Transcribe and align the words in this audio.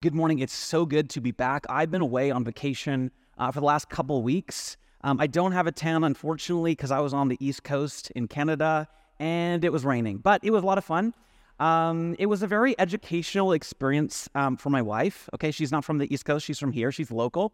Good 0.00 0.14
morning. 0.14 0.38
It's 0.38 0.54
so 0.54 0.86
good 0.86 1.10
to 1.10 1.20
be 1.20 1.32
back. 1.32 1.66
I've 1.68 1.90
been 1.90 2.02
away 2.02 2.30
on 2.30 2.44
vacation 2.44 3.10
uh, 3.36 3.50
for 3.50 3.58
the 3.58 3.66
last 3.66 3.88
couple 3.88 4.22
weeks. 4.22 4.76
Um, 5.02 5.20
I 5.20 5.26
don't 5.26 5.50
have 5.50 5.66
a 5.66 5.72
tan, 5.72 6.04
unfortunately, 6.04 6.70
because 6.70 6.92
I 6.92 7.00
was 7.00 7.12
on 7.12 7.26
the 7.26 7.36
East 7.44 7.64
Coast 7.64 8.12
in 8.12 8.28
Canada 8.28 8.86
and 9.18 9.64
it 9.64 9.72
was 9.72 9.84
raining, 9.84 10.18
but 10.18 10.40
it 10.44 10.52
was 10.52 10.62
a 10.62 10.66
lot 10.66 10.78
of 10.78 10.84
fun. 10.84 11.14
Um, 11.58 12.14
it 12.20 12.26
was 12.26 12.44
a 12.44 12.46
very 12.46 12.78
educational 12.78 13.50
experience 13.50 14.28
um, 14.36 14.56
for 14.56 14.70
my 14.70 14.82
wife. 14.82 15.28
Okay, 15.34 15.50
she's 15.50 15.72
not 15.72 15.84
from 15.84 15.98
the 15.98 16.14
East 16.14 16.24
Coast, 16.24 16.46
she's 16.46 16.60
from 16.60 16.70
here, 16.70 16.92
she's 16.92 17.10
local. 17.10 17.52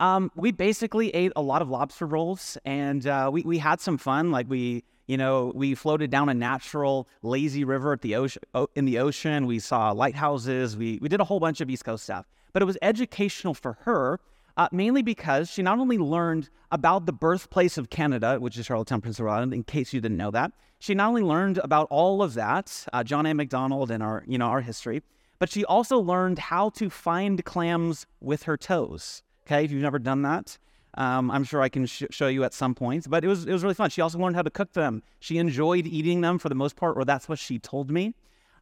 Um, 0.00 0.30
we 0.36 0.52
basically 0.52 1.10
ate 1.10 1.32
a 1.34 1.42
lot 1.42 1.60
of 1.60 1.68
lobster 1.68 2.06
rolls 2.06 2.56
and 2.64 3.06
uh, 3.06 3.30
we, 3.32 3.42
we 3.42 3.58
had 3.58 3.80
some 3.80 3.98
fun. 3.98 4.30
Like, 4.30 4.48
we 4.48 4.84
you 5.08 5.16
know, 5.16 5.52
we 5.54 5.74
floated 5.74 6.10
down 6.10 6.28
a 6.28 6.34
natural 6.34 7.08
lazy 7.22 7.64
river 7.64 7.94
at 7.94 8.02
the 8.02 8.14
ocean, 8.14 8.42
in 8.76 8.84
the 8.84 8.98
ocean. 8.98 9.46
We 9.46 9.58
saw 9.58 9.90
lighthouses. 9.90 10.76
We, 10.76 10.98
we 11.00 11.08
did 11.08 11.20
a 11.20 11.24
whole 11.24 11.40
bunch 11.40 11.60
of 11.60 11.70
East 11.70 11.84
Coast 11.84 12.04
stuff. 12.04 12.26
But 12.52 12.62
it 12.62 12.66
was 12.66 12.76
educational 12.82 13.54
for 13.54 13.78
her, 13.80 14.20
uh, 14.58 14.68
mainly 14.70 15.02
because 15.02 15.50
she 15.50 15.62
not 15.62 15.78
only 15.78 15.96
learned 15.96 16.50
about 16.70 17.06
the 17.06 17.12
birthplace 17.12 17.78
of 17.78 17.88
Canada, 17.88 18.38
which 18.38 18.58
is 18.58 18.66
Charlottetown, 18.66 19.00
Prince 19.00 19.18
Edward 19.18 19.30
Island, 19.30 19.54
in 19.54 19.64
case 19.64 19.94
you 19.94 20.00
didn't 20.00 20.18
know 20.18 20.30
that. 20.30 20.52
She 20.78 20.94
not 20.94 21.08
only 21.08 21.22
learned 21.22 21.58
about 21.58 21.88
all 21.90 22.22
of 22.22 22.34
that, 22.34 22.86
uh, 22.92 23.02
John 23.02 23.24
A. 23.24 23.32
Macdonald 23.32 23.90
and 23.90 24.02
our, 24.02 24.24
you 24.26 24.36
know, 24.36 24.46
our 24.46 24.60
history, 24.60 25.02
but 25.38 25.50
she 25.50 25.64
also 25.64 25.98
learned 25.98 26.38
how 26.38 26.68
to 26.70 26.90
find 26.90 27.42
clams 27.44 28.06
with 28.20 28.42
her 28.42 28.58
toes. 28.58 29.22
Okay, 29.48 29.64
if 29.64 29.72
you've 29.72 29.80
never 29.80 29.98
done 29.98 30.20
that, 30.22 30.58
um, 30.98 31.30
I'm 31.30 31.42
sure 31.42 31.62
I 31.62 31.70
can 31.70 31.86
sh- 31.86 32.04
show 32.10 32.28
you 32.28 32.44
at 32.44 32.52
some 32.52 32.74
point, 32.74 33.08
but 33.08 33.24
it 33.24 33.28
was 33.28 33.46
it 33.46 33.52
was 33.52 33.62
really 33.62 33.74
fun. 33.74 33.88
She 33.88 34.02
also 34.02 34.18
learned 34.18 34.36
how 34.36 34.42
to 34.42 34.50
cook 34.50 34.74
them. 34.74 35.02
She 35.20 35.38
enjoyed 35.38 35.86
eating 35.86 36.20
them 36.20 36.38
for 36.38 36.50
the 36.50 36.54
most 36.54 36.76
part, 36.76 36.98
or 36.98 37.04
that's 37.06 37.30
what 37.30 37.38
she 37.38 37.58
told 37.58 37.90
me. 37.90 38.14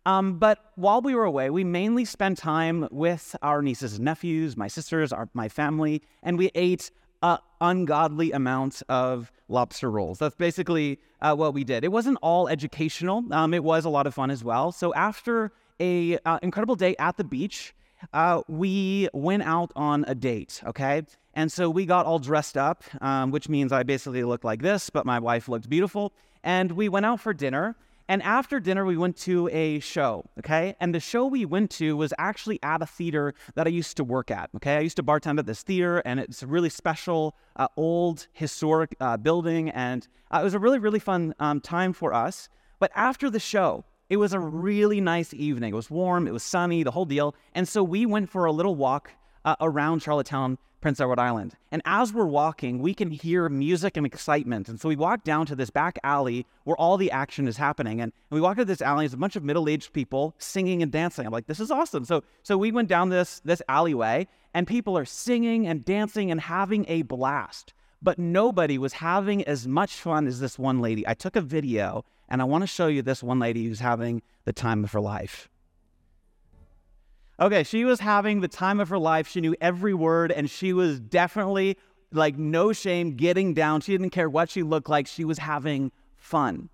Um, 0.05 0.39
but 0.39 0.71
while 0.77 1.01
we 1.03 1.17
were 1.17 1.25
away, 1.25 1.51
we 1.51 1.65
mainly 1.65 2.05
spent 2.05 2.39
time 2.39 2.87
with 2.93 3.35
our 3.43 3.63
nieces 3.63 3.95
and 3.95 4.05
nephews, 4.05 4.57
my 4.57 4.69
sisters, 4.69 5.13
our, 5.13 5.29
my 5.35 5.49
family, 5.49 6.03
and 6.23 6.39
we 6.39 6.53
ate 6.55 6.93
an 7.21 7.39
ungodly 7.61 8.31
amount 8.31 8.81
of 8.89 9.33
lobster 9.49 9.91
rolls. 9.91 10.21
That's 10.21 10.37
basically 10.37 11.01
uh, 11.21 11.35
what 11.35 11.53
we 11.53 11.65
did. 11.65 11.83
It 11.83 11.91
wasn't 11.91 12.19
all 12.23 12.47
educational. 12.47 13.25
Um, 13.33 13.53
it 13.55 13.65
was 13.65 13.85
a 13.85 13.89
lot 13.91 14.07
of 14.07 14.15
fun 14.15 14.31
as 14.31 14.45
well. 14.45 14.71
So 14.71 14.95
after 14.95 15.51
a 15.81 16.17
uh, 16.19 16.39
incredible 16.43 16.77
day 16.77 16.95
at 17.01 17.17
the 17.17 17.25
beach, 17.25 17.75
uh, 18.13 18.43
we 18.49 19.09
went 19.13 19.43
out 19.43 19.73
on 19.77 20.05
a 20.09 20.15
date, 20.15 20.63
okay? 20.67 21.03
And 21.35 21.53
so 21.53 21.69
we 21.69 21.85
got 21.85 22.07
all 22.07 22.19
dressed 22.19 22.57
up, 22.57 22.83
um, 23.01 23.31
which 23.31 23.49
means 23.49 23.73
I 23.73 23.83
basically 23.83 24.25
looked 24.25 24.45
like 24.45 24.63
this, 24.63 24.91
but 24.91 25.05
my 25.05 25.19
wife 25.19 25.49
looked 25.49 25.69
beautiful. 25.69 26.13
And 26.43 26.73
we 26.73 26.89
went 26.89 27.05
out 27.05 27.21
for 27.21 27.35
dinner. 27.35 27.77
And 28.09 28.23
after 28.23 28.61
dinner, 28.61 28.85
we 28.87 28.97
went 28.97 29.17
to 29.19 29.49
a 29.49 29.81
show, 29.81 30.25
okay? 30.39 30.77
And 30.79 30.95
the 30.95 31.01
show 31.01 31.27
we 31.27 31.45
went 31.45 31.73
to 31.73 31.97
was 31.97 32.15
actually 32.19 32.61
at 32.63 32.81
a 32.81 32.87
theater 32.87 33.35
that 33.57 33.67
I 33.67 33.71
used 33.71 33.97
to 33.97 34.05
work 34.05 34.31
at, 34.31 34.49
okay? 34.57 34.77
I 34.77 34.81
used 34.81 34.97
to 34.97 35.03
bartend 35.03 35.41
at 35.41 35.47
this 35.47 35.63
theater, 35.63 35.99
and 35.99 36.21
it's 36.21 36.43
a 36.43 36.47
really 36.47 36.71
special, 36.71 37.35
uh, 37.57 37.67
old, 37.77 38.29
historic 38.33 38.95
uh, 39.01 39.17
building. 39.17 39.71
And 39.71 40.07
uh, 40.31 40.39
it 40.41 40.45
was 40.45 40.55
a 40.55 40.61
really, 40.61 40.79
really 40.79 41.01
fun 41.01 41.35
um, 41.41 41.61
time 41.61 41.93
for 41.93 42.15
us. 42.15 42.49
But 42.79 42.93
after 42.95 43.29
the 43.29 43.41
show, 43.41 43.85
it 44.09 44.17
was 44.19 44.33
a 44.33 44.39
really 44.39 45.01
nice 45.01 45.35
evening. 45.35 45.73
It 45.73 45.77
was 45.77 45.91
warm, 45.91 46.27
it 46.27 46.33
was 46.33 46.43
sunny, 46.43 46.83
the 46.83 46.91
whole 46.91 47.05
deal. 47.05 47.35
And 47.55 47.69
so 47.69 47.83
we 47.83 48.07
went 48.07 48.31
for 48.31 48.45
a 48.45 48.53
little 48.53 48.75
walk 48.75 49.11
uh, 49.45 49.57
around 49.61 50.01
Charlottetown, 50.01 50.59
Prince 50.81 51.01
Edward 51.01 51.19
Island. 51.19 51.55
And 51.73 51.83
as 51.85 52.13
we're 52.13 52.27
walking, 52.27 52.81
we 52.81 52.95
can 52.95 53.11
hear 53.11 53.49
music 53.49 53.97
and 53.97 54.07
excitement. 54.07 54.69
And 54.69 54.81
so 54.81 54.89
we 54.89 54.97
walk 54.97 55.25
down 55.25 55.47
to 55.47 55.57
this 55.57 55.71
back 55.71 55.99
alley 56.05 56.47
where 56.65 56.77
all 56.77 56.97
the 56.97 57.11
action 57.11 57.49
is 57.49 57.57
happening. 57.57 58.01
And, 58.01 58.13
and 58.31 58.37
we 58.37 58.41
walk 58.41 58.59
to 58.59 58.65
this 58.65 58.81
alley, 58.81 59.05
there's 59.05 59.15
a 59.15 59.19
bunch 59.19 59.37
of 59.37 59.43
middle-aged 59.43 59.93
people 59.93 60.35
singing 60.39 60.83
and 60.83 60.93
dancing. 60.93 61.27
I'm 61.27 61.33
like, 61.33 61.47
this 61.47 61.61
is 61.61 61.71
awesome. 61.71 62.05
So 62.05 62.23
so 62.43 62.57
we 62.57 62.71
went 62.71 62.89
down 62.89 63.09
this 63.09 63.41
this 63.45 63.63
alleyway 63.69 64.29
and 64.55 64.67
people 64.67 64.97
are 64.97 65.05
singing 65.05 65.67
and 65.67 65.85
dancing 65.85 66.31
and 66.31 66.41
having 66.41 66.85
a 66.89 67.03
blast. 67.03 67.75
But 68.03 68.19
nobody 68.19 68.79
was 68.79 68.93
having 68.93 69.43
as 69.45 69.67
much 69.67 69.95
fun 69.95 70.27
as 70.27 70.39
this 70.39 70.59
one 70.59 70.81
lady. 70.81 71.07
I 71.09 71.15
took 71.15 71.35
a 71.35 71.41
video 71.41 72.05
and 72.29 72.41
I 72.41 72.45
want 72.45 72.63
to 72.63 72.67
show 72.67 72.87
you 72.87 73.03
this 73.03 73.23
one 73.23 73.39
lady 73.39 73.65
who's 73.65 73.81
having 73.81 74.23
the 74.45 74.53
time 74.53 74.85
of 74.85 74.93
her 74.93 75.01
life. 75.01 75.49
Okay, 77.39 77.65
she 77.65 77.85
was 77.85 78.01
having 78.01 78.41
the 78.41 78.49
time 78.49 78.81
of 78.81 78.89
her 78.89 78.99
life. 78.99 79.29
She 79.29 79.41
knew 79.41 79.55
every 79.61 79.93
word, 79.93 80.33
and 80.33 80.49
she 80.49 80.73
was 80.73 80.99
definitely 81.01 81.77
like 82.13 82.39
no 82.39 82.73
shame 82.73 83.17
getting 83.17 83.53
down. 83.53 83.83
She 83.83 83.93
didn't 83.93 84.11
care 84.11 84.31
what 84.31 84.49
she 84.49 84.63
looked 84.63 84.89
like. 84.89 85.07
She 85.07 85.25
was 85.25 85.39
having 85.39 85.93
fun. 86.17 86.71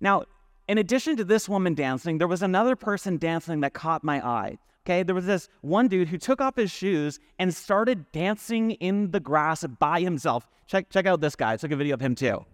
Now, 0.00 0.24
in 0.68 0.78
addition 0.78 1.16
to 1.16 1.24
this 1.24 1.48
woman 1.48 1.74
dancing, 1.74 2.18
there 2.18 2.28
was 2.28 2.42
another 2.42 2.76
person 2.76 3.16
dancing 3.16 3.60
that 3.60 3.72
caught 3.72 4.04
my 4.04 4.24
eye. 4.26 4.58
Okay, 4.84 5.02
there 5.02 5.14
was 5.14 5.26
this 5.26 5.48
one 5.60 5.86
dude 5.88 6.08
who 6.08 6.18
took 6.18 6.40
off 6.40 6.56
his 6.56 6.70
shoes 6.70 7.20
and 7.38 7.54
started 7.54 8.10
dancing 8.12 8.72
in 8.72 9.12
the 9.12 9.20
grass 9.20 9.64
by 9.78 10.00
himself. 10.00 10.48
Check, 10.66 10.90
check 10.90 11.06
out 11.06 11.20
this 11.20 11.36
guy. 11.36 11.52
I 11.52 11.56
took 11.56 11.70
a 11.70 11.76
video 11.76 11.94
of 11.94 12.00
him 12.00 12.14
too. 12.14 12.44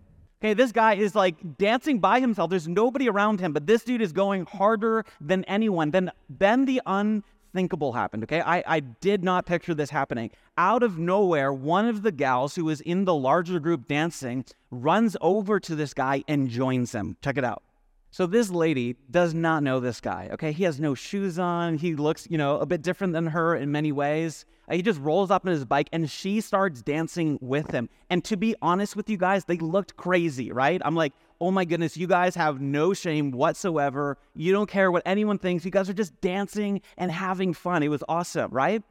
Okay, 0.41 0.55
this 0.55 0.71
guy 0.71 0.95
is 0.95 1.17
like 1.17 1.59
dancing 1.59 1.99
by 1.99 2.21
himself. 2.21 2.49
There's 2.49 2.69
nobody 2.69 3.09
around 3.09 3.41
him, 3.41 3.53
but 3.53 3.67
this 3.67 3.83
dude 3.83 4.01
is 4.01 4.13
going 4.13 4.47
harder 4.47 5.05
than 5.21 5.43
anyone. 5.45 5.91
Then, 5.91 6.13
then 6.31 6.65
the 6.65 6.81
unthinkable 6.87 7.93
happened. 7.93 8.23
Okay, 8.23 8.41
I, 8.41 8.63
I 8.65 8.81
did 8.81 9.25
not 9.25 9.47
picture 9.47 9.75
this 9.75 9.91
happening. 9.91 10.31
Out 10.57 10.85
of 10.85 10.97
nowhere, 10.97 11.53
one 11.53 11.87
of 11.87 12.03
the 12.03 12.13
gals 12.13 12.55
who 12.55 12.65
was 12.65 12.81
in 12.83 13.05
the 13.05 13.15
larger 13.15 13.59
group 13.59 13.89
dancing 13.89 14.45
runs 14.71 15.17
over 15.21 15.59
to 15.59 15.75
this 15.75 15.93
guy 15.93 16.23
and 16.29 16.49
joins 16.49 16.93
him. 16.93 17.17
Check 17.21 17.37
it 17.37 17.45
out. 17.45 17.65
So 18.11 18.27
this 18.27 18.51
lady 18.51 18.97
does 19.11 19.35
not 19.35 19.63
know 19.63 19.81
this 19.81 20.01
guy. 20.01 20.31
Okay, 20.33 20.53
he 20.53 20.65
has 20.65 20.81
no 20.81 20.95
shoes 20.95 21.39
on. 21.39 21.77
He 21.77 21.95
looks, 21.95 22.27
you 22.31 22.39
know, 22.39 22.59
a 22.59 22.67
bit 22.67 22.83
different 22.83 23.13
than 23.13 23.27
her 23.27 23.55
in 23.55 23.71
many 23.71 23.93
ways. 23.93 24.47
Uh, 24.69 24.75
he 24.75 24.83
just 24.83 25.01
rolls 25.01 25.31
up 25.31 25.45
on 25.45 25.53
his 25.53 25.65
bike 25.65 25.89
and 25.93 26.11
she 26.11 26.41
starts 26.41 26.83
dancing 26.83 27.39
with 27.43 27.71
him. 27.71 27.89
And 28.09 28.25
to 28.25 28.37
be 28.37 28.55
honest 28.63 28.97
with 28.97 29.11
you 29.11 29.19
guys, 29.19 29.45
they 29.45 29.59
looked 29.59 29.97
crazy, 29.97 30.53
right? 30.53 30.81
I'm 30.85 30.95
like, 30.95 31.13
oh 31.41 31.51
my 31.51 31.65
goodness, 31.65 31.97
you 31.97 32.07
guys 32.07 32.35
have 32.35 32.61
no 32.61 32.95
shame 32.95 33.31
whatsoever. 33.31 34.17
You 34.35 34.53
don't 34.53 34.69
care 34.69 34.91
what 34.91 35.03
anyone 35.05 35.39
thinks. 35.39 35.65
You 35.65 35.71
guys 35.71 35.89
are 35.89 35.95
just 35.95 36.19
dancing 36.21 36.81
and 36.97 37.13
having 37.13 37.53
fun. 37.53 37.83
It 37.83 37.89
was 37.89 38.03
awesome, 38.09 38.51
right? 38.51 38.83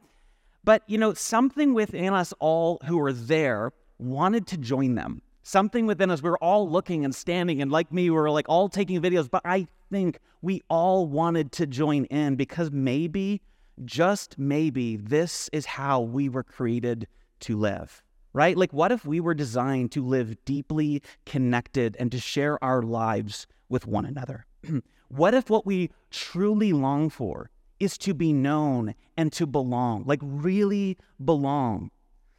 But, 0.64 0.82
you 0.86 0.98
know, 0.98 1.12
something 1.14 1.74
within 1.74 2.12
us 2.12 2.32
all 2.38 2.80
who 2.86 2.98
were 2.98 3.12
there 3.12 3.72
wanted 3.98 4.46
to 4.48 4.56
join 4.56 4.94
them. 4.94 5.22
Something 5.48 5.86
within 5.86 6.10
us, 6.10 6.22
we 6.22 6.28
were 6.28 6.44
all 6.44 6.68
looking 6.68 7.06
and 7.06 7.14
standing, 7.14 7.62
and 7.62 7.72
like 7.72 7.90
me, 7.90 8.10
we 8.10 8.16
were 8.16 8.30
like 8.30 8.46
all 8.50 8.68
taking 8.68 9.00
videos. 9.00 9.30
But 9.30 9.40
I 9.46 9.66
think 9.90 10.18
we 10.42 10.60
all 10.68 11.06
wanted 11.06 11.52
to 11.52 11.66
join 11.66 12.04
in 12.04 12.36
because 12.36 12.70
maybe 12.70 13.40
just 13.82 14.38
maybe 14.38 14.96
this 14.96 15.48
is 15.50 15.64
how 15.64 16.02
we 16.02 16.28
were 16.28 16.42
created 16.42 17.06
to 17.40 17.56
live, 17.56 18.02
right? 18.34 18.58
Like, 18.58 18.74
what 18.74 18.92
if 18.92 19.06
we 19.06 19.20
were 19.20 19.32
designed 19.32 19.90
to 19.92 20.04
live 20.04 20.36
deeply 20.44 21.02
connected 21.24 21.96
and 21.98 22.12
to 22.12 22.20
share 22.20 22.62
our 22.62 22.82
lives 22.82 23.46
with 23.70 23.86
one 23.86 24.04
another? 24.04 24.44
what 25.08 25.32
if 25.32 25.48
what 25.48 25.64
we 25.64 25.90
truly 26.10 26.74
long 26.74 27.08
for 27.08 27.50
is 27.80 27.96
to 27.96 28.12
be 28.12 28.34
known 28.34 28.94
and 29.16 29.32
to 29.32 29.46
belong, 29.46 30.04
like 30.04 30.20
really 30.22 30.98
belong? 31.24 31.90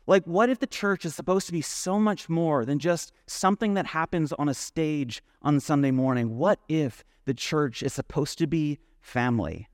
Like, 0.09 0.25
what 0.25 0.49
if 0.49 0.57
the 0.57 0.65
church 0.65 1.05
is 1.05 1.13
supposed 1.13 1.45
to 1.45 1.51
be 1.51 1.61
so 1.61 1.99
much 1.99 2.29
more 2.29 2.65
than 2.65 2.79
just 2.79 3.11
something 3.27 3.75
that 3.75 3.85
happens 3.85 4.33
on 4.33 4.49
a 4.49 4.55
stage 4.55 5.21
on 5.43 5.59
Sunday 5.59 5.91
morning? 5.91 6.35
What 6.35 6.59
if 6.67 7.03
the 7.25 7.33
church 7.35 7.83
is 7.83 7.93
supposed 7.93 8.39
to 8.39 8.47
be 8.47 8.79
family? 9.01 9.69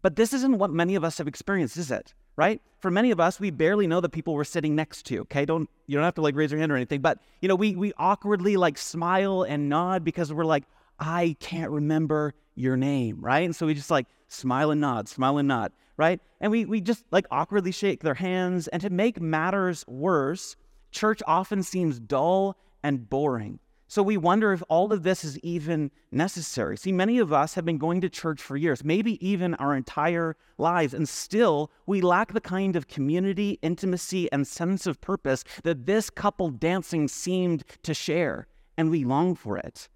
But 0.00 0.16
this 0.16 0.32
isn't 0.32 0.56
what 0.56 0.70
many 0.70 0.94
of 0.94 1.04
us 1.04 1.18
have 1.18 1.28
experienced, 1.28 1.76
is 1.76 1.90
it? 1.90 2.14
Right? 2.36 2.62
For 2.78 2.90
many 2.90 3.10
of 3.10 3.20
us, 3.20 3.38
we 3.38 3.50
barely 3.50 3.86
know 3.86 4.00
the 4.00 4.08
people 4.08 4.32
we're 4.32 4.44
sitting 4.44 4.74
next 4.74 5.02
to. 5.06 5.20
Okay, 5.20 5.44
don't 5.44 5.68
you 5.86 5.94
don't 5.94 6.04
have 6.04 6.14
to 6.14 6.22
like 6.22 6.36
raise 6.36 6.50
your 6.50 6.58
hand 6.58 6.72
or 6.72 6.76
anything, 6.76 7.02
but 7.02 7.18
you 7.42 7.48
know, 7.48 7.54
we 7.54 7.76
we 7.76 7.92
awkwardly 7.98 8.56
like 8.56 8.78
smile 8.78 9.42
and 9.42 9.68
nod 9.68 10.04
because 10.04 10.32
we're 10.32 10.46
like, 10.46 10.64
I 10.98 11.36
can't 11.38 11.70
remember 11.70 12.32
your 12.54 12.78
name, 12.78 13.20
right? 13.20 13.44
And 13.44 13.54
so 13.54 13.66
we 13.66 13.74
just 13.74 13.90
like 13.90 14.06
smile 14.26 14.70
and 14.70 14.80
nod, 14.80 15.06
smile 15.06 15.36
and 15.36 15.48
nod, 15.48 15.72
right? 15.96 16.20
And 16.40 16.50
we 16.50 16.64
we 16.64 16.80
just 16.80 17.04
like 17.10 17.26
awkwardly 17.30 17.72
shake 17.72 18.02
their 18.02 18.14
hands. 18.14 18.68
And 18.68 18.82
to 18.82 18.90
make 18.90 19.20
matters 19.20 19.84
worse, 19.86 20.56
church 20.90 21.22
often 21.26 21.62
seems 21.62 22.00
dull 22.00 22.56
and 22.82 23.08
boring. 23.08 23.58
So 23.86 24.02
we 24.02 24.16
wonder 24.16 24.52
if 24.52 24.62
all 24.68 24.92
of 24.92 25.02
this 25.02 25.24
is 25.24 25.38
even 25.40 25.90
necessary. 26.10 26.76
See, 26.76 26.90
many 26.90 27.18
of 27.18 27.32
us 27.32 27.54
have 27.54 27.64
been 27.64 27.78
going 27.78 28.00
to 28.00 28.08
church 28.08 28.40
for 28.40 28.56
years, 28.56 28.82
maybe 28.82 29.24
even 29.24 29.54
our 29.56 29.76
entire 29.76 30.36
lives, 30.58 30.94
and 30.94 31.08
still 31.08 31.70
we 31.86 32.00
lack 32.00 32.32
the 32.32 32.40
kind 32.40 32.76
of 32.76 32.88
community, 32.88 33.58
intimacy, 33.62 34.30
and 34.32 34.46
sense 34.46 34.86
of 34.86 35.00
purpose 35.00 35.44
that 35.62 35.86
this 35.86 36.10
couple 36.10 36.48
dancing 36.48 37.08
seemed 37.08 37.62
to 37.82 37.94
share, 37.94 38.48
and 38.76 38.90
we 38.90 39.04
long 39.04 39.34
for 39.34 39.58
it. 39.58 39.88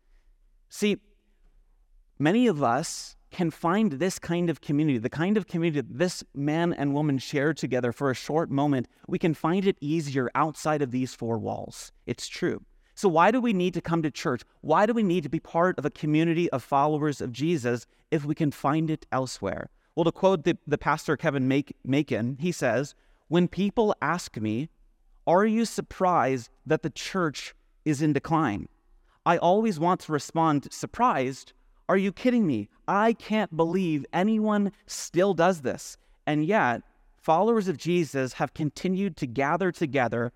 See, 0.69 0.99
many 2.19 2.47
of 2.47 2.63
us 2.63 3.17
can 3.31 3.51
find 3.51 3.93
this 3.93 4.19
kind 4.19 4.49
of 4.49 4.61
community, 4.61 4.99
the 4.99 5.11
kind 5.11 5.37
of 5.37 5.47
community 5.47 5.81
that 5.81 5.99
this 5.99 6.25
man 6.35 6.73
and 6.73 6.95
woman 6.95 7.19
shared 7.19 7.57
together 7.57 7.93
for 7.93 8.11
a 8.11 8.15
short 8.15 8.51
moment, 8.51 8.89
we 9.07 9.19
can 9.19 9.35
find 9.35 9.67
it 9.67 9.77
easier 9.81 10.31
outside 10.35 10.83
of 10.83 10.91
these 10.91 11.15
four 11.15 11.39
walls. 11.39 11.93
It's 12.07 12.29
true. 12.29 12.63
So, 12.95 13.09
why 13.09 13.31
do 13.31 13.41
we 13.41 13.53
need 13.53 13.75
to 13.75 13.81
come 13.81 14.03
to 14.03 14.11
church? 14.11 14.43
Why 14.61 14.85
do 14.85 14.93
we 14.93 15.05
need 15.05 15.23
to 15.23 15.29
be 15.29 15.39
part 15.39 15.79
of 15.79 15.85
a 15.85 15.91
community 15.91 16.51
of 16.51 16.65
followers 16.65 17.21
of 17.21 17.31
Jesus 17.31 17.87
if 18.11 18.25
we 18.25 18.35
can 18.35 18.51
find 18.51 18.91
it 18.91 19.07
elsewhere? 19.13 19.71
Well, 19.95 20.05
to 20.05 20.13
quote 20.13 20.45
the, 20.45 20.59
the 20.67 20.79
pastor 20.79 21.17
Kevin 21.17 21.47
Macon, 21.85 22.39
he 22.41 22.51
says, 22.51 22.95
When 23.29 23.47
people 23.47 23.95
ask 24.03 24.37
me, 24.37 24.69
Are 25.27 25.47
you 25.47 25.65
surprised 25.65 26.51
that 26.67 26.83
the 26.83 26.91
church 26.91 27.55
is 27.85 28.03
in 28.03 28.15
decline? 28.15 28.69
I 29.25 29.37
always 29.37 29.79
want 29.79 30.01
to 30.01 30.13
respond, 30.13 30.73
Surprised? 30.73 31.53
Are 31.89 31.97
you 31.97 32.13
kidding 32.13 32.47
me? 32.47 32.69
I 32.87 33.15
can't 33.15 33.57
believe 33.57 34.05
anyone 34.13 34.73
still 34.87 35.33
does 35.33 35.63
this. 35.63 35.97
And 36.27 36.45
yet, 36.45 36.83
followers 37.17 37.69
of 37.69 37.79
Jesus 37.79 38.35
have 38.35 38.53
continued 38.53 39.17
to 39.17 39.27
gather 39.27 39.73
together 39.73 40.33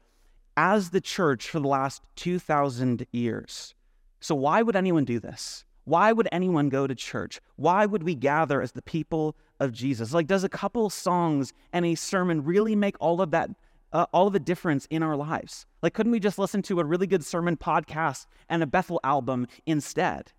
as 0.57 0.91
the 0.91 1.01
church 1.01 1.49
for 1.49 1.61
the 1.61 1.69
last 1.69 2.03
2,000 2.17 3.07
years. 3.13 3.75
So, 4.21 4.35
why 4.35 4.63
would 4.63 4.77
anyone 4.77 5.05
do 5.05 5.21
this? 5.21 5.65
Why 5.85 6.13
would 6.13 6.29
anyone 6.31 6.69
go 6.69 6.87
to 6.87 6.95
church? 6.95 7.41
Why 7.57 7.87
would 7.87 8.05
we 8.05 8.15
gather 8.15 8.63
as 8.63 8.73
the 8.73 8.83
people 8.83 9.37
of 9.59 9.73
Jesus? 9.73 10.15
Like, 10.15 10.29
does 10.29 10.45
a 10.45 10.49
couple 10.49 10.89
songs 10.91 11.53
and 11.73 11.85
a 11.85 11.97
sermon 11.97 12.45
really 12.45 12.77
make 12.77 12.97
all 13.01 13.21
of 13.21 13.31
that, 13.33 13.51
uh, 13.93 14.07
all 14.13 14.29
of 14.29 14.33
the 14.33 14.41
difference 14.41 14.87
in 14.91 15.03
our 15.03 15.17
lives? 15.17 15.67
Like, 15.83 15.93
couldn't 15.93 16.13
we 16.13 16.21
just 16.21 16.39
listen 16.39 16.63
to 16.63 16.81
a 16.81 16.85
really 16.85 17.07
good 17.07 17.25
sermon 17.25 17.57
podcast 17.57 18.27
and 18.49 18.63
a 18.63 18.67
Bethel 18.67 19.01
album 19.03 19.49
instead? 19.67 20.33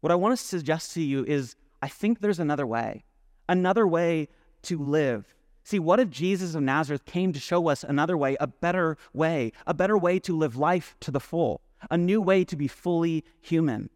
What 0.00 0.12
I 0.12 0.16
want 0.16 0.38
to 0.38 0.44
suggest 0.44 0.92
to 0.94 1.02
you 1.02 1.24
is 1.24 1.56
I 1.82 1.88
think 1.88 2.20
there's 2.20 2.38
another 2.38 2.66
way, 2.66 3.04
another 3.48 3.86
way 3.86 4.28
to 4.62 4.78
live. 4.78 5.34
See, 5.64 5.78
what 5.78 6.00
if 6.00 6.10
Jesus 6.10 6.54
of 6.54 6.62
Nazareth 6.62 7.04
came 7.04 7.32
to 7.32 7.40
show 7.40 7.68
us 7.68 7.82
another 7.82 8.16
way, 8.16 8.36
a 8.38 8.46
better 8.46 8.96
way, 9.12 9.52
a 9.66 9.74
better 9.74 9.98
way 9.98 10.18
to 10.20 10.36
live 10.36 10.56
life 10.56 10.94
to 11.00 11.10
the 11.10 11.20
full, 11.20 11.60
a 11.90 11.98
new 11.98 12.20
way 12.20 12.44
to 12.44 12.56
be 12.56 12.68
fully 12.68 13.24
human? 13.40 13.90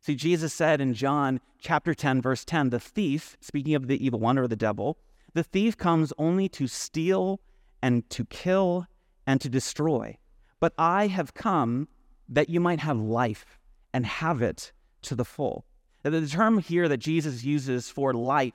See, 0.00 0.14
Jesus 0.14 0.54
said 0.54 0.80
in 0.80 0.94
John 0.94 1.40
chapter 1.58 1.94
10, 1.94 2.22
verse 2.22 2.44
10, 2.44 2.70
the 2.70 2.78
thief, 2.78 3.36
speaking 3.40 3.74
of 3.74 3.88
the 3.88 4.04
evil 4.04 4.20
one 4.20 4.38
or 4.38 4.46
the 4.46 4.54
devil, 4.54 4.98
the 5.34 5.42
thief 5.42 5.76
comes 5.76 6.12
only 6.16 6.48
to 6.50 6.68
steal 6.68 7.40
and 7.82 8.08
to 8.10 8.24
kill 8.24 8.86
and 9.26 9.40
to 9.40 9.48
destroy. 9.48 10.16
But 10.60 10.74
I 10.78 11.08
have 11.08 11.34
come 11.34 11.88
that 12.28 12.48
you 12.48 12.60
might 12.60 12.80
have 12.80 12.98
life 12.98 13.58
and 13.92 14.06
have 14.06 14.42
it 14.42 14.72
to 15.02 15.14
the 15.14 15.24
full. 15.24 15.64
Now, 16.04 16.10
the 16.10 16.26
term 16.26 16.58
here 16.58 16.88
that 16.88 16.98
Jesus 16.98 17.44
uses 17.44 17.88
for 17.88 18.12
life 18.12 18.54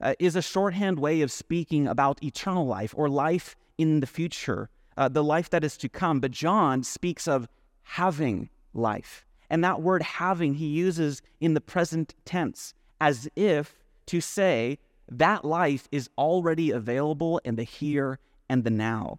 uh, 0.00 0.14
is 0.18 0.36
a 0.36 0.42
shorthand 0.42 0.98
way 0.98 1.22
of 1.22 1.30
speaking 1.30 1.86
about 1.86 2.22
eternal 2.22 2.66
life 2.66 2.94
or 2.96 3.08
life 3.08 3.56
in 3.76 4.00
the 4.00 4.06
future, 4.06 4.68
uh, 4.96 5.08
the 5.08 5.24
life 5.24 5.50
that 5.50 5.64
is 5.64 5.76
to 5.78 5.88
come. 5.88 6.20
But 6.20 6.30
John 6.30 6.82
speaks 6.82 7.28
of 7.28 7.48
having 7.82 8.48
life. 8.74 9.24
And 9.50 9.64
that 9.64 9.80
word 9.80 10.02
having 10.02 10.54
he 10.54 10.66
uses 10.66 11.22
in 11.40 11.54
the 11.54 11.60
present 11.60 12.14
tense 12.24 12.74
as 13.00 13.28
if 13.34 13.84
to 14.06 14.20
say 14.20 14.78
that 15.10 15.44
life 15.44 15.88
is 15.90 16.10
already 16.18 16.70
available 16.70 17.40
in 17.44 17.56
the 17.56 17.62
here 17.62 18.18
and 18.48 18.64
the 18.64 18.70
now. 18.70 19.18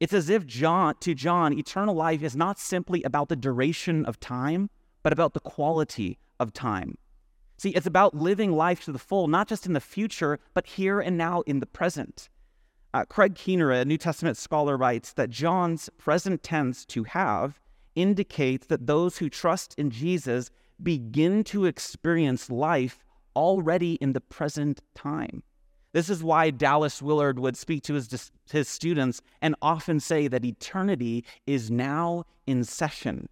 It's 0.00 0.12
as 0.12 0.28
if 0.28 0.46
John 0.46 0.94
to 1.00 1.14
John 1.14 1.52
eternal 1.52 1.94
life 1.94 2.22
is 2.22 2.36
not 2.36 2.58
simply 2.58 3.02
about 3.02 3.28
the 3.28 3.36
duration 3.36 4.04
of 4.06 4.18
time, 4.18 4.70
but 5.02 5.12
about 5.12 5.34
the 5.34 5.40
quality 5.40 6.18
of 6.38 6.52
time. 6.52 6.96
See, 7.56 7.70
it's 7.70 7.86
about 7.86 8.14
living 8.14 8.52
life 8.52 8.84
to 8.84 8.92
the 8.92 8.98
full, 8.98 9.28
not 9.28 9.48
just 9.48 9.66
in 9.66 9.74
the 9.74 9.80
future, 9.80 10.38
but 10.54 10.66
here 10.66 11.00
and 11.00 11.18
now 11.18 11.42
in 11.42 11.60
the 11.60 11.66
present. 11.66 12.30
Uh, 12.92 13.04
Craig 13.04 13.34
Keener, 13.34 13.70
a 13.70 13.84
New 13.84 13.98
Testament 13.98 14.36
scholar, 14.36 14.76
writes 14.76 15.12
that 15.12 15.30
John's 15.30 15.90
present 15.98 16.42
tense 16.42 16.84
to 16.86 17.04
have 17.04 17.60
indicates 17.94 18.66
that 18.66 18.86
those 18.86 19.18
who 19.18 19.28
trust 19.28 19.74
in 19.78 19.90
Jesus 19.90 20.50
begin 20.82 21.44
to 21.44 21.66
experience 21.66 22.50
life 22.50 23.04
already 23.36 23.94
in 23.94 24.12
the 24.12 24.20
present 24.20 24.80
time. 24.94 25.42
This 25.92 26.08
is 26.08 26.22
why 26.22 26.50
Dallas 26.50 27.02
Willard 27.02 27.38
would 27.38 27.56
speak 27.56 27.82
to 27.84 27.94
his, 27.94 28.30
his 28.50 28.68
students 28.68 29.20
and 29.42 29.54
often 29.60 29.98
say 30.00 30.28
that 30.28 30.44
eternity 30.44 31.24
is 31.46 31.70
now 31.70 32.24
in 32.46 32.64
session. 32.64 33.28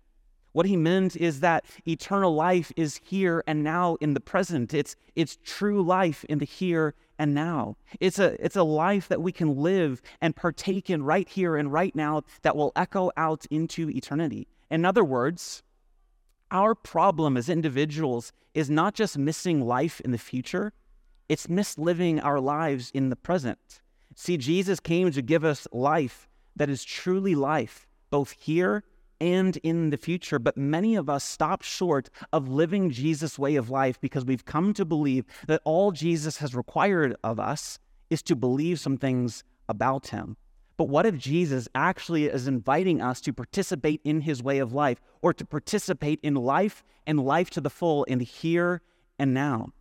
What 0.58 0.66
he 0.66 0.76
meant 0.76 1.14
is 1.14 1.38
that 1.38 1.64
eternal 1.86 2.34
life 2.34 2.72
is 2.74 3.00
here 3.04 3.44
and 3.46 3.62
now 3.62 3.96
in 4.00 4.14
the 4.14 4.20
present. 4.20 4.74
It's, 4.74 4.96
it's 5.14 5.38
true 5.44 5.80
life 5.80 6.24
in 6.24 6.38
the 6.38 6.44
here 6.44 6.96
and 7.16 7.32
now. 7.32 7.76
It's 8.00 8.18
a, 8.18 8.44
it's 8.44 8.56
a 8.56 8.64
life 8.64 9.06
that 9.06 9.22
we 9.22 9.30
can 9.30 9.54
live 9.54 10.02
and 10.20 10.34
partake 10.34 10.90
in 10.90 11.04
right 11.04 11.28
here 11.28 11.54
and 11.54 11.72
right 11.72 11.94
now 11.94 12.24
that 12.42 12.56
will 12.56 12.72
echo 12.74 13.12
out 13.16 13.46
into 13.52 13.88
eternity. 13.88 14.48
In 14.68 14.84
other 14.84 15.04
words, 15.04 15.62
our 16.50 16.74
problem 16.74 17.36
as 17.36 17.48
individuals 17.48 18.32
is 18.52 18.68
not 18.68 18.94
just 18.94 19.16
missing 19.16 19.64
life 19.64 20.00
in 20.00 20.10
the 20.10 20.18
future, 20.18 20.72
it's 21.28 21.46
misliving 21.46 22.20
our 22.24 22.40
lives 22.40 22.90
in 22.92 23.10
the 23.10 23.14
present. 23.14 23.80
See, 24.16 24.36
Jesus 24.36 24.80
came 24.80 25.12
to 25.12 25.22
give 25.22 25.44
us 25.44 25.68
life 25.70 26.28
that 26.56 26.68
is 26.68 26.82
truly 26.82 27.36
life, 27.36 27.86
both 28.10 28.32
here 28.32 28.82
and 29.20 29.56
in 29.58 29.90
the 29.90 29.96
future. 29.96 30.38
But 30.38 30.56
many 30.56 30.96
of 30.96 31.08
us 31.08 31.24
stop 31.24 31.62
short 31.62 32.10
of 32.32 32.48
living 32.48 32.90
Jesus' 32.90 33.38
way 33.38 33.56
of 33.56 33.70
life 33.70 34.00
because 34.00 34.24
we've 34.24 34.44
come 34.44 34.72
to 34.74 34.84
believe 34.84 35.24
that 35.46 35.62
all 35.64 35.92
Jesus 35.92 36.38
has 36.38 36.54
required 36.54 37.16
of 37.24 37.40
us 37.40 37.78
is 38.10 38.22
to 38.22 38.36
believe 38.36 38.80
some 38.80 38.96
things 38.96 39.44
about 39.68 40.08
him. 40.08 40.36
But 40.76 40.88
what 40.88 41.06
if 41.06 41.16
Jesus 41.16 41.68
actually 41.74 42.26
is 42.26 42.46
inviting 42.46 43.02
us 43.02 43.20
to 43.22 43.32
participate 43.32 44.00
in 44.04 44.20
his 44.20 44.42
way 44.42 44.58
of 44.58 44.72
life 44.72 45.00
or 45.22 45.34
to 45.34 45.44
participate 45.44 46.20
in 46.22 46.34
life 46.34 46.84
and 47.06 47.18
life 47.18 47.50
to 47.50 47.60
the 47.60 47.70
full 47.70 48.04
in 48.04 48.20
here 48.20 48.80
and 49.18 49.34
now? 49.34 49.72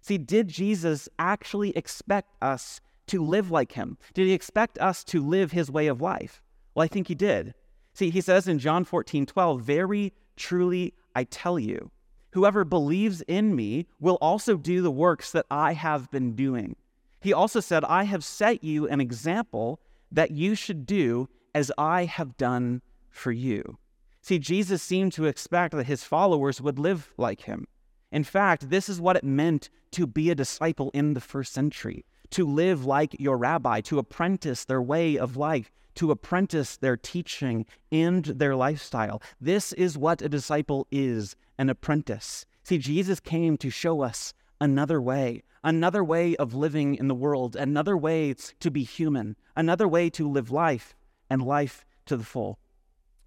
See, 0.00 0.18
did 0.18 0.48
Jesus 0.48 1.08
actually 1.18 1.70
expect 1.76 2.34
us 2.42 2.80
to 3.06 3.24
live 3.24 3.52
like 3.52 3.72
him? 3.72 3.98
Did 4.14 4.26
he 4.26 4.32
expect 4.32 4.78
us 4.78 5.04
to 5.04 5.22
live 5.22 5.52
his 5.52 5.70
way 5.70 5.86
of 5.86 6.00
life? 6.00 6.42
Well, 6.74 6.84
I 6.84 6.88
think 6.88 7.06
he 7.06 7.14
did. 7.14 7.54
See, 7.94 8.10
he 8.10 8.20
says 8.20 8.48
in 8.48 8.58
John 8.58 8.84
14, 8.84 9.26
12, 9.26 9.60
Very 9.60 10.12
truly 10.36 10.94
I 11.14 11.24
tell 11.24 11.58
you, 11.58 11.90
whoever 12.32 12.64
believes 12.64 13.20
in 13.22 13.54
me 13.54 13.86
will 14.00 14.18
also 14.20 14.56
do 14.56 14.82
the 14.82 14.90
works 14.90 15.32
that 15.32 15.46
I 15.50 15.74
have 15.74 16.10
been 16.10 16.34
doing. 16.34 16.76
He 17.20 17.32
also 17.32 17.60
said, 17.60 17.84
I 17.84 18.04
have 18.04 18.24
set 18.24 18.64
you 18.64 18.88
an 18.88 19.00
example 19.00 19.80
that 20.10 20.30
you 20.30 20.54
should 20.54 20.86
do 20.86 21.28
as 21.54 21.70
I 21.78 22.06
have 22.06 22.36
done 22.36 22.82
for 23.10 23.30
you. 23.30 23.78
See, 24.22 24.38
Jesus 24.38 24.82
seemed 24.82 25.12
to 25.14 25.26
expect 25.26 25.74
that 25.74 25.86
his 25.86 26.04
followers 26.04 26.60
would 26.60 26.78
live 26.78 27.12
like 27.16 27.42
him. 27.42 27.66
In 28.10 28.24
fact, 28.24 28.70
this 28.70 28.88
is 28.88 29.00
what 29.00 29.16
it 29.16 29.24
meant 29.24 29.68
to 29.92 30.06
be 30.06 30.30
a 30.30 30.34
disciple 30.34 30.90
in 30.94 31.14
the 31.14 31.20
first 31.20 31.52
century 31.52 32.04
to 32.30 32.46
live 32.46 32.84
like 32.86 33.14
your 33.20 33.36
rabbi, 33.36 33.80
to 33.82 33.98
apprentice 33.98 34.64
their 34.64 34.82
way 34.82 35.16
of 35.16 35.36
life, 35.36 35.70
to 35.96 36.10
apprentice 36.10 36.76
their 36.76 36.96
teaching 36.96 37.66
and 37.90 38.24
their 38.24 38.56
lifestyle. 38.56 39.22
This 39.40 39.72
is 39.74 39.98
what 39.98 40.22
a 40.22 40.28
disciple 40.28 40.86
is 40.90 41.36
an 41.58 41.68
apprentice. 41.68 42.46
See, 42.62 42.78
Jesus 42.78 43.20
came 43.20 43.56
to 43.58 43.70
show 43.70 44.02
us 44.02 44.34
another 44.60 45.00
way, 45.00 45.42
another 45.64 46.04
way 46.04 46.36
of 46.36 46.54
living 46.54 46.94
in 46.94 47.08
the 47.08 47.14
world, 47.14 47.56
another 47.56 47.96
way 47.96 48.34
to 48.60 48.70
be 48.70 48.84
human, 48.84 49.36
another 49.56 49.88
way 49.88 50.08
to 50.10 50.28
live 50.28 50.50
life 50.50 50.94
and 51.28 51.42
life 51.42 51.84
to 52.06 52.16
the 52.16 52.24
full. 52.24 52.58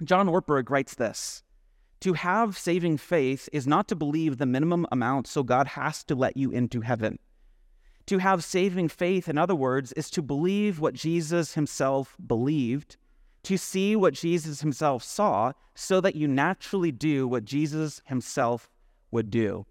John 0.04 0.28
Ortberg 0.28 0.70
writes 0.70 0.96
this 0.96 1.44
To 2.02 2.14
have 2.14 2.58
saving 2.58 2.98
faith 2.98 3.50
is 3.52 3.68
not 3.68 3.88
to 3.90 3.96
believe 3.96 4.38
the 4.38 4.46
minimum 4.46 4.86
amount, 4.92 5.28
so 5.28 5.44
God 5.44 5.68
has 5.68 6.04
to 6.06 6.16
let 6.16 6.38
you 6.38 6.52
into 6.52 6.82
heaven. 6.82 7.20
To 8.08 8.20
have 8.20 8.44
saving 8.44 8.90
faith, 8.90 9.28
in 9.28 9.38
other 9.38 9.56
words, 9.56 9.92
is 9.94 10.10
to 10.12 10.22
believe 10.22 10.80
what 10.80 10.94
Jesus 10.94 11.56
himself 11.56 12.16
believed, 12.26 12.98
to 13.44 13.58
see 13.58 13.96
what 13.96 14.14
Jesus 14.14 14.62
himself 14.62 15.04
saw, 15.04 15.54
so 15.74 16.00
that 16.02 16.16
you 16.16 16.28
naturally 16.28 16.92
do 16.92 17.28
what 17.28 17.46
Jesus 17.46 18.02
himself 18.06 18.70
would 19.12 19.32
do. 19.32 19.66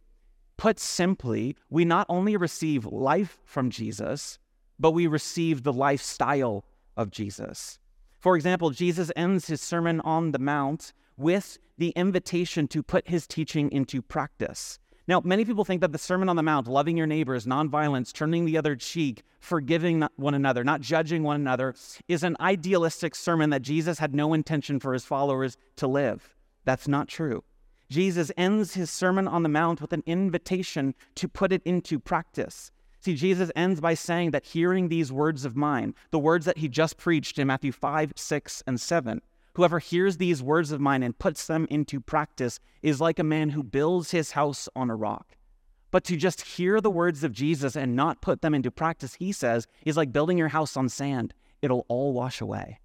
Put 0.57 0.79
simply, 0.79 1.57
we 1.71 1.85
not 1.85 2.07
only 2.09 2.37
receive 2.37 2.87
life 2.87 3.39
from 3.45 3.71
Jesus, 3.71 4.39
but 4.79 4.93
we 4.93 5.07
receive 5.07 5.63
the 5.63 5.73
lifestyle 5.73 6.65
of 6.97 7.11
Jesus. 7.11 7.79
For 8.19 8.37
example, 8.37 8.71
Jesus 8.71 9.13
ends 9.17 9.47
his 9.47 9.61
Sermon 9.61 10.01
on 10.01 10.33
the 10.33 10.39
Mount 10.39 10.93
with 11.17 11.59
the 11.77 11.91
invitation 11.91 12.67
to 12.69 12.83
put 12.83 13.09
his 13.09 13.27
teaching 13.27 13.71
into 13.71 14.01
practice. 14.01 14.79
Now, 15.07 15.21
many 15.23 15.45
people 15.45 15.67
think 15.67 15.83
that 15.83 15.93
the 15.93 15.99
Sermon 15.99 16.31
on 16.31 16.37
the 16.37 16.43
Mount, 16.43 16.67
loving 16.67 16.97
your 16.97 17.07
neighbors, 17.07 17.45
nonviolence, 17.45 18.11
turning 18.11 18.47
the 18.47 18.57
other 18.57 18.75
cheek, 18.75 19.23
forgiving 19.39 20.07
one 20.17 20.33
another, 20.33 20.65
not 20.65 20.81
judging 20.81 21.23
one 21.23 21.37
another, 21.37 21.75
is 22.09 22.23
an 22.23 22.37
idealistic 22.41 23.15
sermon 23.15 23.51
that 23.51 23.61
Jesus 23.61 23.99
had 23.99 24.15
no 24.15 24.33
intention 24.33 24.81
for 24.81 24.95
his 24.95 25.05
followers 25.05 25.59
to 25.77 25.87
live. 25.87 26.35
That's 26.65 26.89
not 26.89 27.09
true. 27.09 27.45
Jesus 27.91 28.33
ends 28.39 28.73
his 28.73 28.91
Sermon 28.91 29.29
on 29.29 29.43
the 29.43 29.49
Mount 29.51 29.83
with 29.83 29.93
an 29.93 30.03
invitation 30.07 30.95
to 31.17 31.29
put 31.29 31.53
it 31.53 31.63
into 31.67 31.99
practice. 31.99 32.71
See, 33.01 33.15
Jesus 33.15 33.51
ends 33.55 33.83
by 33.83 33.93
saying 33.93 34.31
that 34.31 34.47
hearing 34.47 34.89
these 34.89 35.13
words 35.13 35.45
of 35.45 35.55
mine, 35.55 35.95
the 36.11 36.19
words 36.19 36.47
that 36.47 36.57
he 36.57 36.69
just 36.69 36.97
preached 36.97 37.39
in 37.39 37.47
Matthew 37.47 37.73
5, 37.73 38.15
6, 38.17 38.63
and 38.67 38.81
7, 38.81 39.21
Whoever 39.55 39.79
hears 39.79 40.17
these 40.17 40.43
words 40.43 40.73
of 40.73 40.81
mine 40.81 41.03
and 41.03 41.19
puts 41.19 41.47
them 41.47 41.67
into 41.71 42.01
practice 42.01 42.59
is 42.83 43.01
like 43.01 43.19
a 43.19 43.25
man 43.25 43.51
who 43.51 43.63
builds 43.63 44.11
his 44.11 44.33
house 44.33 44.69
on 44.75 44.91
a 44.91 44.97
rock. 44.97 45.37
But 45.93 46.03
to 46.05 46.17
just 46.17 46.41
hear 46.41 46.81
the 46.81 46.91
words 46.91 47.23
of 47.23 47.33
Jesus 47.33 47.77
and 47.77 47.95
not 47.95 48.21
put 48.21 48.43
them 48.43 48.53
into 48.53 48.73
practice, 48.73 49.15
he 49.15 49.31
says, 49.31 49.69
is 49.87 49.97
like 49.97 50.13
building 50.13 50.39
your 50.39 50.49
house 50.49 50.77
on 50.77 50.89
sand. 50.89 51.33
It'll 51.63 51.87
all 51.89 52.13
wash 52.13 52.41
away. 52.41 52.81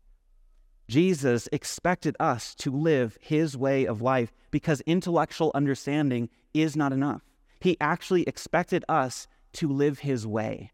Jesus 0.88 1.50
expected 1.52 2.16
us 2.20 2.54
to 2.56 2.72
live 2.72 3.18
his 3.20 3.58
way 3.58 3.86
of 3.86 4.04
life 4.04 4.32
because 4.52 4.82
intellectual 4.82 5.52
understanding 5.56 6.30
is 6.54 6.76
not 6.76 6.94
enough. 6.94 7.24
He 7.62 7.78
actually 7.82 8.24
expected 8.24 8.86
us 8.88 9.28
to 9.54 9.68
live 9.68 10.00
his 10.00 10.28
way. 10.28 10.72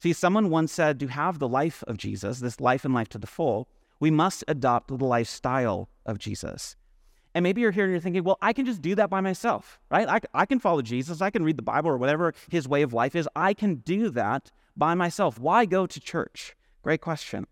See, 0.00 0.12
someone 0.12 0.50
once 0.50 0.72
said 0.72 0.98
to 1.00 1.06
have 1.08 1.38
the 1.38 1.48
life 1.48 1.84
of 1.86 1.96
Jesus, 1.96 2.40
this 2.40 2.60
life 2.60 2.84
and 2.84 2.94
life 2.94 3.08
to 3.10 3.18
the 3.18 3.26
full, 3.26 3.68
we 4.00 4.10
must 4.10 4.44
adopt 4.48 4.88
the 4.88 5.04
lifestyle 5.04 5.88
of 6.06 6.18
Jesus. 6.18 6.76
And 7.34 7.42
maybe 7.42 7.60
you're 7.60 7.70
here 7.70 7.84
and 7.84 7.92
you're 7.92 8.00
thinking, 8.00 8.24
well, 8.24 8.38
I 8.40 8.52
can 8.52 8.66
just 8.66 8.82
do 8.82 8.94
that 8.94 9.10
by 9.10 9.20
myself, 9.20 9.78
right? 9.90 10.08
I, 10.08 10.20
I 10.34 10.46
can 10.46 10.58
follow 10.58 10.82
Jesus. 10.82 11.20
I 11.20 11.30
can 11.30 11.44
read 11.44 11.56
the 11.56 11.62
Bible 11.62 11.90
or 11.90 11.96
whatever 11.96 12.34
his 12.50 12.66
way 12.66 12.82
of 12.82 12.92
life 12.92 13.14
is. 13.14 13.28
I 13.36 13.54
can 13.54 13.76
do 13.76 14.10
that 14.10 14.50
by 14.76 14.94
myself. 14.94 15.38
Why 15.38 15.64
go 15.64 15.86
to 15.86 16.00
church? 16.00 16.56
Great 16.82 17.00
question. 17.00 17.46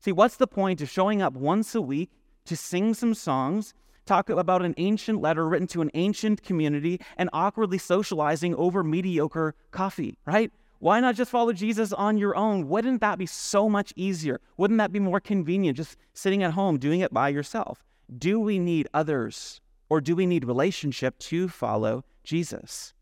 See, 0.00 0.12
what's 0.12 0.36
the 0.36 0.46
point 0.46 0.80
of 0.80 0.88
showing 0.88 1.20
up 1.20 1.34
once 1.34 1.74
a 1.74 1.82
week 1.82 2.10
to 2.46 2.56
sing 2.56 2.94
some 2.94 3.14
songs, 3.14 3.74
talk 4.06 4.30
about 4.30 4.64
an 4.64 4.74
ancient 4.78 5.20
letter 5.20 5.46
written 5.46 5.66
to 5.68 5.82
an 5.82 5.90
ancient 5.94 6.42
community, 6.42 7.00
and 7.16 7.28
awkwardly 7.32 7.78
socializing 7.78 8.54
over 8.54 8.82
mediocre 8.82 9.54
coffee, 9.70 10.16
right? 10.24 10.50
Why 10.80 11.00
not 11.00 11.16
just 11.16 11.30
follow 11.30 11.52
Jesus 11.52 11.92
on 11.92 12.18
your 12.18 12.36
own? 12.36 12.68
Wouldn't 12.68 13.00
that 13.00 13.18
be 13.18 13.26
so 13.26 13.68
much 13.68 13.92
easier? 13.96 14.40
Wouldn't 14.56 14.78
that 14.78 14.92
be 14.92 15.00
more 15.00 15.20
convenient 15.20 15.76
just 15.76 15.96
sitting 16.14 16.42
at 16.42 16.52
home 16.52 16.78
doing 16.78 17.00
it 17.00 17.12
by 17.12 17.30
yourself? 17.30 17.84
Do 18.16 18.38
we 18.38 18.58
need 18.58 18.88
others 18.94 19.60
or 19.88 20.00
do 20.00 20.14
we 20.14 20.26
need 20.26 20.44
relationship 20.44 21.18
to 21.20 21.48
follow 21.48 22.04
Jesus? 22.22 22.94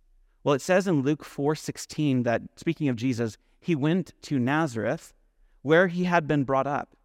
Well, 0.43 0.55
it 0.55 0.63
says 0.63 0.87
in 0.87 1.03
Luke 1.03 1.25
4:16 1.25 2.23
that 2.23 2.43
speaking 2.57 2.89
of 2.89 2.97
Jesus, 2.97 3.37
he 3.61 3.75
went 3.75 4.15
to 4.23 4.39
Nazareth 4.39 5.13
where 5.63 5.89
he 5.89 6.05
had 6.05 6.27
been 6.27 6.45
brought 6.45 6.67
up. 6.67 6.97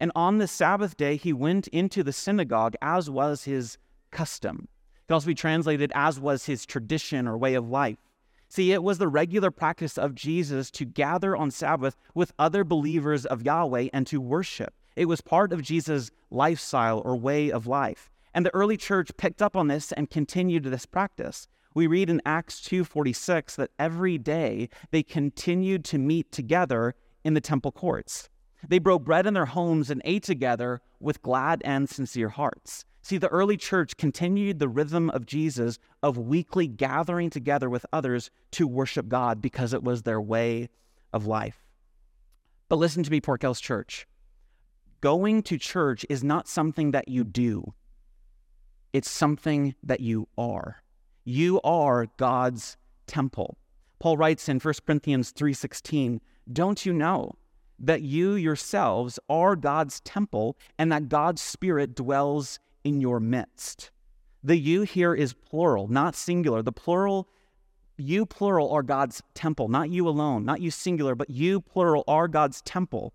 And 0.00 0.10
on 0.14 0.38
the 0.38 0.48
Sabbath 0.48 0.96
day 0.96 1.16
he 1.16 1.32
went 1.32 1.68
into 1.68 2.02
the 2.02 2.12
synagogue 2.12 2.76
as 2.80 3.10
was 3.10 3.44
his 3.44 3.76
custom. 4.10 4.68
It 5.02 5.08
can 5.08 5.14
also 5.14 5.26
be 5.26 5.34
translated 5.34 5.92
as 5.94 6.18
was 6.18 6.46
his 6.46 6.64
tradition 6.64 7.28
or 7.28 7.36
way 7.36 7.54
of 7.54 7.68
life. 7.68 7.98
See, 8.54 8.70
it 8.70 8.84
was 8.84 8.98
the 8.98 9.08
regular 9.08 9.50
practice 9.50 9.98
of 9.98 10.14
Jesus 10.14 10.70
to 10.70 10.84
gather 10.84 11.34
on 11.34 11.50
Sabbath 11.50 11.96
with 12.14 12.32
other 12.38 12.62
believers 12.62 13.26
of 13.26 13.42
Yahweh 13.42 13.88
and 13.92 14.06
to 14.06 14.20
worship. 14.20 14.72
It 14.94 15.06
was 15.06 15.20
part 15.20 15.52
of 15.52 15.60
Jesus' 15.60 16.12
lifestyle 16.30 17.02
or 17.04 17.16
way 17.16 17.50
of 17.50 17.66
life. 17.66 18.12
And 18.32 18.46
the 18.46 18.54
early 18.54 18.76
church 18.76 19.10
picked 19.16 19.42
up 19.42 19.56
on 19.56 19.66
this 19.66 19.90
and 19.90 20.08
continued 20.08 20.62
this 20.62 20.86
practice. 20.86 21.48
We 21.74 21.88
read 21.88 22.08
in 22.08 22.22
Acts 22.24 22.60
2:46 22.60 23.56
that 23.56 23.72
every 23.76 24.18
day 24.18 24.68
they 24.92 25.02
continued 25.02 25.84
to 25.86 25.98
meet 25.98 26.30
together 26.30 26.94
in 27.24 27.34
the 27.34 27.40
temple 27.40 27.72
courts. 27.72 28.28
They 28.68 28.78
broke 28.78 29.02
bread 29.02 29.26
in 29.26 29.34
their 29.34 29.46
homes 29.46 29.90
and 29.90 30.00
ate 30.04 30.22
together 30.22 30.80
with 31.00 31.22
glad 31.22 31.60
and 31.64 31.90
sincere 31.90 32.28
hearts. 32.28 32.84
See, 33.04 33.18
the 33.18 33.28
early 33.28 33.58
church 33.58 33.98
continued 33.98 34.58
the 34.58 34.68
rhythm 34.68 35.10
of 35.10 35.26
Jesus 35.26 35.78
of 36.02 36.16
weekly 36.16 36.66
gathering 36.66 37.28
together 37.28 37.68
with 37.68 37.84
others 37.92 38.30
to 38.52 38.66
worship 38.66 39.08
God 39.08 39.42
because 39.42 39.74
it 39.74 39.82
was 39.82 40.02
their 40.02 40.22
way 40.22 40.70
of 41.12 41.26
life. 41.26 41.66
But 42.70 42.76
listen 42.76 43.02
to 43.02 43.10
me, 43.10 43.20
Kells 43.20 43.60
Church. 43.60 44.06
Going 45.02 45.42
to 45.42 45.58
church 45.58 46.06
is 46.08 46.24
not 46.24 46.48
something 46.48 46.92
that 46.92 47.08
you 47.08 47.24
do, 47.24 47.74
it's 48.94 49.10
something 49.10 49.74
that 49.82 50.00
you 50.00 50.26
are. 50.38 50.82
You 51.24 51.60
are 51.60 52.06
God's 52.16 52.78
temple. 53.06 53.58
Paul 53.98 54.16
writes 54.16 54.48
in 54.48 54.60
1 54.60 54.86
Corinthians 54.86 55.30
3:16, 55.30 56.22
"Don't 56.50 56.86
you 56.86 56.94
know 56.94 57.32
that 57.78 58.00
you 58.00 58.32
yourselves 58.32 59.18
are 59.28 59.56
God's 59.56 60.00
temple 60.00 60.56
and 60.78 60.90
that 60.90 61.10
God's 61.10 61.42
spirit 61.42 61.94
dwells 61.94 62.58
in 62.84 63.00
your 63.00 63.18
midst?" 63.18 63.90
The 64.42 64.56
you 64.56 64.82
here 64.82 65.14
is 65.14 65.32
plural, 65.32 65.88
not 65.88 66.14
singular. 66.14 66.62
The 66.62 66.70
plural 66.70 67.28
you 67.96 68.26
plural 68.26 68.70
are 68.72 68.82
God's 68.82 69.22
temple, 69.34 69.68
not 69.68 69.88
you 69.88 70.08
alone, 70.08 70.44
not 70.44 70.60
you 70.60 70.70
singular, 70.70 71.14
but 71.14 71.30
you 71.30 71.60
plural 71.60 72.04
are 72.06 72.28
God's 72.28 72.60
temple. 72.62 73.14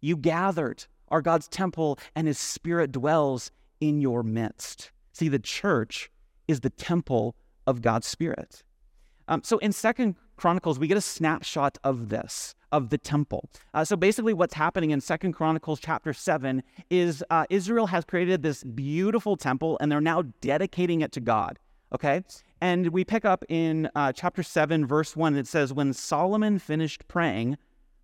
You 0.00 0.16
gathered 0.16 0.86
are 1.08 1.22
God's 1.22 1.48
temple, 1.48 1.98
and 2.14 2.26
his 2.26 2.38
spirit 2.38 2.92
dwells 2.92 3.50
in 3.80 4.00
your 4.00 4.22
midst. 4.22 4.90
See, 5.12 5.28
the 5.28 5.38
church 5.38 6.10
is 6.46 6.60
the 6.60 6.70
temple 6.70 7.34
of 7.66 7.80
God's 7.80 8.06
spirit. 8.06 8.62
Um, 9.28 9.42
so 9.44 9.58
in 9.58 9.72
Second 9.72 10.16
Chronicles, 10.36 10.78
we 10.78 10.88
get 10.88 10.96
a 10.96 11.02
snapshot 11.02 11.78
of 11.84 12.08
this, 12.08 12.54
of 12.72 12.88
the 12.88 12.98
temple. 12.98 13.48
Uh, 13.74 13.84
so 13.84 13.96
basically, 13.96 14.32
what's 14.32 14.54
happening 14.54 14.90
in 14.90 15.00
Second 15.00 15.34
Chronicles 15.34 15.78
chapter 15.78 16.12
7 16.12 16.62
is 16.90 17.22
uh, 17.30 17.44
Israel 17.50 17.86
has 17.86 18.04
created 18.04 18.42
this 18.42 18.64
beautiful 18.64 19.36
temple, 19.36 19.76
and 19.80 19.92
they're 19.92 20.00
now 20.00 20.22
dedicating 20.40 21.02
it 21.02 21.12
to 21.12 21.20
God. 21.20 21.58
Okay? 21.94 22.22
And 22.60 22.88
we 22.88 23.04
pick 23.04 23.24
up 23.24 23.44
in 23.48 23.88
uh, 23.94 24.12
chapter 24.12 24.42
7, 24.42 24.86
verse 24.86 25.14
1, 25.14 25.36
it 25.36 25.46
says, 25.46 25.72
When 25.72 25.92
Solomon 25.92 26.58
finished 26.58 27.06
praying, 27.06 27.56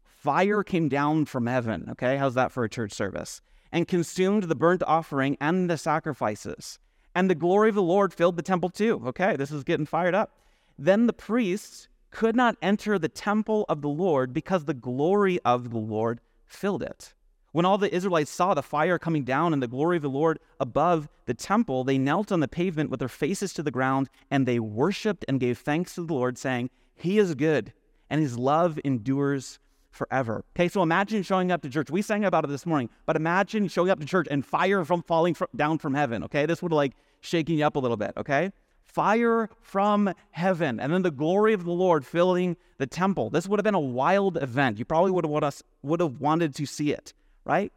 fire 0.04 0.62
came 0.62 0.88
down 0.88 1.24
from 1.24 1.46
heaven. 1.46 1.88
Okay, 1.90 2.16
how's 2.16 2.34
that 2.34 2.52
for 2.52 2.64
a 2.64 2.68
church 2.68 2.92
service? 2.92 3.40
And 3.72 3.88
consumed 3.88 4.44
the 4.44 4.54
burnt 4.54 4.82
offering 4.86 5.36
and 5.40 5.68
the 5.68 5.76
sacrifices. 5.76 6.78
And 7.14 7.28
the 7.28 7.34
glory 7.34 7.68
of 7.68 7.74
the 7.74 7.82
Lord 7.82 8.14
filled 8.14 8.36
the 8.36 8.42
temple 8.42 8.70
too. 8.70 9.02
Okay, 9.06 9.36
this 9.36 9.50
is 9.50 9.64
getting 9.64 9.86
fired 9.86 10.14
up. 10.14 10.30
Then 10.78 11.06
the 11.06 11.12
priests 11.12 11.88
could 12.10 12.36
not 12.36 12.56
enter 12.62 12.98
the 12.98 13.08
temple 13.08 13.64
of 13.68 13.82
the 13.82 13.88
Lord 13.88 14.32
because 14.32 14.64
the 14.64 14.74
glory 14.74 15.40
of 15.44 15.70
the 15.70 15.78
Lord 15.78 16.20
filled 16.46 16.82
it. 16.82 17.14
When 17.52 17.64
all 17.64 17.78
the 17.78 17.94
Israelites 17.94 18.30
saw 18.30 18.54
the 18.54 18.62
fire 18.62 18.98
coming 18.98 19.22
down 19.22 19.52
and 19.52 19.62
the 19.62 19.68
glory 19.68 19.96
of 19.96 20.02
the 20.02 20.10
Lord 20.10 20.40
above 20.58 21.08
the 21.26 21.34
temple, 21.34 21.84
they 21.84 21.98
knelt 21.98 22.32
on 22.32 22.40
the 22.40 22.48
pavement 22.48 22.90
with 22.90 22.98
their 22.98 23.08
faces 23.08 23.52
to 23.54 23.62
the 23.62 23.70
ground 23.70 24.08
and 24.30 24.46
they 24.46 24.58
worshiped 24.58 25.24
and 25.28 25.38
gave 25.38 25.58
thanks 25.58 25.94
to 25.94 26.04
the 26.04 26.12
Lord, 26.12 26.36
saying, 26.36 26.70
He 26.96 27.18
is 27.18 27.34
good 27.34 27.72
and 28.10 28.20
his 28.20 28.36
love 28.36 28.78
endures 28.84 29.58
forever. 29.92 30.44
Okay, 30.56 30.68
so 30.68 30.82
imagine 30.82 31.22
showing 31.22 31.52
up 31.52 31.62
to 31.62 31.70
church. 31.70 31.90
We 31.90 32.02
sang 32.02 32.24
about 32.24 32.44
it 32.44 32.48
this 32.48 32.66
morning, 32.66 32.90
but 33.06 33.16
imagine 33.16 33.68
showing 33.68 33.90
up 33.90 34.00
to 34.00 34.06
church 34.06 34.26
and 34.30 34.44
fire 34.44 34.84
from 34.84 35.02
falling 35.02 35.34
from, 35.34 35.48
down 35.54 35.78
from 35.78 35.94
heaven. 35.94 36.24
Okay, 36.24 36.46
this 36.46 36.62
would 36.62 36.72
like 36.72 36.94
shaking 37.20 37.58
you 37.58 37.66
up 37.66 37.76
a 37.76 37.78
little 37.78 37.96
bit. 37.96 38.12
Okay, 38.16 38.50
fire 38.94 39.50
from 39.60 40.14
heaven, 40.30 40.78
and 40.78 40.92
then 40.92 41.02
the 41.02 41.10
glory 41.10 41.52
of 41.52 41.64
the 41.64 41.72
Lord 41.72 42.06
filling 42.06 42.56
the 42.78 42.86
temple. 42.86 43.28
This 43.28 43.48
would 43.48 43.58
have 43.58 43.64
been 43.64 43.74
a 43.74 43.80
wild 43.80 44.40
event. 44.40 44.78
You 44.78 44.84
probably 44.84 45.10
would 45.10 45.24
have 45.24 45.62
would 45.82 46.00
have 46.00 46.20
wanted 46.20 46.54
to 46.54 46.66
see 46.66 46.92
it, 46.92 47.12
right? 47.44 47.72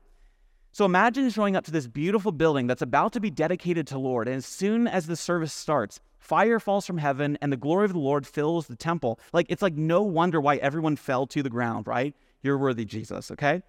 So 0.71 0.85
imagine 0.85 1.29
showing 1.31 1.55
up 1.55 1.65
to 1.65 1.71
this 1.71 1.87
beautiful 1.87 2.31
building 2.31 2.67
that's 2.67 2.83
about 2.83 3.13
to 3.13 3.19
be 3.19 3.31
dedicated 3.31 3.87
to 3.87 3.97
Lord, 3.97 4.27
and 4.27 4.37
as 4.37 4.45
soon 4.45 4.87
as 4.87 5.07
the 5.07 5.15
service 5.15 5.51
starts, 5.51 5.99
fire 6.19 6.59
falls 6.59 6.85
from 6.85 6.99
heaven 6.99 7.35
and 7.41 7.51
the 7.51 7.57
glory 7.57 7.85
of 7.85 7.93
the 7.93 7.99
Lord 7.99 8.27
fills 8.27 8.67
the 8.67 8.75
temple. 8.75 9.19
Like 9.33 9.47
it's 9.49 9.63
like 9.63 9.73
no 9.73 10.03
wonder 10.03 10.39
why 10.39 10.57
everyone 10.57 10.97
fell 10.97 11.25
to 11.27 11.41
the 11.41 11.49
ground, 11.49 11.87
right? 11.87 12.13
You're 12.43 12.59
worthy, 12.59 12.85
Jesus. 12.85 13.31
Okay. 13.31 13.63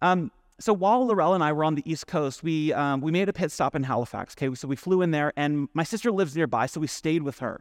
Um, 0.00 0.30
so 0.60 0.72
while 0.72 1.06
Laurel 1.06 1.34
and 1.34 1.42
I 1.42 1.52
were 1.52 1.64
on 1.64 1.74
the 1.74 1.90
East 1.90 2.06
Coast, 2.06 2.42
we 2.42 2.72
um, 2.72 3.00
we 3.00 3.10
made 3.10 3.28
a 3.28 3.32
pit 3.32 3.50
stop 3.50 3.74
in 3.74 3.82
Halifax. 3.82 4.34
Okay, 4.38 4.54
so 4.54 4.68
we 4.68 4.76
flew 4.76 5.02
in 5.02 5.10
there, 5.10 5.32
and 5.36 5.68
my 5.74 5.82
sister 5.82 6.12
lives 6.12 6.36
nearby, 6.36 6.66
so 6.66 6.80
we 6.80 6.86
stayed 6.86 7.22
with 7.22 7.38
her. 7.40 7.60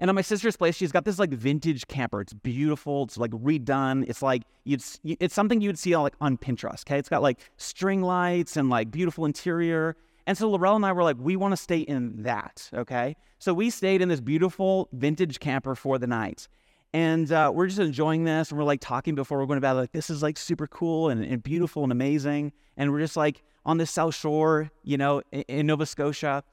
And 0.00 0.08
at 0.10 0.14
my 0.14 0.22
sister's 0.22 0.56
place, 0.56 0.74
she's 0.74 0.90
got 0.90 1.04
this 1.04 1.18
like 1.18 1.30
vintage 1.30 1.86
camper. 1.86 2.20
It's 2.20 2.32
beautiful. 2.32 3.04
It's 3.04 3.16
like 3.16 3.30
redone. 3.30 4.04
It's 4.08 4.22
like 4.22 4.42
you'd 4.64 4.82
it's 5.04 5.34
something 5.34 5.60
you'd 5.60 5.78
see 5.78 5.94
on 5.94 6.02
like 6.02 6.14
on 6.20 6.36
Pinterest. 6.36 6.82
Okay, 6.82 6.98
it's 6.98 7.08
got 7.08 7.22
like 7.22 7.38
string 7.56 8.02
lights 8.02 8.56
and 8.56 8.68
like 8.68 8.90
beautiful 8.90 9.24
interior. 9.24 9.96
And 10.26 10.36
so 10.38 10.48
Laurel 10.48 10.76
and 10.76 10.86
I 10.86 10.92
were 10.92 11.02
like, 11.02 11.16
we 11.20 11.36
want 11.36 11.52
to 11.52 11.56
stay 11.56 11.80
in 11.80 12.22
that, 12.22 12.70
okay? 12.72 13.14
So 13.38 13.52
we 13.52 13.68
stayed 13.68 14.00
in 14.00 14.08
this 14.08 14.20
beautiful 14.20 14.88
vintage 14.92 15.38
camper 15.38 15.74
for 15.74 15.98
the 15.98 16.06
night. 16.06 16.48
And 16.94 17.32
uh, 17.32 17.50
we're 17.52 17.66
just 17.66 17.80
enjoying 17.80 18.22
this. 18.22 18.50
And 18.50 18.58
we're 18.58 18.64
like 18.64 18.80
talking 18.80 19.16
before 19.16 19.38
we're 19.38 19.46
going 19.46 19.56
to 19.56 19.60
bed, 19.60 19.72
like, 19.72 19.90
this 19.90 20.08
is 20.08 20.22
like 20.22 20.38
super 20.38 20.68
cool 20.68 21.08
and, 21.08 21.24
and 21.24 21.42
beautiful 21.42 21.82
and 21.82 21.90
amazing. 21.90 22.52
And 22.76 22.92
we're 22.92 23.00
just 23.00 23.16
like 23.16 23.42
on 23.66 23.78
the 23.78 23.84
South 23.84 24.14
Shore, 24.14 24.70
you 24.84 24.96
know, 24.96 25.20
in, 25.32 25.42
in 25.48 25.66
Nova 25.66 25.86
Scotia. 25.86 26.44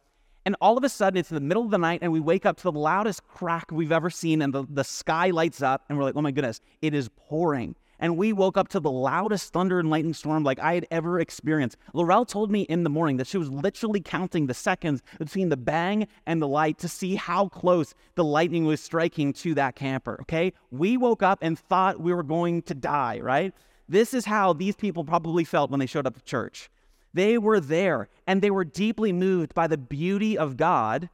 And 0.44 0.56
all 0.60 0.80
of 0.80 0.84
a 0.84 0.90
sudden, 0.90 1.20
it's 1.20 1.30
in 1.30 1.36
the 1.36 1.42
middle 1.42 1.64
of 1.64 1.70
the 1.70 1.78
night, 1.78 2.00
and 2.02 2.12
we 2.12 2.20
wake 2.20 2.48
up 2.48 2.58
to 2.58 2.64
the 2.64 2.72
loudest 2.72 3.28
crack 3.28 3.72
we've 3.72 3.92
ever 3.92 4.10
seen, 4.10 4.42
and 4.42 4.52
the, 4.52 4.66
the 4.68 4.84
sky 4.84 5.30
lights 5.30 5.62
up, 5.62 5.84
and 5.88 5.96
we're 5.96 6.04
like, 6.04 6.16
oh 6.16 6.22
my 6.22 6.32
goodness, 6.32 6.60
it 6.82 6.96
is 6.96 7.10
pouring 7.16 7.76
and 8.02 8.18
we 8.18 8.34
woke 8.34 8.58
up 8.58 8.68
to 8.70 8.80
the 8.80 8.92
loudest 8.92 9.54
thunder 9.54 9.80
and 9.80 9.90
lightning 9.90 10.14
storm 10.14 10.44
like 10.44 10.60
I 10.60 10.74
had 10.74 10.88
ever 10.92 11.20
experienced. 11.20 11.78
Laurel 11.94 12.26
told 12.26 12.52
me 12.52 12.64
in 12.64 12.84
the 12.84 12.90
morning 12.90 13.18
that 13.18 13.28
she 13.28 13.38
was 13.38 13.50
literally 13.50 14.02
counting 14.02 14.48
the 14.48 14.54
seconds 14.54 15.02
between 15.20 15.50
the 15.50 15.58
bang 15.58 16.08
and 16.26 16.42
the 16.42 16.48
light 16.48 16.80
to 16.80 16.90
see 16.90 17.16
how 17.16 17.48
close 17.48 17.94
the 18.16 18.24
lightning 18.24 18.66
was 18.66 18.82
striking 18.82 19.32
to 19.34 19.54
that 19.54 19.76
camper, 19.76 20.18
okay? 20.22 20.52
We 20.72 20.98
woke 20.98 21.24
up 21.24 21.40
and 21.42 21.58
thought 21.58 22.02
we 22.02 22.14
were 22.14 22.24
going 22.24 22.64
to 22.64 22.74
die, 22.74 23.20
right? 23.22 23.54
This 23.88 24.14
is 24.14 24.26
how 24.26 24.54
these 24.54 24.76
people 24.76 25.04
probably 25.04 25.44
felt 25.44 25.70
when 25.70 25.80
they 25.80 25.86
showed 25.86 26.08
up 26.08 26.16
to 26.16 26.24
church. 26.24 26.70
They 27.14 27.38
were 27.38 27.60
there 27.60 28.08
and 28.26 28.42
they 28.42 28.52
were 28.52 28.64
deeply 28.64 29.14
moved 29.14 29.54
by 29.54 29.68
the 29.68 29.78
beauty 29.78 30.38
of 30.38 30.58
God, 30.58 31.10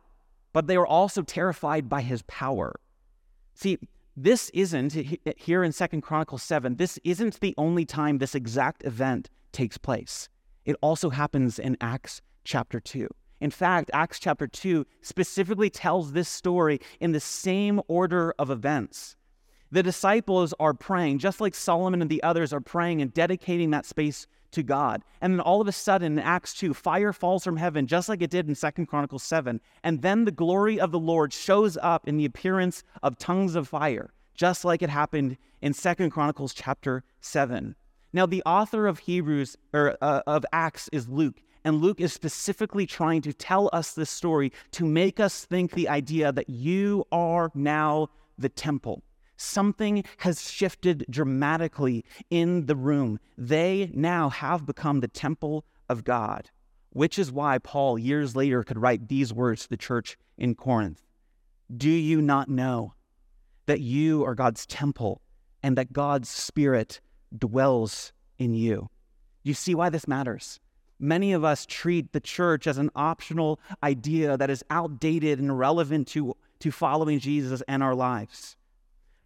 but 0.54 0.68
they 0.68 0.78
were 0.78 0.88
also 0.88 1.22
terrified 1.22 1.90
by 1.90 2.02
his 2.02 2.22
power. 2.24 2.80
See, 3.56 3.80
this 4.18 4.50
isn't 4.50 4.98
eh, 4.98 5.34
here 5.38 5.64
in 5.64 5.72
Second 5.72 6.02
Chronicles 6.02 6.42
7, 6.42 6.76
this 6.76 6.98
isn't 7.04 7.40
the 7.40 7.54
only 7.56 7.86
time 7.86 8.18
this 8.18 8.34
exact 8.34 8.84
event 8.84 9.30
takes 9.52 9.78
place. 9.78 10.28
It 10.66 10.76
also 10.82 11.12
happens 11.12 11.60
in 11.60 11.78
Acts 11.80 12.22
chapter 12.44 12.80
2. 12.80 13.08
In 13.40 13.52
fact, 13.52 13.92
Acts 13.94 14.20
chapter 14.20 14.48
2 14.48 14.86
specifically 15.04 15.70
tells 15.70 16.12
this 16.12 16.28
story 16.28 16.80
in 17.00 17.12
the 17.12 17.20
same 17.20 17.80
order 17.88 18.34
of 18.40 18.50
events. 18.50 19.16
The 19.70 19.84
disciples 19.84 20.54
are 20.60 20.74
praying, 20.74 21.20
just 21.20 21.40
like 21.40 21.54
Solomon 21.54 22.02
and 22.02 22.10
the 22.10 22.24
others 22.24 22.52
are 22.52 22.62
praying 22.62 23.02
and 23.02 23.14
dedicating 23.14 23.70
that 23.72 23.86
space 23.86 24.26
to 24.52 24.64
God. 24.64 25.04
And 25.22 25.34
then 25.34 25.40
all 25.40 25.62
of 25.62 25.68
a 25.68 25.72
sudden 25.72 26.14
in 26.14 26.20
Acts 26.20 26.54
2, 26.54 26.74
fire 26.74 27.14
falls 27.14 27.44
from 27.44 27.58
heaven, 27.58 27.88
just 27.88 28.10
like 28.10 28.22
it 28.22 28.30
did 28.30 28.48
in 28.48 28.56
Second 28.56 28.88
Chronicles 28.88 29.24
7. 29.24 29.62
And 29.84 30.02
then 30.02 30.26
the 30.26 30.32
glory 30.32 30.80
of 30.80 30.92
the 30.92 31.00
Lord 31.00 31.34
shows 31.34 31.78
up 31.82 32.08
in 32.08 32.18
the 32.18 32.26
appearance 32.26 32.84
of 33.04 33.18
tongues 33.18 33.56
of 33.56 33.68
fire, 33.68 34.14
just 34.34 34.66
like 34.66 34.82
it 34.82 34.90
happened 34.90 35.38
in 35.62 35.74
Second 35.74 36.12
Chronicles 36.12 36.54
chapter 36.54 37.04
7. 37.22 37.76
Now, 38.14 38.26
the 38.26 38.44
author 38.46 38.88
of 38.88 39.00
Hebrews 39.00 39.58
or 39.74 39.98
uh, 40.02 40.22
of 40.26 40.46
Acts 40.54 40.90
is 40.94 41.10
Luke, 41.10 41.42
and 41.64 41.82
Luke 41.82 42.00
is 42.00 42.14
specifically 42.14 42.86
trying 42.86 43.22
to 43.24 43.34
tell 43.34 43.70
us 43.74 43.94
this 43.94 44.10
story 44.10 44.54
to 44.72 44.86
make 44.86 45.20
us 45.20 45.46
think 45.46 45.72
the 45.72 45.90
idea 45.90 46.32
that 46.32 46.50
you 46.50 47.06
are 47.12 47.52
now 47.54 48.08
the 48.38 48.50
temple. 48.50 49.04
Something 49.38 50.04
has 50.18 50.50
shifted 50.50 51.06
dramatically 51.10 52.04
in 52.30 52.66
the 52.66 52.76
room. 52.76 53.20
They 53.38 53.92
now 53.94 54.30
have 54.30 54.66
become 54.66 55.00
the 55.00 55.08
temple 55.08 55.64
of 55.88 56.04
God, 56.04 56.50
which 56.90 57.20
is 57.20 57.32
why 57.32 57.60
Paul, 57.60 58.00
years 58.00 58.36
later, 58.36 58.64
could 58.64 58.80
write 58.80 59.08
these 59.08 59.32
words 59.32 59.64
to 59.64 59.70
the 59.70 59.78
church 59.78 60.18
in 60.38 60.56
Corinth 60.56 61.04
Do 61.76 61.90
you 61.90 62.22
not 62.22 62.50
know 62.50 62.96
that 63.68 63.80
you 63.80 64.26
are 64.26 64.36
God's 64.36 64.66
temple 64.66 65.22
and 65.62 65.78
that 65.78 65.94
God's 65.94 66.30
Spirit 66.30 67.00
dwells 67.38 68.14
in 68.40 68.56
you? 68.56 68.90
You 69.44 69.54
see 69.54 69.76
why 69.76 69.90
this 69.90 70.08
matters? 70.08 70.60
Many 71.00 71.32
of 71.32 71.44
us 71.44 71.68
treat 71.68 72.12
the 72.12 72.20
church 72.20 72.66
as 72.66 72.80
an 72.80 72.90
optional 72.96 73.60
idea 73.84 74.36
that 74.36 74.50
is 74.50 74.64
outdated 74.72 75.40
and 75.40 75.52
irrelevant 75.52 76.08
to, 76.10 76.36
to 76.60 76.72
following 76.72 77.20
Jesus 77.20 77.62
and 77.68 77.84
our 77.84 77.94
lives. 77.94 78.58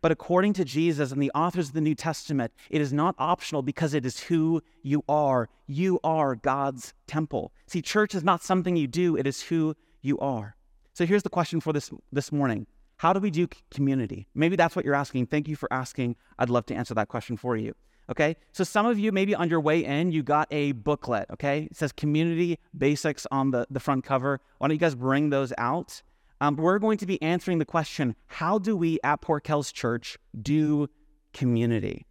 But 0.02 0.12
according 0.12 0.54
to 0.54 0.66
Jesus 0.66 1.12
and 1.12 1.22
the 1.22 1.32
authors 1.36 1.70
of 1.70 1.74
the 1.76 1.82
New 1.82 1.94
Testament, 1.94 2.52
it 2.72 2.82
is 2.82 2.92
not 2.92 3.14
optional 3.20 3.62
because 3.62 3.94
it 3.94 4.06
is 4.06 4.20
who 4.20 4.64
you 4.82 5.04
are. 5.08 5.48
You 5.68 6.00
are 6.04 6.36
God's 6.36 6.94
temple. 7.06 7.54
See, 7.68 7.84
church 7.84 8.16
is 8.16 8.24
not 8.24 8.42
something 8.42 8.76
you 8.76 8.88
do, 8.88 9.16
it 9.16 9.28
is 9.28 9.44
who 9.44 9.76
you 10.02 10.18
are. 10.20 10.56
So 10.94 11.06
here's 11.06 11.24
the 11.24 11.30
question 11.30 11.62
for 11.62 11.72
this, 11.72 11.92
this 12.12 12.32
morning 12.32 12.66
How 12.98 13.14
do 13.14 13.20
we 13.20 13.30
do 13.30 13.48
community? 13.70 14.28
Maybe 14.34 14.56
that's 14.56 14.76
what 14.76 14.86
you're 14.86 14.96
asking. 14.96 15.28
Thank 15.28 15.48
you 15.48 15.56
for 15.56 15.72
asking. 15.72 16.16
I'd 16.40 16.50
love 16.50 16.66
to 16.68 16.76
answer 16.76 16.96
that 16.96 17.08
question 17.08 17.38
for 17.38 17.56
you. 17.56 17.76
Okay, 18.10 18.36
so 18.52 18.64
some 18.64 18.88
of 18.88 19.00
you, 19.00 19.12
maybe 19.12 19.36
on 19.36 19.50
your 19.50 19.62
way 19.62 19.86
in, 19.86 20.12
you 20.12 20.24
got 20.24 20.48
a 20.52 20.74
booklet. 20.74 21.28
Okay, 21.32 21.70
it 21.70 21.78
says 21.78 21.92
community 21.92 22.58
basics 22.78 23.28
on 23.32 23.52
the, 23.52 23.68
the 23.70 23.80
front 23.80 24.04
cover. 24.04 24.42
Why 24.58 24.68
don't 24.68 24.76
you 24.76 24.80
guys 24.80 24.96
bring 24.96 25.30
those 25.30 25.54
out? 25.58 26.02
Um, 26.42 26.56
we're 26.56 26.80
going 26.80 26.98
to 26.98 27.06
be 27.06 27.22
answering 27.22 27.60
the 27.60 27.66
question 27.66 28.16
how 28.26 28.58
do 28.58 28.76
we 28.76 29.00
at 29.04 29.22
Port 29.22 29.44
Kells 29.44 29.72
Church 29.72 30.18
do 30.42 30.90
community? 31.34 32.08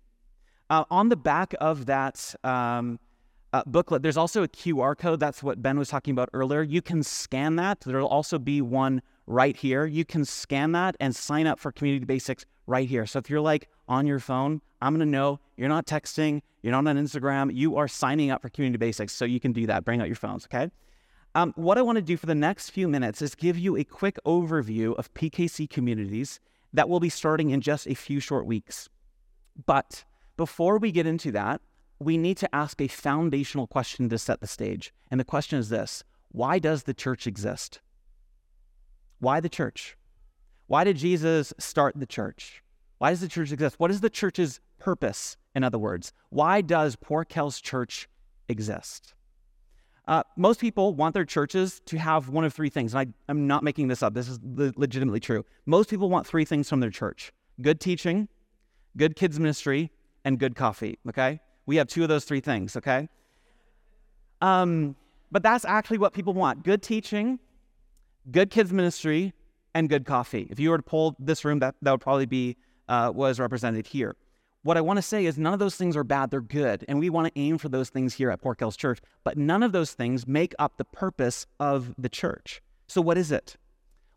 Uh, 0.70 0.84
on 0.88 1.08
the 1.08 1.16
back 1.16 1.52
of 1.60 1.86
that 1.86 2.32
um, 2.44 3.00
uh, 3.52 3.64
booklet, 3.66 4.02
there's 4.02 4.16
also 4.16 4.44
a 4.44 4.48
QR 4.48 4.96
code. 4.96 5.18
That's 5.18 5.42
what 5.42 5.60
Ben 5.60 5.76
was 5.76 5.88
talking 5.88 6.12
about 6.12 6.30
earlier. 6.32 6.62
You 6.62 6.80
can 6.80 7.02
scan 7.02 7.56
that. 7.56 7.80
There'll 7.80 8.06
also 8.06 8.38
be 8.38 8.62
one 8.62 9.02
right 9.26 9.56
here. 9.56 9.84
You 9.84 10.04
can 10.04 10.24
scan 10.24 10.70
that 10.72 10.96
and 11.00 11.14
sign 11.14 11.48
up 11.48 11.58
for 11.58 11.72
Community 11.72 12.04
Basics 12.04 12.46
right 12.68 12.88
here. 12.88 13.06
So 13.06 13.18
if 13.18 13.28
you're 13.28 13.40
like 13.40 13.68
on 13.88 14.06
your 14.06 14.20
phone, 14.20 14.62
I'm 14.80 14.94
going 14.94 15.04
to 15.04 15.10
know 15.10 15.40
you're 15.56 15.68
not 15.68 15.86
texting, 15.86 16.40
you're 16.62 16.70
not 16.70 16.86
on 16.86 16.96
Instagram, 16.96 17.52
you 17.52 17.76
are 17.76 17.88
signing 17.88 18.30
up 18.30 18.42
for 18.42 18.48
Community 18.48 18.78
Basics. 18.78 19.12
So 19.12 19.24
you 19.24 19.40
can 19.40 19.52
do 19.52 19.66
that. 19.66 19.84
Bring 19.84 20.00
out 20.00 20.06
your 20.06 20.14
phones, 20.14 20.46
okay? 20.46 20.70
Um, 21.34 21.52
what 21.54 21.78
I 21.78 21.82
want 21.82 21.96
to 21.96 22.02
do 22.02 22.16
for 22.16 22.26
the 22.26 22.34
next 22.34 22.70
few 22.70 22.88
minutes 22.88 23.22
is 23.22 23.36
give 23.36 23.56
you 23.56 23.76
a 23.76 23.84
quick 23.84 24.18
overview 24.26 24.96
of 24.96 25.14
PKC 25.14 25.70
communities 25.70 26.40
that 26.72 26.88
will 26.88 26.98
be 26.98 27.08
starting 27.08 27.50
in 27.50 27.60
just 27.60 27.86
a 27.86 27.94
few 27.94 28.18
short 28.18 28.46
weeks. 28.46 28.88
But 29.66 30.04
before 30.36 30.78
we 30.78 30.90
get 30.90 31.06
into 31.06 31.30
that, 31.32 31.60
we 32.00 32.16
need 32.16 32.36
to 32.38 32.52
ask 32.54 32.80
a 32.80 32.88
foundational 32.88 33.68
question 33.68 34.08
to 34.08 34.18
set 34.18 34.40
the 34.40 34.46
stage. 34.46 34.92
And 35.10 35.20
the 35.20 35.24
question 35.24 35.58
is 35.58 35.68
this 35.68 36.02
Why 36.32 36.58
does 36.58 36.82
the 36.82 36.94
church 36.94 37.26
exist? 37.26 37.80
Why 39.20 39.38
the 39.38 39.48
church? 39.48 39.96
Why 40.66 40.82
did 40.84 40.96
Jesus 40.96 41.52
start 41.58 41.94
the 41.96 42.06
church? 42.06 42.62
Why 42.98 43.10
does 43.10 43.20
the 43.20 43.28
church 43.28 43.52
exist? 43.52 43.78
What 43.78 43.90
is 43.90 44.00
the 44.00 44.10
church's 44.10 44.60
purpose, 44.78 45.36
in 45.54 45.62
other 45.62 45.78
words? 45.78 46.12
Why 46.30 46.60
does 46.60 46.96
Port 46.96 47.28
Kells 47.28 47.60
Church 47.60 48.08
exist? 48.48 49.14
Uh, 50.06 50.22
most 50.36 50.60
people 50.60 50.94
want 50.94 51.14
their 51.14 51.24
churches 51.24 51.80
to 51.86 51.98
have 51.98 52.28
one 52.28 52.44
of 52.44 52.52
three 52.52 52.70
things. 52.70 52.94
And 52.94 53.14
I, 53.28 53.30
am 53.30 53.46
not 53.46 53.62
making 53.62 53.88
this 53.88 54.02
up, 54.02 54.14
this 54.14 54.28
is 54.28 54.38
legitimately 54.42 55.20
true. 55.20 55.44
Most 55.66 55.88
people 55.88 56.10
want 56.10 56.26
three 56.26 56.44
things 56.44 56.68
from 56.68 56.80
their 56.80 56.90
church 56.90 57.32
good 57.60 57.80
teaching, 57.80 58.28
good 58.96 59.14
kids' 59.16 59.38
ministry, 59.38 59.90
and 60.24 60.38
good 60.38 60.56
coffee, 60.56 60.98
okay? 61.08 61.40
We 61.66 61.76
have 61.76 61.86
two 61.88 62.02
of 62.02 62.08
those 62.08 62.24
three 62.24 62.40
things, 62.40 62.76
okay? 62.76 63.08
Um, 64.40 64.96
but 65.30 65.42
that's 65.42 65.64
actually 65.64 65.98
what 65.98 66.12
people 66.12 66.32
want 66.32 66.64
good 66.64 66.82
teaching, 66.82 67.38
good 68.30 68.50
kids' 68.50 68.72
ministry, 68.72 69.34
and 69.74 69.88
good 69.88 70.04
coffee. 70.04 70.48
If 70.50 70.58
you 70.58 70.70
were 70.70 70.78
to 70.78 70.82
poll 70.82 71.14
this 71.18 71.44
room, 71.44 71.60
that, 71.60 71.74
that 71.82 71.90
would 71.90 72.00
probably 72.00 72.26
be 72.26 72.56
uh, 72.88 73.10
what 73.10 73.30
is 73.30 73.38
represented 73.38 73.86
here. 73.86 74.16
What 74.62 74.76
I 74.76 74.82
want 74.82 74.98
to 74.98 75.02
say 75.02 75.24
is 75.24 75.38
none 75.38 75.54
of 75.54 75.58
those 75.58 75.76
things 75.76 75.96
are 75.96 76.04
bad, 76.04 76.30
they're 76.30 76.42
good. 76.42 76.84
And 76.86 76.98
we 76.98 77.08
want 77.08 77.26
to 77.28 77.40
aim 77.40 77.56
for 77.56 77.70
those 77.70 77.88
things 77.88 78.14
here 78.14 78.30
at 78.30 78.42
Port 78.42 78.58
Kells 78.58 78.76
Church. 78.76 79.00
But 79.24 79.38
none 79.38 79.62
of 79.62 79.72
those 79.72 79.92
things 79.92 80.26
make 80.26 80.54
up 80.58 80.76
the 80.76 80.84
purpose 80.84 81.46
of 81.58 81.94
the 81.96 82.10
church. 82.10 82.60
So, 82.86 83.00
what 83.00 83.16
is 83.16 83.32
it? 83.32 83.56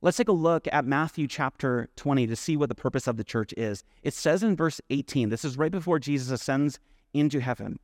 Let's 0.01 0.17
take 0.17 0.27
a 0.27 0.34
look 0.34 0.67
at 0.69 0.84
Matthew 0.84 1.27
chapter 1.27 1.88
20 1.95 2.27
to 2.27 2.36
see 2.36 2.58
what 2.58 2.67
the 2.67 2.75
purpose 2.75 3.08
of 3.08 3.15
the 3.15 3.23
church 3.23 3.53
is. 3.56 3.86
It 4.01 4.13
says 4.13 4.43
in 4.43 4.58
verse 4.58 4.82
18, 4.89 5.29
this 5.29 5.45
is 5.45 5.58
right 5.58 5.71
before 5.71 5.97
Jesus 5.97 6.29
ascends 6.29 6.77
into 7.13 7.39
heaven. 7.39 7.79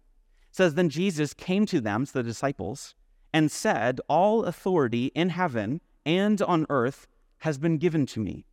It 0.50 0.56
says, 0.58 0.74
Then 0.74 0.90
Jesus 0.90 1.34
came 1.34 1.66
to 1.68 1.80
them, 1.80 2.06
to 2.06 2.12
the 2.12 2.24
disciples, 2.24 2.94
and 3.32 3.50
said, 3.50 4.02
All 4.10 4.44
authority 4.44 5.14
in 5.16 5.30
heaven 5.30 5.80
and 6.06 6.42
on 6.42 6.66
earth 6.70 7.08
has 7.40 7.58
been 7.58 7.78
given 7.78 8.06
to 8.08 8.20
me. 8.20 8.46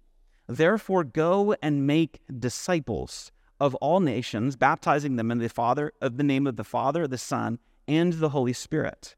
Therefore, 0.47 1.03
go 1.03 1.57
and 1.61 1.89
make 1.89 2.21
disciples 2.39 3.33
of 3.61 3.75
all 3.77 4.01
nations, 4.01 4.57
baptizing 4.57 5.17
them 5.17 5.31
in 5.31 5.39
the 5.39 5.49
Father 5.49 5.93
of 6.01 6.17
the 6.17 6.25
name 6.25 6.47
of 6.47 6.57
the 6.57 6.65
Father, 6.65 7.07
the 7.07 7.19
Son, 7.19 7.59
and 7.89 8.15
the 8.15 8.31
Holy 8.31 8.53
Spirit, 8.53 9.17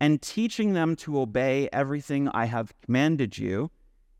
and 0.00 0.22
teaching 0.22 0.72
them 0.72 0.96
to 0.96 1.20
obey 1.20 1.68
everything 1.72 2.28
I 2.28 2.46
have 2.46 2.72
commanded 2.80 3.38
you. 3.38 3.70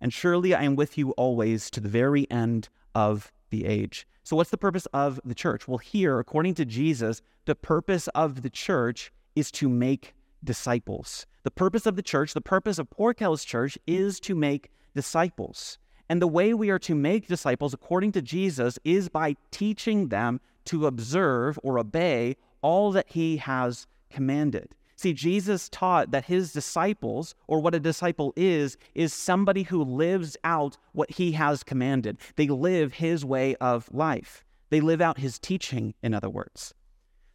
And 0.01 0.13
surely 0.13 0.55
I 0.55 0.65
am 0.65 0.77
with 0.77 0.99
you 0.99 1.13
always 1.13 1.71
to 1.71 1.81
the 1.81 1.89
very 1.89 2.31
end 2.31 2.69
of 2.95 3.33
the 3.51 3.65
age. 3.65 4.07
So, 4.23 4.37
what's 4.37 4.51
the 4.51 4.59
purpose 4.59 4.87
of 4.93 5.21
the 5.25 5.35
church? 5.35 5.69
Well, 5.69 5.79
here, 5.79 6.19
according 6.19 6.55
to 6.55 6.65
Jesus, 6.65 7.23
the 7.45 7.55
purpose 7.55 8.09
of 8.09 8.43
the 8.43 8.51
church 8.51 9.13
is 9.37 9.51
to 9.53 9.69
make 9.69 10.15
disciples. 10.43 11.27
The 11.43 11.51
purpose 11.51 11.87
of 11.87 11.97
the 11.97 12.03
church, 12.03 12.35
the 12.35 12.41
purpose 12.41 12.79
of 12.79 12.91
Port 12.91 13.19
Kells 13.19 13.45
Church, 13.45 13.79
is 13.87 14.21
to 14.21 14.35
make 14.35 14.71
disciples. 14.95 15.79
And 16.09 16.21
the 16.21 16.29
way 16.29 16.53
we 16.53 16.71
are 16.71 16.79
to 16.81 16.95
make 16.95 17.29
disciples, 17.29 17.73
according 17.73 18.13
to 18.13 18.23
Jesus, 18.23 18.79
is 18.85 19.09
by 19.09 19.37
teaching 19.51 20.09
them 20.09 20.41
to 20.67 20.87
observe 20.87 21.59
or 21.63 21.79
obey 21.79 22.37
all 22.63 22.93
that 22.93 23.07
he 23.09 23.39
has 23.39 23.87
commanded. 24.11 24.75
See, 24.97 25.13
Jesus 25.13 25.69
taught 25.69 26.13
that 26.13 26.27
his 26.27 26.53
disciples, 26.53 27.35
or 27.47 27.61
what 27.61 27.75
a 27.75 27.81
disciple 27.81 28.33
is, 28.37 28.77
is 28.95 29.13
somebody 29.13 29.65
who 29.65 29.83
lives 29.83 30.37
out 30.45 30.77
what 30.93 31.11
he 31.11 31.33
has 31.33 31.63
commanded. 31.63 32.19
They 32.37 32.47
live 32.47 32.95
his 32.95 33.25
way 33.25 33.57
of 33.57 33.93
life, 33.93 34.45
they 34.71 34.81
live 34.81 35.01
out 35.01 35.19
his 35.19 35.39
teaching, 35.39 35.95
in 36.03 36.15
other 36.15 36.31
words. 36.31 36.75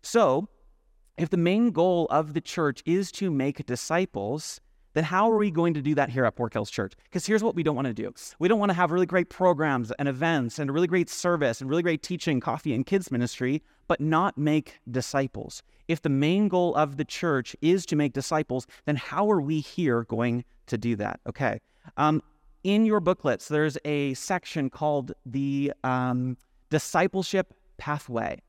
So, 0.01 0.47
if 1.17 1.29
the 1.29 1.38
main 1.38 1.71
goal 1.71 2.08
of 2.10 2.34
the 2.34 2.41
church 2.41 2.82
is 2.86 3.12
to 3.13 3.29
make 3.29 3.65
disciples, 3.65 4.62
then 4.93 5.04
how 5.04 5.32
are 5.32 5.38
we 5.38 5.52
going 5.52 5.73
to 5.75 5.82
do 5.82 5.95
that 5.95 6.10
here 6.10 6.25
at 6.25 6.36
Port 6.36 6.54
Kells 6.54 6.71
Church? 6.71 6.93
Because 7.04 7.25
here's 7.25 7.43
what 7.43 7.56
we 7.56 7.63
don't 7.63 7.75
want 7.75 7.88
to 7.88 7.93
do. 7.93 8.12
We 8.39 8.47
don't 8.47 8.60
want 8.60 8.71
to 8.71 8.73
have 8.73 8.91
really 8.91 9.06
great 9.06 9.30
programs 9.30 9.91
and 9.99 10.08
events 10.08 10.60
and 10.60 10.69
a 10.69 10.73
really 10.73 10.88
great 10.88 11.10
service 11.10 11.62
and 11.62 11.69
really 11.69 11.84
great 11.84 12.02
teaching, 12.02 12.39
coffee, 12.39 12.73
and 12.73 12.86
kids 12.86 13.12
ministry, 13.12 13.62
but 13.88 14.02
not 14.02 14.38
make 14.38 14.80
disciples. 14.89 15.62
If 15.88 16.02
the 16.02 16.10
main 16.10 16.47
goal 16.47 16.75
of 16.75 16.97
the 16.97 17.06
church 17.06 17.56
is 17.62 17.86
to 17.88 17.95
make 17.95 18.13
disciples, 18.13 18.67
then 18.86 18.95
how 18.95 19.30
are 19.32 19.41
we 19.41 19.60
here 19.60 20.04
going 20.06 20.43
to 20.67 20.78
do 20.78 20.95
that? 20.97 21.19
Okay. 21.28 21.60
Um, 21.97 22.21
in 22.63 22.86
your 22.86 22.99
booklets, 22.99 23.47
there's 23.47 23.78
a 23.86 24.13
section 24.15 24.69
called 24.69 25.13
the 25.25 25.73
um, 25.84 26.38
discipleship 26.69 27.54
pathway. 27.78 28.41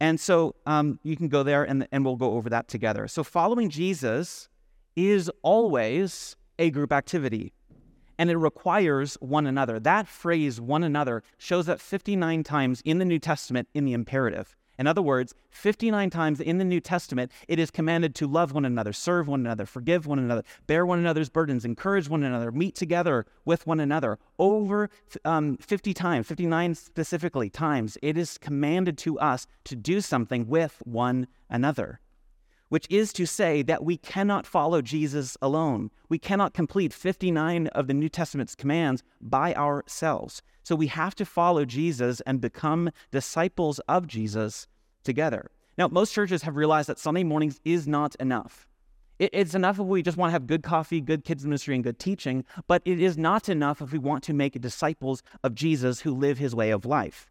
And 0.00 0.18
so 0.18 0.54
um, 0.66 0.98
you 1.02 1.16
can 1.16 1.28
go 1.28 1.42
there 1.42 1.64
and, 1.64 1.86
and 1.92 2.04
we'll 2.04 2.16
go 2.16 2.32
over 2.32 2.48
that 2.50 2.68
together. 2.68 3.06
So, 3.06 3.22
following 3.22 3.70
Jesus 3.70 4.48
is 4.96 5.30
always 5.42 6.36
a 6.58 6.70
group 6.70 6.92
activity. 6.92 7.52
and 8.16 8.30
it 8.30 8.36
requires 8.36 9.14
one 9.20 9.44
another. 9.44 9.80
That 9.80 10.06
phrase, 10.06 10.60
one 10.60 10.84
another, 10.84 11.24
shows 11.36 11.68
up 11.68 11.80
59 11.80 12.44
times 12.44 12.80
in 12.84 12.98
the 12.98 13.04
New 13.04 13.18
Testament 13.18 13.68
in 13.74 13.84
the 13.84 13.92
imperative. 13.92 14.54
In 14.78 14.86
other 14.86 15.02
words, 15.02 15.34
59 15.50 16.10
times 16.10 16.40
in 16.40 16.58
the 16.58 16.64
New 16.64 16.80
Testament, 16.80 17.30
it 17.46 17.58
is 17.58 17.70
commanded 17.70 18.14
to 18.16 18.26
love 18.26 18.52
one 18.52 18.64
another, 18.64 18.92
serve 18.92 19.28
one 19.28 19.40
another, 19.40 19.66
forgive 19.66 20.06
one 20.06 20.18
another, 20.18 20.42
bear 20.66 20.84
one 20.84 20.98
another's 20.98 21.28
burdens, 21.28 21.64
encourage 21.64 22.08
one 22.08 22.22
another, 22.22 22.50
meet 22.50 22.74
together 22.74 23.26
with 23.44 23.66
one 23.66 23.80
another. 23.80 24.18
Over 24.38 24.90
um, 25.24 25.56
50 25.58 25.94
times, 25.94 26.26
59 26.26 26.74
specifically 26.74 27.50
times, 27.50 27.98
it 28.02 28.16
is 28.16 28.38
commanded 28.38 28.98
to 28.98 29.18
us 29.18 29.46
to 29.64 29.76
do 29.76 30.00
something 30.00 30.48
with 30.48 30.82
one 30.84 31.28
another 31.48 32.00
which 32.74 32.88
is 32.90 33.12
to 33.12 33.24
say 33.24 33.62
that 33.62 33.84
we 33.84 33.96
cannot 33.96 34.44
follow 34.44 34.82
Jesus 34.82 35.36
alone. 35.40 35.92
We 36.08 36.18
cannot 36.18 36.54
complete 36.54 36.92
59 36.92 37.68
of 37.68 37.86
the 37.86 37.94
New 37.94 38.08
Testament's 38.08 38.56
commands 38.56 39.04
by 39.20 39.54
ourselves. 39.54 40.42
So 40.64 40.74
we 40.74 40.88
have 40.88 41.14
to 41.14 41.24
follow 41.24 41.64
Jesus 41.64 42.20
and 42.22 42.40
become 42.40 42.90
disciples 43.12 43.78
of 43.86 44.08
Jesus 44.08 44.66
together. 45.04 45.52
Now, 45.78 45.86
most 45.86 46.12
churches 46.12 46.42
have 46.42 46.56
realized 46.56 46.88
that 46.88 46.98
Sunday 46.98 47.22
mornings 47.22 47.60
is 47.64 47.86
not 47.86 48.16
enough. 48.16 48.66
It's 49.20 49.54
enough 49.54 49.78
if 49.78 49.86
we 49.86 50.02
just 50.02 50.16
want 50.16 50.30
to 50.30 50.32
have 50.32 50.48
good 50.48 50.64
coffee, 50.64 51.00
good 51.00 51.24
kids' 51.24 51.44
ministry, 51.44 51.76
and 51.76 51.84
good 51.84 52.00
teaching, 52.00 52.44
but 52.66 52.82
it 52.84 53.00
is 53.00 53.16
not 53.16 53.48
enough 53.48 53.82
if 53.82 53.92
we 53.92 54.00
want 54.00 54.24
to 54.24 54.34
make 54.34 54.60
disciples 54.60 55.22
of 55.44 55.54
Jesus 55.54 56.00
who 56.00 56.12
live 56.12 56.38
his 56.38 56.56
way 56.56 56.72
of 56.72 56.84
life. 56.84 57.30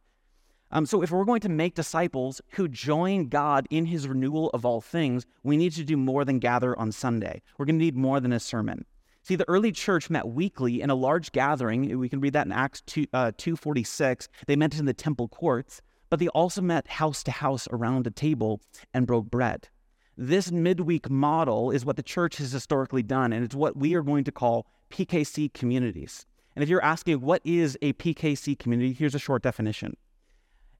Um, 0.75 0.87
so, 0.87 1.03
if 1.03 1.11
we're 1.11 1.23
going 1.23 1.39
to 1.41 1.49
make 1.49 1.75
disciples 1.75 2.41
who 2.49 2.67
join 2.67 3.29
God 3.29 3.67
in 3.69 3.85
his 3.85 4.07
renewal 4.07 4.49
of 4.55 4.65
all 4.65 4.81
things, 4.81 5.23
we 5.43 5.55
need 5.55 5.73
to 5.73 5.83
do 5.83 5.95
more 5.95 6.25
than 6.25 6.39
gather 6.39 6.77
on 6.79 6.91
Sunday. 6.91 7.43
We're 7.59 7.65
going 7.65 7.77
to 7.77 7.85
need 7.85 7.95
more 7.95 8.19
than 8.19 8.33
a 8.33 8.39
sermon. 8.39 8.83
See, 9.21 9.35
the 9.35 9.47
early 9.47 9.71
church 9.71 10.09
met 10.09 10.27
weekly 10.27 10.81
in 10.81 10.89
a 10.89 10.95
large 10.95 11.31
gathering. 11.31 11.99
We 11.99 12.09
can 12.09 12.19
read 12.19 12.33
that 12.33 12.47
in 12.47 12.51
Acts 12.51 12.81
2, 12.87 13.05
uh, 13.13 13.31
246. 13.37 14.27
They 14.47 14.55
met 14.55 14.77
in 14.79 14.85
the 14.85 14.95
temple 14.95 15.27
courts, 15.27 15.79
but 16.09 16.19
they 16.19 16.27
also 16.29 16.61
met 16.61 16.87
house 16.87 17.21
to 17.23 17.31
house 17.31 17.67
around 17.71 18.07
a 18.07 18.11
table 18.11 18.59
and 18.95 19.05
broke 19.05 19.29
bread. 19.29 19.69
This 20.17 20.51
midweek 20.51 21.07
model 21.07 21.69
is 21.69 21.85
what 21.85 21.97
the 21.97 22.03
church 22.03 22.37
has 22.37 22.51
historically 22.51 23.03
done, 23.03 23.31
and 23.31 23.45
it's 23.45 23.55
what 23.55 23.77
we 23.77 23.93
are 23.93 24.01
going 24.01 24.23
to 24.23 24.31
call 24.31 24.65
PKC 24.89 25.53
communities. 25.53 26.25
And 26.55 26.63
if 26.63 26.69
you're 26.69 26.83
asking 26.83 27.21
what 27.21 27.41
is 27.45 27.77
a 27.83 27.93
PKC 27.93 28.57
community, 28.57 28.93
here's 28.93 29.15
a 29.15 29.19
short 29.19 29.43
definition 29.43 29.95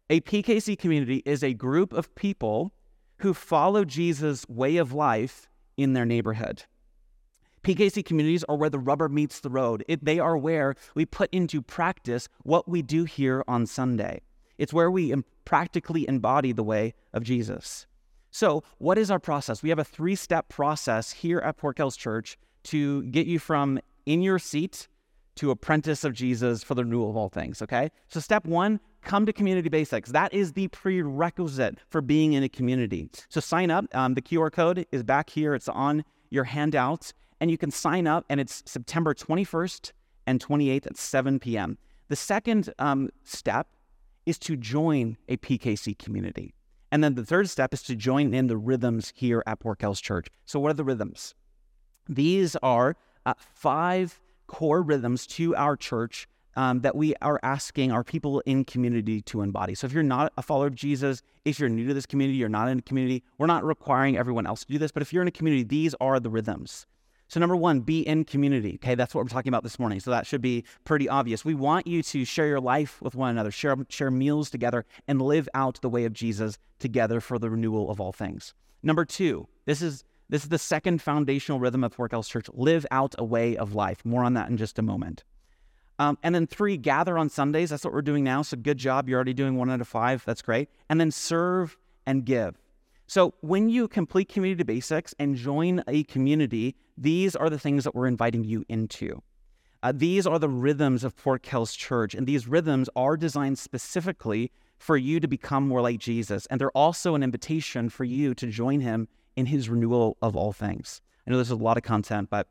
a 0.09 0.21
PKC 0.21 0.77
community 0.77 1.23
is 1.25 1.43
a 1.43 1.53
group 1.53 1.93
of 1.93 2.13
people 2.15 2.73
who 3.17 3.33
follow 3.33 3.85
Jesus' 3.85 4.47
way 4.47 4.77
of 4.77 4.93
life 4.93 5.49
in 5.77 5.93
their 5.93 6.05
neighborhood. 6.05 6.63
PKC 7.63 8.03
communities 8.03 8.43
are 8.45 8.57
where 8.57 8.69
the 8.69 8.79
rubber 8.79 9.07
meets 9.07 9.39
the 9.39 9.49
road. 9.49 9.85
It, 9.87 10.03
they 10.03 10.19
are 10.19 10.37
where 10.37 10.75
we 10.95 11.05
put 11.05 11.29
into 11.33 11.61
practice 11.61 12.27
what 12.43 12.67
we 12.67 12.81
do 12.81 13.05
here 13.05 13.43
on 13.47 13.65
Sunday. 13.65 14.21
It's 14.57 14.73
where 14.73 14.91
we 14.91 15.13
practically 15.45 16.07
embody 16.07 16.51
the 16.51 16.63
way 16.63 16.93
of 17.13 17.23
Jesus. 17.23 17.87
So, 18.29 18.63
what 18.79 18.97
is 18.97 19.09
our 19.09 19.19
process? 19.19 19.63
We 19.63 19.69
have 19.69 19.79
a 19.79 19.83
three 19.85 20.15
step 20.15 20.49
process 20.49 21.11
here 21.11 21.39
at 21.39 21.57
Port 21.57 21.77
Kells 21.77 21.95
Church 21.95 22.37
to 22.63 23.03
get 23.03 23.27
you 23.27 23.39
from 23.39 23.79
in 24.05 24.21
your 24.21 24.39
seat 24.39 24.89
to 25.35 25.51
apprentice 25.51 26.03
of 26.03 26.13
Jesus 26.13 26.63
for 26.63 26.75
the 26.75 26.83
renewal 26.83 27.09
of 27.09 27.17
all 27.17 27.29
things, 27.29 27.61
okay? 27.61 27.89
So, 28.07 28.19
step 28.19 28.45
one, 28.45 28.79
come 29.01 29.25
to 29.25 29.33
Community 29.33 29.69
Basics. 29.69 30.11
That 30.11 30.33
is 30.33 30.53
the 30.53 30.67
prerequisite 30.69 31.79
for 31.89 32.01
being 32.01 32.33
in 32.33 32.43
a 32.43 32.49
community. 32.49 33.09
So, 33.29 33.39
sign 33.39 33.71
up. 33.71 33.85
Um, 33.93 34.13
the 34.13 34.21
QR 34.21 34.51
code 34.51 34.85
is 34.91 35.03
back 35.03 35.29
here, 35.29 35.55
it's 35.55 35.69
on 35.69 36.03
your 36.29 36.43
handouts, 36.43 37.13
and 37.39 37.49
you 37.49 37.57
can 37.57 37.71
sign 37.71 38.07
up, 38.07 38.25
and 38.29 38.39
it's 38.39 38.63
September 38.65 39.13
21st 39.13 39.91
and 40.25 40.43
28th 40.43 40.87
at 40.87 40.97
7 40.97 41.39
p.m. 41.39 41.77
The 42.09 42.15
second 42.15 42.73
um, 42.79 43.09
step 43.23 43.67
is 44.25 44.37
to 44.39 44.55
join 44.55 45.17
a 45.27 45.37
PKC 45.37 45.97
community. 45.97 46.53
And 46.91 47.03
then 47.03 47.15
the 47.15 47.25
third 47.25 47.49
step 47.49 47.73
is 47.73 47.81
to 47.83 47.95
join 47.95 48.33
in 48.33 48.47
the 48.47 48.57
rhythms 48.57 49.11
here 49.15 49.43
at 49.47 49.59
Port 49.59 49.79
Kells 49.79 49.99
Church. 49.99 50.27
So, 50.45 50.59
what 50.59 50.69
are 50.69 50.75
the 50.75 50.83
rhythms? 50.83 51.33
These 52.07 52.55
are 52.57 52.95
uh, 53.25 53.33
five 53.53 54.19
core 54.47 54.81
rhythms 54.81 55.27
to 55.27 55.55
our 55.55 55.75
church 55.75 56.27
um, 56.55 56.81
that 56.81 56.95
we 56.95 57.15
are 57.21 57.39
asking 57.43 57.91
our 57.91 58.03
people 58.03 58.41
in 58.41 58.63
community 58.65 59.21
to 59.21 59.41
embody. 59.41 59.75
So 59.75 59.87
if 59.87 59.93
you're 59.93 60.03
not 60.03 60.31
a 60.37 60.41
follower 60.41 60.67
of 60.67 60.75
Jesus, 60.75 61.21
if 61.45 61.59
you're 61.59 61.69
new 61.69 61.87
to 61.87 61.93
this 61.93 62.05
community, 62.05 62.37
you're 62.37 62.49
not 62.49 62.67
in 62.67 62.79
a 62.79 62.81
community, 62.81 63.23
we're 63.37 63.47
not 63.47 63.63
requiring 63.63 64.17
everyone 64.17 64.45
else 64.45 64.61
to 64.61 64.71
do 64.71 64.77
this, 64.77 64.91
but 64.91 65.01
if 65.01 65.11
you're 65.11 65.21
in 65.21 65.27
a 65.27 65.31
community, 65.31 65.63
these 65.63 65.95
are 65.99 66.19
the 66.19 66.29
rhythms. 66.29 66.85
So, 67.29 67.39
number 67.39 67.55
one, 67.55 67.79
be 67.79 68.01
in 68.01 68.25
community. 68.25 68.75
Okay, 68.75 68.93
that's 68.93 69.15
what 69.15 69.23
we're 69.23 69.29
talking 69.29 69.49
about 69.49 69.63
this 69.63 69.79
morning. 69.79 69.99
So, 69.99 70.11
that 70.11 70.27
should 70.27 70.41
be 70.41 70.65
pretty 70.83 71.09
obvious. 71.09 71.43
We 71.43 71.55
want 71.55 71.87
you 71.87 72.03
to 72.03 72.25
share 72.25 72.45
your 72.45 72.59
life 72.59 73.01
with 73.01 73.15
one 73.15 73.31
another, 73.31 73.49
share, 73.49 73.75
share 73.89 74.11
meals 74.11 74.51
together, 74.51 74.85
and 75.07 75.19
live 75.19 75.49
out 75.55 75.81
the 75.81 75.89
way 75.89 76.05
of 76.05 76.13
Jesus 76.13 76.59
together 76.77 77.19
for 77.19 77.39
the 77.39 77.49
renewal 77.49 77.89
of 77.89 77.99
all 77.99 78.11
things. 78.11 78.53
Number 78.83 79.03
two, 79.03 79.47
this 79.65 79.81
is 79.81 80.03
this 80.29 80.43
is 80.43 80.49
the 80.49 80.57
second 80.57 81.01
foundational 81.01 81.59
rhythm 81.59 81.83
of 81.83 81.91
Port 81.93 82.11
Kells 82.11 82.27
Church 82.27 82.47
live 82.53 82.85
out 82.91 83.15
a 83.17 83.23
way 83.23 83.57
of 83.57 83.75
life. 83.75 84.03
More 84.05 84.23
on 84.23 84.33
that 84.33 84.49
in 84.49 84.57
just 84.57 84.79
a 84.79 84.81
moment. 84.81 85.23
Um, 85.99 86.17
and 86.23 86.33
then 86.33 86.47
three, 86.47 86.77
gather 86.77 87.17
on 87.17 87.29
Sundays. 87.29 87.69
That's 87.69 87.83
what 87.83 87.93
we're 87.93 88.01
doing 88.01 88.23
now. 88.23 88.41
So 88.41 88.57
good 88.57 88.77
job. 88.77 89.07
You're 89.07 89.17
already 89.17 89.33
doing 89.33 89.57
one 89.57 89.69
out 89.69 89.81
of 89.81 89.87
five. 89.87 90.23
That's 90.25 90.41
great. 90.41 90.69
And 90.89 90.99
then 90.99 91.11
serve 91.11 91.77
and 92.05 92.25
give. 92.25 92.57
So 93.07 93.33
when 93.41 93.69
you 93.69 93.87
complete 93.87 94.29
community 94.29 94.63
basics 94.63 95.13
and 95.19 95.35
join 95.35 95.83
a 95.87 96.03
community, 96.05 96.75
these 96.97 97.35
are 97.35 97.49
the 97.49 97.59
things 97.59 97.83
that 97.83 97.93
we're 97.93 98.07
inviting 98.07 98.43
you 98.43 98.65
into. 98.69 99.21
Uh, 99.83 99.91
these 99.93 100.25
are 100.25 100.39
the 100.39 100.49
rhythms 100.49 101.03
of 101.03 101.15
Port 101.17 101.43
Kells 101.43 101.75
Church, 101.75 102.15
and 102.15 102.25
these 102.25 102.47
rhythms 102.47 102.89
are 102.95 103.17
designed 103.17 103.59
specifically 103.59 104.49
for 104.77 104.95
you 104.95 105.19
to 105.19 105.27
become 105.27 105.67
more 105.67 105.81
like 105.81 105.99
Jesus. 105.99 106.45
And 106.47 106.59
they're 106.59 106.71
also 106.71 107.15
an 107.15 107.23
invitation 107.23 107.89
for 107.89 108.05
you 108.05 108.33
to 108.35 108.47
join 108.47 108.79
him 108.79 109.09
in 109.35 109.45
his 109.45 109.69
renewal 109.69 110.17
of 110.21 110.35
all 110.35 110.51
things. 110.51 111.01
I 111.25 111.31
know 111.31 111.37
there's 111.37 111.51
a 111.51 111.55
lot 111.55 111.77
of 111.77 111.83
content, 111.83 112.29
but 112.29 112.47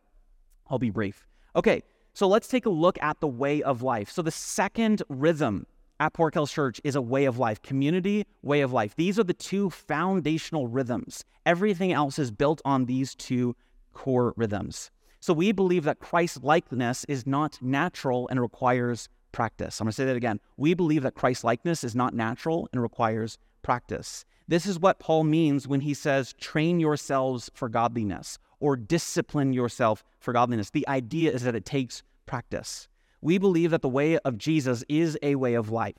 I'll 0.68 0.78
be 0.78 0.90
brief. 0.90 1.26
Okay, 1.54 1.82
so 2.14 2.26
let's 2.26 2.48
take 2.48 2.66
a 2.66 2.70
look 2.70 3.00
at 3.02 3.20
the 3.20 3.28
way 3.28 3.62
of 3.62 3.82
life. 3.82 4.10
So 4.10 4.22
the 4.22 4.30
second 4.30 5.02
rhythm 5.08 5.66
at 6.00 6.14
Port 6.14 6.34
Kells 6.34 6.50
Church 6.50 6.80
is 6.84 6.96
a 6.96 7.02
way 7.02 7.26
of 7.26 7.38
life, 7.38 7.62
community, 7.62 8.26
way 8.42 8.60
of 8.62 8.72
life. 8.72 8.96
These 8.96 9.18
are 9.18 9.24
the 9.24 9.34
two 9.34 9.70
foundational 9.70 10.66
rhythms. 10.66 11.24
Everything 11.46 11.92
else 11.92 12.18
is 12.18 12.30
built 12.30 12.60
on 12.64 12.86
these 12.86 13.14
two 13.14 13.54
core 13.92 14.34
rhythms. 14.36 14.90
So 15.20 15.32
we 15.32 15.52
believe 15.52 15.84
that 15.84 16.00
Christ 16.00 16.42
likeness 16.42 17.04
is 17.04 17.26
not 17.26 17.60
natural 17.62 18.26
and 18.28 18.40
requires 18.40 19.08
practice. 19.30 19.80
I'm 19.80 19.84
going 19.84 19.92
to 19.92 19.96
say 19.96 20.04
that 20.04 20.16
again. 20.16 20.40
We 20.56 20.74
believe 20.74 21.02
that 21.04 21.14
Christ 21.14 21.44
likeness 21.44 21.84
is 21.84 21.94
not 21.94 22.14
natural 22.14 22.68
and 22.72 22.82
requires 22.82 23.38
practice. 23.62 24.24
This 24.48 24.66
is 24.66 24.78
what 24.78 24.98
Paul 24.98 25.24
means 25.24 25.68
when 25.68 25.80
he 25.80 25.94
says, 25.94 26.34
train 26.34 26.80
yourselves 26.80 27.50
for 27.54 27.68
godliness 27.68 28.38
or 28.60 28.76
discipline 28.76 29.52
yourself 29.52 30.04
for 30.20 30.32
godliness. 30.32 30.70
The 30.70 30.86
idea 30.88 31.32
is 31.32 31.42
that 31.42 31.54
it 31.54 31.64
takes 31.64 32.02
practice. 32.26 32.88
We 33.20 33.38
believe 33.38 33.70
that 33.70 33.82
the 33.82 33.88
way 33.88 34.18
of 34.18 34.38
Jesus 34.38 34.84
is 34.88 35.18
a 35.22 35.36
way 35.36 35.54
of 35.54 35.70
life, 35.70 35.96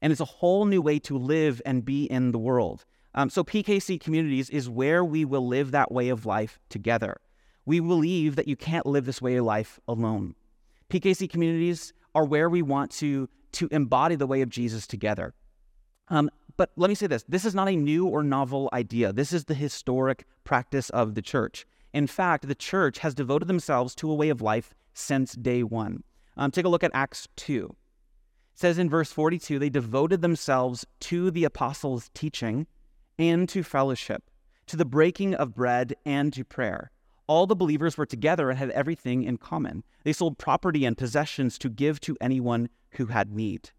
and 0.00 0.10
it's 0.10 0.20
a 0.20 0.24
whole 0.24 0.64
new 0.64 0.82
way 0.82 0.98
to 1.00 1.16
live 1.16 1.62
and 1.64 1.84
be 1.84 2.04
in 2.04 2.32
the 2.32 2.38
world. 2.38 2.84
Um, 3.14 3.30
so, 3.30 3.44
PKC 3.44 4.00
communities 4.00 4.50
is 4.50 4.68
where 4.68 5.04
we 5.04 5.24
will 5.24 5.46
live 5.46 5.70
that 5.70 5.92
way 5.92 6.08
of 6.08 6.26
life 6.26 6.58
together. 6.68 7.18
We 7.64 7.78
believe 7.78 8.36
that 8.36 8.48
you 8.48 8.56
can't 8.56 8.86
live 8.86 9.04
this 9.04 9.22
way 9.22 9.36
of 9.36 9.44
life 9.44 9.78
alone. 9.86 10.34
PKC 10.90 11.30
communities 11.30 11.92
are 12.14 12.24
where 12.24 12.48
we 12.48 12.62
want 12.62 12.90
to, 12.92 13.28
to 13.52 13.68
embody 13.70 14.16
the 14.16 14.26
way 14.26 14.40
of 14.42 14.48
Jesus 14.48 14.86
together. 14.86 15.34
Um, 16.08 16.30
but 16.56 16.70
let 16.76 16.88
me 16.88 16.94
say 16.94 17.06
this 17.06 17.24
this 17.28 17.44
is 17.44 17.54
not 17.54 17.68
a 17.68 17.76
new 17.76 18.06
or 18.06 18.22
novel 18.22 18.68
idea. 18.72 19.12
This 19.12 19.32
is 19.32 19.44
the 19.44 19.54
historic 19.54 20.24
practice 20.44 20.90
of 20.90 21.14
the 21.14 21.22
church. 21.22 21.66
In 21.92 22.06
fact, 22.06 22.48
the 22.48 22.54
church 22.54 22.98
has 22.98 23.14
devoted 23.14 23.48
themselves 23.48 23.94
to 23.96 24.10
a 24.10 24.14
way 24.14 24.30
of 24.30 24.40
life 24.40 24.74
since 24.94 25.34
day 25.34 25.62
one. 25.62 26.04
Um, 26.36 26.50
take 26.50 26.64
a 26.64 26.68
look 26.68 26.84
at 26.84 26.90
Acts 26.94 27.28
2. 27.36 27.66
It 27.66 28.58
says 28.58 28.78
in 28.78 28.88
verse 28.88 29.12
42 29.12 29.58
they 29.58 29.68
devoted 29.68 30.22
themselves 30.22 30.86
to 31.00 31.30
the 31.30 31.44
apostles' 31.44 32.10
teaching 32.14 32.66
and 33.18 33.48
to 33.50 33.62
fellowship, 33.62 34.30
to 34.66 34.76
the 34.76 34.84
breaking 34.84 35.34
of 35.34 35.54
bread 35.54 35.94
and 36.06 36.32
to 36.32 36.44
prayer. 36.44 36.90
All 37.26 37.46
the 37.46 37.56
believers 37.56 37.96
were 37.96 38.06
together 38.06 38.50
and 38.50 38.58
had 38.58 38.70
everything 38.70 39.22
in 39.22 39.36
common. 39.36 39.84
They 40.04 40.12
sold 40.12 40.38
property 40.38 40.84
and 40.84 40.98
possessions 40.98 41.58
to 41.58 41.68
give 41.68 42.00
to 42.00 42.16
anyone 42.20 42.68
who 42.92 43.06
had 43.06 43.32
need. 43.32 43.70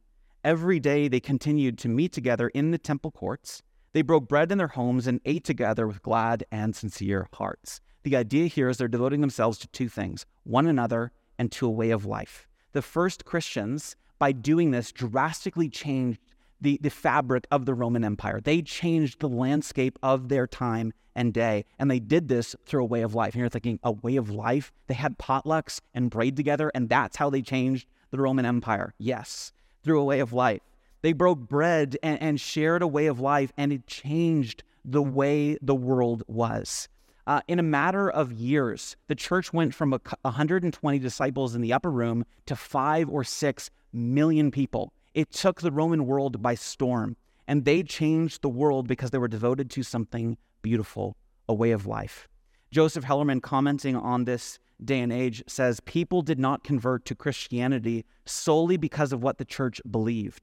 Every 0.43 0.77
day 0.77 1.07
they 1.07 1.21
continued 1.21 1.77
to 1.79 1.87
meet 1.87 2.11
together 2.11 2.49
in 2.49 2.71
the 2.71 2.77
temple 2.77 3.11
courts. 3.11 3.63
They 3.93 4.01
broke 4.01 4.27
bread 4.27 4.51
in 4.51 4.57
their 4.57 4.67
homes 4.67 5.07
and 5.07 5.21
ate 5.23 5.45
together 5.45 5.87
with 5.87 6.01
glad 6.01 6.43
and 6.51 6.75
sincere 6.75 7.29
hearts. 7.31 7.79
The 8.03 8.17
idea 8.17 8.47
here 8.47 8.67
is 8.67 8.77
they're 8.77 8.89
devoting 8.89 9.21
themselves 9.21 9.57
to 9.59 9.67
two 9.67 9.87
things 9.87 10.25
one 10.43 10.67
another 10.67 11.13
and 11.39 11.49
to 11.53 11.65
a 11.65 11.71
way 11.71 11.91
of 11.91 12.05
life. 12.05 12.49
The 12.73 12.81
first 12.81 13.23
Christians, 13.23 13.95
by 14.19 14.33
doing 14.33 14.71
this, 14.71 14.91
drastically 14.91 15.69
changed 15.69 16.19
the, 16.59 16.77
the 16.81 16.89
fabric 16.89 17.47
of 17.49 17.65
the 17.65 17.73
Roman 17.73 18.03
Empire. 18.03 18.41
They 18.41 18.61
changed 18.61 19.21
the 19.21 19.29
landscape 19.29 19.97
of 20.03 20.27
their 20.27 20.45
time 20.45 20.91
and 21.15 21.33
day. 21.33 21.63
And 21.79 21.89
they 21.89 21.99
did 21.99 22.27
this 22.27 22.53
through 22.65 22.83
a 22.83 22.87
way 22.87 23.01
of 23.01 23.15
life. 23.15 23.33
And 23.33 23.39
you're 23.39 23.49
thinking, 23.49 23.79
a 23.81 23.93
way 23.93 24.17
of 24.17 24.29
life? 24.29 24.73
They 24.87 24.95
had 24.95 25.17
potlucks 25.17 25.79
and 25.93 26.11
prayed 26.11 26.35
together, 26.35 26.69
and 26.75 26.89
that's 26.89 27.15
how 27.15 27.29
they 27.29 27.41
changed 27.41 27.87
the 28.11 28.19
Roman 28.19 28.45
Empire. 28.45 28.93
Yes, 28.97 29.53
through 29.83 29.99
a 29.99 30.05
way 30.05 30.19
of 30.19 30.33
life. 30.33 30.61
They 31.01 31.13
broke 31.13 31.39
bread 31.39 31.97
and, 32.01 32.21
and 32.21 32.39
shared 32.39 32.81
a 32.81 32.87
way 32.87 33.07
of 33.07 33.19
life, 33.19 33.51
and 33.57 33.73
it 33.73 33.87
changed 33.87 34.63
the 34.85 35.03
way 35.03 35.57
the 35.61 35.75
world 35.75 36.23
was. 36.27 36.87
Uh, 37.25 37.41
in 37.47 37.59
a 37.59 37.63
matter 37.63 38.09
of 38.09 38.33
years, 38.33 38.97
the 39.07 39.15
church 39.15 39.53
went 39.53 39.73
from 39.73 39.93
a, 39.93 39.99
120 40.23 40.99
disciples 40.99 41.55
in 41.55 41.61
the 41.61 41.71
upper 41.71 41.91
room 41.91 42.25
to 42.45 42.55
five 42.55 43.09
or 43.09 43.23
six 43.23 43.69
million 43.93 44.51
people. 44.51 44.91
It 45.13 45.31
took 45.31 45.61
the 45.61 45.71
Roman 45.71 46.05
world 46.05 46.41
by 46.41 46.55
storm, 46.55 47.15
and 47.47 47.63
they 47.63 47.83
changed 47.83 48.41
the 48.41 48.49
world 48.49 48.87
because 48.87 49.11
they 49.11 49.17
were 49.17 49.27
devoted 49.27 49.69
to 49.71 49.83
something 49.83 50.37
beautiful, 50.61 51.15
a 51.47 51.53
way 51.53 51.71
of 51.71 51.85
life. 51.85 52.27
Joseph 52.71 53.05
Hellerman, 53.05 53.41
commenting 53.41 53.95
on 53.95 54.25
this 54.25 54.59
day 54.85 54.99
and 54.99 55.11
age, 55.11 55.43
says 55.47 55.79
people 55.81 56.21
did 56.21 56.39
not 56.39 56.63
convert 56.63 57.05
to 57.05 57.15
Christianity 57.15 58.05
solely 58.25 58.77
because 58.77 59.11
of 59.11 59.23
what 59.23 59.37
the 59.37 59.45
church 59.45 59.81
believed. 59.89 60.41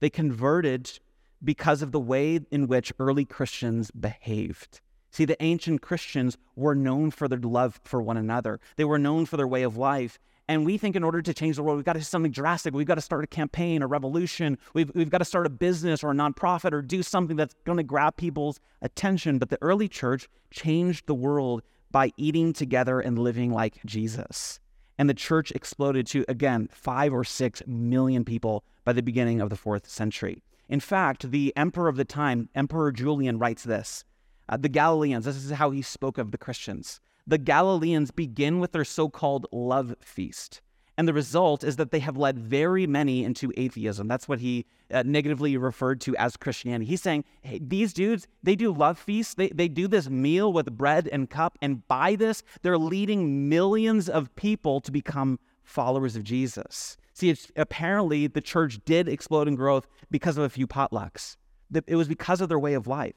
They 0.00 0.10
converted 0.10 0.98
because 1.42 1.82
of 1.82 1.92
the 1.92 2.00
way 2.00 2.40
in 2.50 2.66
which 2.66 2.92
early 2.98 3.24
Christians 3.24 3.90
behaved. 3.90 4.80
See, 5.10 5.24
the 5.24 5.42
ancient 5.42 5.82
Christians 5.82 6.36
were 6.54 6.74
known 6.74 7.10
for 7.10 7.26
their 7.28 7.38
love 7.38 7.80
for 7.84 8.00
one 8.00 8.16
another. 8.16 8.60
They 8.76 8.84
were 8.84 8.98
known 8.98 9.26
for 9.26 9.36
their 9.36 9.48
way 9.48 9.62
of 9.62 9.76
life. 9.76 10.18
And 10.48 10.66
we 10.66 10.78
think 10.78 10.96
in 10.96 11.04
order 11.04 11.22
to 11.22 11.32
change 11.32 11.56
the 11.56 11.62
world, 11.62 11.76
we've 11.76 11.84
got 11.84 11.92
to 11.92 12.00
do 12.00 12.04
something 12.04 12.32
drastic. 12.32 12.74
We've 12.74 12.86
got 12.86 12.96
to 12.96 13.00
start 13.00 13.22
a 13.22 13.26
campaign, 13.28 13.82
a 13.82 13.86
revolution. 13.86 14.58
We've, 14.74 14.90
we've 14.94 15.10
got 15.10 15.18
to 15.18 15.24
start 15.24 15.46
a 15.46 15.50
business 15.50 16.02
or 16.02 16.10
a 16.10 16.14
nonprofit 16.14 16.72
or 16.72 16.82
do 16.82 17.02
something 17.02 17.36
that's 17.36 17.54
going 17.64 17.76
to 17.76 17.84
grab 17.84 18.16
people's 18.16 18.58
attention. 18.82 19.38
But 19.38 19.50
the 19.50 19.58
early 19.62 19.88
church 19.88 20.28
changed 20.50 21.06
the 21.06 21.14
world 21.14 21.62
by 21.90 22.12
eating 22.16 22.52
together 22.52 23.00
and 23.00 23.18
living 23.18 23.52
like 23.52 23.84
Jesus. 23.84 24.60
And 24.98 25.08
the 25.08 25.14
church 25.14 25.50
exploded 25.52 26.06
to, 26.08 26.24
again, 26.28 26.68
five 26.72 27.12
or 27.12 27.24
six 27.24 27.62
million 27.66 28.24
people 28.24 28.64
by 28.84 28.92
the 28.92 29.02
beginning 29.02 29.40
of 29.40 29.50
the 29.50 29.56
fourth 29.56 29.88
century. 29.88 30.42
In 30.68 30.80
fact, 30.80 31.30
the 31.30 31.52
emperor 31.56 31.88
of 31.88 31.96
the 31.96 32.04
time, 32.04 32.48
Emperor 32.54 32.92
Julian, 32.92 33.38
writes 33.38 33.64
this 33.64 34.04
uh, 34.48 34.56
The 34.56 34.68
Galileans, 34.68 35.24
this 35.24 35.36
is 35.36 35.50
how 35.52 35.70
he 35.70 35.82
spoke 35.82 36.18
of 36.18 36.30
the 36.30 36.38
Christians 36.38 37.00
the 37.30 37.38
Galileans 37.38 38.10
begin 38.10 38.58
with 38.58 38.72
their 38.72 38.84
so 38.84 39.08
called 39.08 39.46
love 39.52 39.94
feast. 40.00 40.60
And 41.00 41.08
the 41.08 41.14
result 41.14 41.64
is 41.64 41.76
that 41.76 41.92
they 41.92 42.00
have 42.00 42.18
led 42.18 42.38
very 42.38 42.86
many 42.86 43.24
into 43.24 43.54
atheism. 43.56 44.06
That's 44.06 44.28
what 44.28 44.38
he 44.38 44.66
uh, 44.92 45.02
negatively 45.06 45.56
referred 45.56 45.98
to 46.02 46.14
as 46.16 46.36
Christianity. 46.36 46.84
He's 46.84 47.00
saying, 47.00 47.24
hey, 47.40 47.58
these 47.58 47.94
dudes, 47.94 48.28
they 48.42 48.54
do 48.54 48.70
love 48.70 48.98
feasts. 48.98 49.32
They, 49.32 49.48
they 49.48 49.66
do 49.66 49.88
this 49.88 50.10
meal 50.10 50.52
with 50.52 50.76
bread 50.76 51.08
and 51.10 51.30
cup. 51.30 51.56
And 51.62 51.88
by 51.88 52.16
this, 52.16 52.42
they're 52.60 52.76
leading 52.76 53.48
millions 53.48 54.10
of 54.10 54.36
people 54.36 54.82
to 54.82 54.92
become 54.92 55.38
followers 55.62 56.16
of 56.16 56.22
Jesus. 56.22 56.98
See, 57.14 57.34
apparently 57.56 58.26
the 58.26 58.42
church 58.42 58.78
did 58.84 59.08
explode 59.08 59.48
in 59.48 59.54
growth 59.54 59.86
because 60.10 60.36
of 60.36 60.44
a 60.44 60.50
few 60.50 60.66
potlucks. 60.66 61.38
It 61.86 61.96
was 61.96 62.08
because 62.08 62.42
of 62.42 62.50
their 62.50 62.58
way 62.58 62.74
of 62.74 62.86
life. 62.86 63.14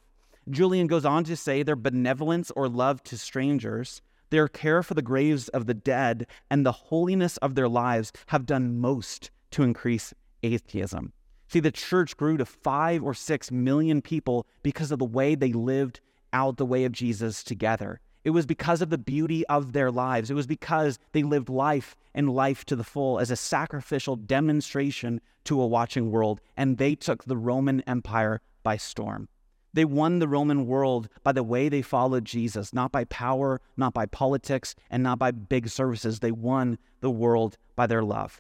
Julian 0.50 0.88
goes 0.88 1.04
on 1.04 1.26
to 1.26 1.36
say 1.36 1.64
their 1.64 1.76
benevolence 1.76 2.50
or 2.56 2.70
love 2.70 3.04
to 3.04 3.18
strangers, 3.18 4.02
their 4.34 4.48
care 4.48 4.82
for 4.82 4.96
the 4.96 5.04
graves 5.04 5.48
of 5.50 5.68
the 5.68 5.76
dead, 5.76 6.26
and 6.50 6.66
the 6.66 6.72
holiness 6.72 7.38
of 7.38 7.54
their 7.54 7.70
lives 7.70 8.12
have 8.28 8.48
done 8.48 8.80
most 8.80 9.30
to 9.52 9.62
increase 9.62 10.12
atheism. 10.42 11.14
See, 11.50 11.60
the 11.60 11.70
church 11.70 12.18
grew 12.18 12.38
to 12.38 12.46
five 12.46 13.04
or 13.04 13.14
six 13.14 13.52
million 13.52 14.02
people 14.02 14.48
because 14.64 14.92
of 14.92 14.98
the 14.98 15.06
way 15.06 15.36
they 15.36 15.54
lived 15.54 16.00
out 16.34 16.58
the 16.58 16.66
way 16.66 16.84
of 16.84 16.94
Jesus 16.94 17.44
together. 17.44 18.00
It 18.24 18.32
was 18.32 18.48
because 18.48 18.82
of 18.82 18.90
the 18.90 18.98
beauty 18.98 19.46
of 19.46 19.74
their 19.74 19.92
lives. 19.92 20.32
It 20.32 20.34
was 20.34 20.48
because 20.48 20.98
they 21.12 21.22
lived 21.22 21.48
life 21.48 21.96
and 22.16 22.34
life 22.34 22.66
to 22.66 22.76
the 22.76 22.84
full 22.84 23.20
as 23.20 23.30
a 23.30 23.36
sacrificial 23.36 24.16
demonstration 24.16 25.22
to 25.44 25.62
a 25.62 25.68
watching 25.68 26.10
world, 26.10 26.42
and 26.58 26.80
they 26.80 26.96
took 26.96 27.26
the 27.26 27.38
Roman 27.38 27.82
Empire 27.82 28.42
by 28.64 28.78
storm. 28.78 29.30
They 29.74 29.86
won 29.86 30.20
the 30.20 30.28
Roman 30.28 30.68
world 30.68 31.10
by 31.24 31.32
the 31.32 31.44
way 31.44 31.68
they 31.68 31.82
followed 31.82 32.26
Jesus, 32.26 32.74
not 32.74 32.92
by 32.92 33.06
power, 33.06 33.60
not 33.76 33.94
by 33.94 34.06
politics, 34.06 34.76
and 34.92 35.02
not 35.02 35.18
by 35.18 35.32
big 35.32 35.68
services. 35.68 36.20
They 36.20 36.32
won 36.32 36.78
the 37.02 37.10
world 37.10 37.58
by 37.76 37.88
their 37.88 38.04
love. 38.04 38.40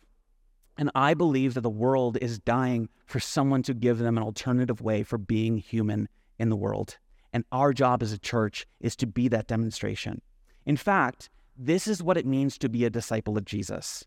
And 0.77 0.91
I 0.93 1.13
believe 1.13 1.55
that 1.55 1.61
the 1.61 1.69
world 1.69 2.17
is 2.21 2.39
dying 2.39 2.87
for 3.05 3.19
someone 3.19 3.63
to 3.63 3.73
give 3.73 3.97
them 3.97 4.17
an 4.17 4.23
alternative 4.23 4.81
way 4.81 5.03
for 5.03 5.17
being 5.17 5.57
human 5.57 6.07
in 6.37 6.49
the 6.49 6.55
world. 6.55 6.97
And 7.31 7.45
our 7.51 7.73
job 7.73 8.03
as 8.03 8.11
a 8.11 8.19
church 8.19 8.67
is 8.79 8.95
to 8.97 9.07
be 9.07 9.27
that 9.29 9.47
demonstration. 9.47 10.21
In 10.65 10.77
fact, 10.77 11.29
this 11.57 11.87
is 11.87 12.03
what 12.03 12.17
it 12.17 12.25
means 12.25 12.57
to 12.59 12.69
be 12.69 12.85
a 12.85 12.89
disciple 12.89 13.37
of 13.37 13.45
Jesus. 13.45 14.05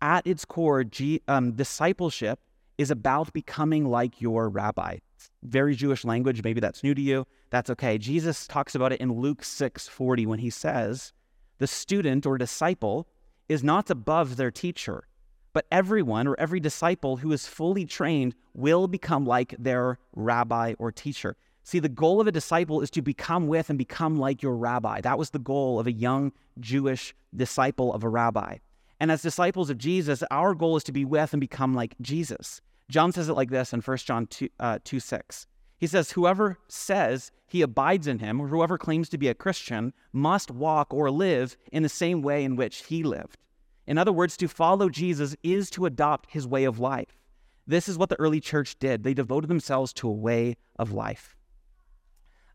At 0.00 0.26
its 0.26 0.44
core, 0.44 0.84
G, 0.84 1.22
um, 1.28 1.52
discipleship 1.52 2.40
is 2.76 2.90
about 2.90 3.32
becoming 3.32 3.86
like 3.86 4.20
your 4.20 4.48
rabbi 4.48 4.98
very 5.42 5.74
Jewish 5.74 6.04
language. 6.04 6.42
Maybe 6.42 6.60
that's 6.60 6.82
new 6.82 6.94
to 6.94 7.00
you. 7.00 7.26
That's 7.50 7.70
okay. 7.70 7.98
Jesus 7.98 8.46
talks 8.46 8.74
about 8.74 8.92
it 8.92 9.00
in 9.00 9.12
Luke 9.12 9.44
6 9.44 9.88
40 9.88 10.26
when 10.26 10.38
he 10.38 10.50
says, 10.50 11.12
The 11.58 11.66
student 11.66 12.26
or 12.26 12.38
disciple 12.38 13.08
is 13.48 13.64
not 13.64 13.90
above 13.90 14.36
their 14.36 14.50
teacher, 14.50 15.08
but 15.52 15.66
everyone 15.72 16.26
or 16.26 16.38
every 16.38 16.60
disciple 16.60 17.16
who 17.16 17.32
is 17.32 17.46
fully 17.46 17.86
trained 17.86 18.34
will 18.54 18.86
become 18.86 19.24
like 19.24 19.54
their 19.58 19.98
rabbi 20.14 20.74
or 20.78 20.92
teacher. 20.92 21.36
See, 21.64 21.80
the 21.80 21.88
goal 21.88 22.20
of 22.20 22.26
a 22.26 22.32
disciple 22.32 22.80
is 22.80 22.90
to 22.92 23.02
become 23.02 23.46
with 23.46 23.68
and 23.68 23.78
become 23.78 24.16
like 24.16 24.42
your 24.42 24.56
rabbi. 24.56 25.00
That 25.02 25.18
was 25.18 25.30
the 25.30 25.38
goal 25.38 25.78
of 25.78 25.86
a 25.86 25.92
young 25.92 26.32
Jewish 26.60 27.14
disciple 27.36 27.92
of 27.92 28.04
a 28.04 28.08
rabbi. 28.08 28.58
And 29.00 29.12
as 29.12 29.22
disciples 29.22 29.70
of 29.70 29.78
Jesus, 29.78 30.22
our 30.30 30.54
goal 30.54 30.76
is 30.76 30.84
to 30.84 30.92
be 30.92 31.04
with 31.04 31.32
and 31.32 31.40
become 31.40 31.74
like 31.74 31.94
Jesus. 32.00 32.60
John 32.90 33.12
says 33.12 33.28
it 33.28 33.34
like 33.34 33.50
this 33.50 33.72
in 33.72 33.80
1 33.80 33.96
John 33.98 34.26
2, 34.26 34.48
uh, 34.58 34.78
2 34.82 35.00
6. 35.00 35.46
He 35.78 35.86
says, 35.86 36.12
Whoever 36.12 36.58
says 36.68 37.30
he 37.46 37.62
abides 37.62 38.06
in 38.06 38.18
him, 38.18 38.40
or 38.40 38.48
whoever 38.48 38.78
claims 38.78 39.08
to 39.10 39.18
be 39.18 39.28
a 39.28 39.34
Christian, 39.34 39.92
must 40.12 40.50
walk 40.50 40.92
or 40.92 41.10
live 41.10 41.56
in 41.70 41.82
the 41.82 41.88
same 41.88 42.22
way 42.22 42.44
in 42.44 42.56
which 42.56 42.86
he 42.86 43.02
lived. 43.02 43.38
In 43.86 43.96
other 43.96 44.12
words, 44.12 44.36
to 44.38 44.48
follow 44.48 44.88
Jesus 44.88 45.36
is 45.42 45.70
to 45.70 45.86
adopt 45.86 46.32
his 46.32 46.46
way 46.46 46.64
of 46.64 46.78
life. 46.78 47.18
This 47.66 47.88
is 47.88 47.96
what 47.96 48.08
the 48.08 48.18
early 48.18 48.40
church 48.40 48.78
did. 48.78 49.02
They 49.02 49.14
devoted 49.14 49.48
themselves 49.48 49.92
to 49.94 50.08
a 50.08 50.12
way 50.12 50.56
of 50.78 50.92
life. 50.92 51.36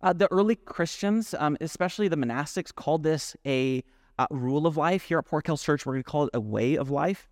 Uh, 0.01 0.11
the 0.11 0.29
early 0.31 0.55
Christians, 0.55 1.33
um, 1.39 1.55
especially 1.61 2.07
the 2.07 2.17
monastics, 2.17 2.75
called 2.75 3.03
this 3.03 3.35
a 3.45 3.83
uh, 4.19 4.27
rule 4.31 4.67
of 4.67 4.75
life. 4.75 5.03
Here 5.03 5.17
at 5.17 5.25
Port 5.25 5.45
Kells 5.45 5.63
Church, 5.63 5.85
we're 5.85 5.93
going 5.93 6.03
to 6.03 6.09
call 6.09 6.25
it 6.25 6.31
a 6.33 6.41
way 6.41 6.75
of 6.75 6.89
life. 6.89 7.29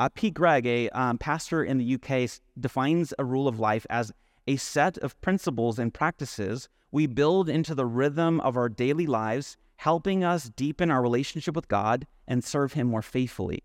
Uh, 0.00 0.08
Pete 0.14 0.32
Greig, 0.32 0.66
a 0.66 0.88
um, 0.98 1.18
pastor 1.18 1.62
in 1.62 1.76
the 1.76 1.94
UK, 1.96 2.30
defines 2.58 3.12
a 3.18 3.24
rule 3.24 3.46
of 3.46 3.60
life 3.60 3.86
as 3.90 4.10
a 4.46 4.56
set 4.56 4.96
of 4.96 5.20
principles 5.20 5.78
and 5.78 5.92
practices 5.92 6.70
we 6.90 7.06
build 7.06 7.50
into 7.50 7.74
the 7.74 7.84
rhythm 7.84 8.40
of 8.40 8.56
our 8.56 8.70
daily 8.70 9.06
lives, 9.06 9.58
helping 9.76 10.24
us 10.24 10.48
deepen 10.56 10.90
our 10.90 11.02
relationship 11.02 11.54
with 11.54 11.68
God 11.68 12.06
and 12.26 12.42
serve 12.42 12.72
Him 12.72 12.86
more 12.86 13.02
faithfully. 13.02 13.62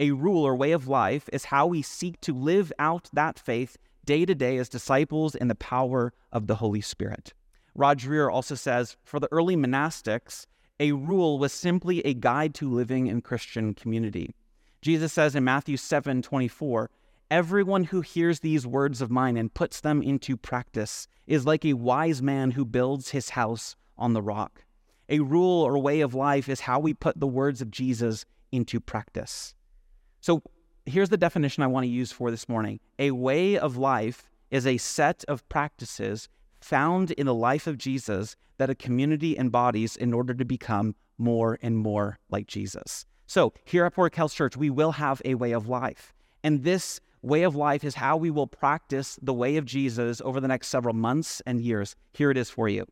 A 0.00 0.10
rule 0.10 0.42
or 0.42 0.56
way 0.56 0.72
of 0.72 0.88
life 0.88 1.28
is 1.32 1.44
how 1.44 1.68
we 1.68 1.82
seek 1.82 2.20
to 2.22 2.34
live 2.34 2.72
out 2.80 3.08
that 3.12 3.38
faith 3.38 3.76
day 4.04 4.26
to 4.26 4.34
day 4.34 4.56
as 4.56 4.68
disciples 4.68 5.36
in 5.36 5.46
the 5.46 5.54
power 5.54 6.12
of 6.32 6.48
the 6.48 6.56
Holy 6.56 6.80
Spirit. 6.80 7.32
Rod 7.76 8.00
Dreher 8.00 8.32
also 8.32 8.56
says 8.56 8.96
for 9.04 9.20
the 9.20 9.28
early 9.30 9.54
monastics, 9.54 10.46
a 10.80 10.90
rule 10.90 11.38
was 11.38 11.52
simply 11.52 12.00
a 12.00 12.12
guide 12.12 12.54
to 12.56 12.68
living 12.68 13.06
in 13.06 13.20
Christian 13.20 13.72
community. 13.72 14.34
Jesus 14.86 15.12
says 15.12 15.34
in 15.34 15.42
Matthew 15.42 15.76
7 15.76 16.22
24, 16.22 16.88
Everyone 17.28 17.82
who 17.82 18.02
hears 18.02 18.38
these 18.38 18.68
words 18.68 19.02
of 19.02 19.10
mine 19.10 19.36
and 19.36 19.52
puts 19.52 19.80
them 19.80 20.00
into 20.00 20.36
practice 20.36 21.08
is 21.26 21.44
like 21.44 21.64
a 21.64 21.72
wise 21.72 22.22
man 22.22 22.52
who 22.52 22.64
builds 22.64 23.10
his 23.10 23.30
house 23.30 23.74
on 23.98 24.12
the 24.12 24.22
rock. 24.22 24.64
A 25.08 25.18
rule 25.18 25.60
or 25.60 25.76
way 25.76 26.02
of 26.02 26.14
life 26.14 26.48
is 26.48 26.60
how 26.60 26.78
we 26.78 26.94
put 26.94 27.18
the 27.18 27.26
words 27.26 27.60
of 27.60 27.72
Jesus 27.72 28.24
into 28.52 28.78
practice. 28.78 29.56
So 30.20 30.40
here's 30.84 31.08
the 31.08 31.16
definition 31.16 31.64
I 31.64 31.66
want 31.66 31.82
to 31.82 31.90
use 31.90 32.12
for 32.12 32.30
this 32.30 32.48
morning 32.48 32.78
a 32.96 33.10
way 33.10 33.58
of 33.58 33.76
life 33.76 34.30
is 34.52 34.68
a 34.68 34.76
set 34.76 35.24
of 35.26 35.48
practices 35.48 36.28
found 36.60 37.10
in 37.10 37.26
the 37.26 37.34
life 37.34 37.66
of 37.66 37.76
Jesus 37.76 38.36
that 38.58 38.70
a 38.70 38.76
community 38.76 39.36
embodies 39.36 39.96
in 39.96 40.14
order 40.14 40.32
to 40.32 40.44
become 40.44 40.94
more 41.18 41.58
and 41.60 41.76
more 41.76 42.20
like 42.30 42.46
Jesus. 42.46 43.04
So, 43.26 43.52
here 43.64 43.84
at 43.84 43.94
Port 43.94 44.12
Kells 44.12 44.34
Church, 44.34 44.56
we 44.56 44.70
will 44.70 44.92
have 44.92 45.20
a 45.24 45.34
way 45.34 45.52
of 45.52 45.68
life. 45.68 46.14
And 46.44 46.62
this 46.62 47.00
way 47.22 47.42
of 47.42 47.56
life 47.56 47.82
is 47.82 47.96
how 47.96 48.16
we 48.16 48.30
will 48.30 48.46
practice 48.46 49.18
the 49.20 49.34
way 49.34 49.56
of 49.56 49.64
Jesus 49.64 50.20
over 50.24 50.40
the 50.40 50.46
next 50.46 50.68
several 50.68 50.94
months 50.94 51.42
and 51.44 51.60
years. 51.60 51.96
Here 52.12 52.30
it 52.30 52.36
is 52.36 52.50
for 52.50 52.68
you. 52.68 52.86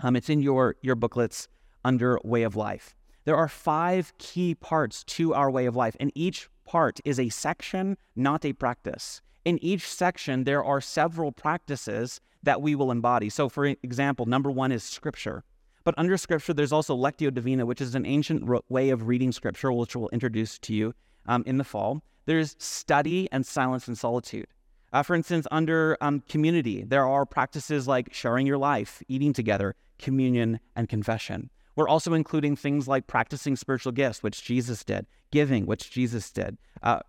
Um, 0.00 0.14
it's 0.14 0.30
in 0.30 0.42
your, 0.42 0.76
your 0.80 0.94
booklets 0.94 1.48
under 1.84 2.20
Way 2.22 2.44
of 2.44 2.54
Life. 2.54 2.94
There 3.24 3.36
are 3.36 3.48
five 3.48 4.16
key 4.18 4.54
parts 4.54 5.02
to 5.04 5.34
our 5.34 5.50
way 5.50 5.66
of 5.66 5.74
life, 5.74 5.96
and 5.98 6.12
each 6.14 6.48
part 6.64 7.00
is 7.04 7.18
a 7.18 7.28
section, 7.28 7.96
not 8.14 8.44
a 8.44 8.52
practice. 8.52 9.20
In 9.44 9.58
each 9.62 9.88
section, 9.88 10.44
there 10.44 10.64
are 10.64 10.80
several 10.80 11.32
practices 11.32 12.20
that 12.44 12.62
we 12.62 12.74
will 12.74 12.92
embody. 12.92 13.28
So, 13.28 13.48
for 13.48 13.66
example, 13.66 14.26
number 14.26 14.50
one 14.50 14.70
is 14.70 14.84
scripture. 14.84 15.42
But 15.88 15.94
under 15.96 16.18
scripture, 16.18 16.52
there's 16.52 16.70
also 16.70 16.94
Lectio 16.94 17.32
Divina, 17.32 17.64
which 17.64 17.80
is 17.80 17.94
an 17.94 18.04
ancient 18.04 18.46
way 18.68 18.90
of 18.90 19.08
reading 19.08 19.32
scripture, 19.32 19.72
which 19.72 19.96
we'll 19.96 20.10
introduce 20.10 20.58
to 20.58 20.74
you 20.74 20.94
um, 21.24 21.42
in 21.46 21.56
the 21.56 21.64
fall. 21.64 22.02
There's 22.26 22.56
study 22.58 23.26
and 23.32 23.46
silence 23.46 23.88
and 23.88 23.96
solitude. 23.96 24.48
Uh, 24.92 25.02
for 25.02 25.16
instance, 25.16 25.46
under 25.50 25.96
um, 26.02 26.20
community, 26.28 26.84
there 26.84 27.08
are 27.08 27.24
practices 27.24 27.88
like 27.88 28.12
sharing 28.12 28.46
your 28.46 28.58
life, 28.58 29.02
eating 29.08 29.32
together, 29.32 29.76
communion, 29.98 30.60
and 30.76 30.90
confession. 30.90 31.48
We're 31.74 31.88
also 31.88 32.12
including 32.12 32.54
things 32.54 32.86
like 32.86 33.06
practicing 33.06 33.56
spiritual 33.56 33.92
gifts, 33.92 34.22
which 34.22 34.44
Jesus 34.44 34.84
did, 34.84 35.06
giving, 35.30 35.64
which 35.64 35.90
Jesus 35.90 36.30
did. 36.30 36.58
Uh, 36.82 37.00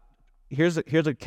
here's 0.50 0.78
a, 0.78 0.86
here's 0.88 1.06
a 1.06 1.18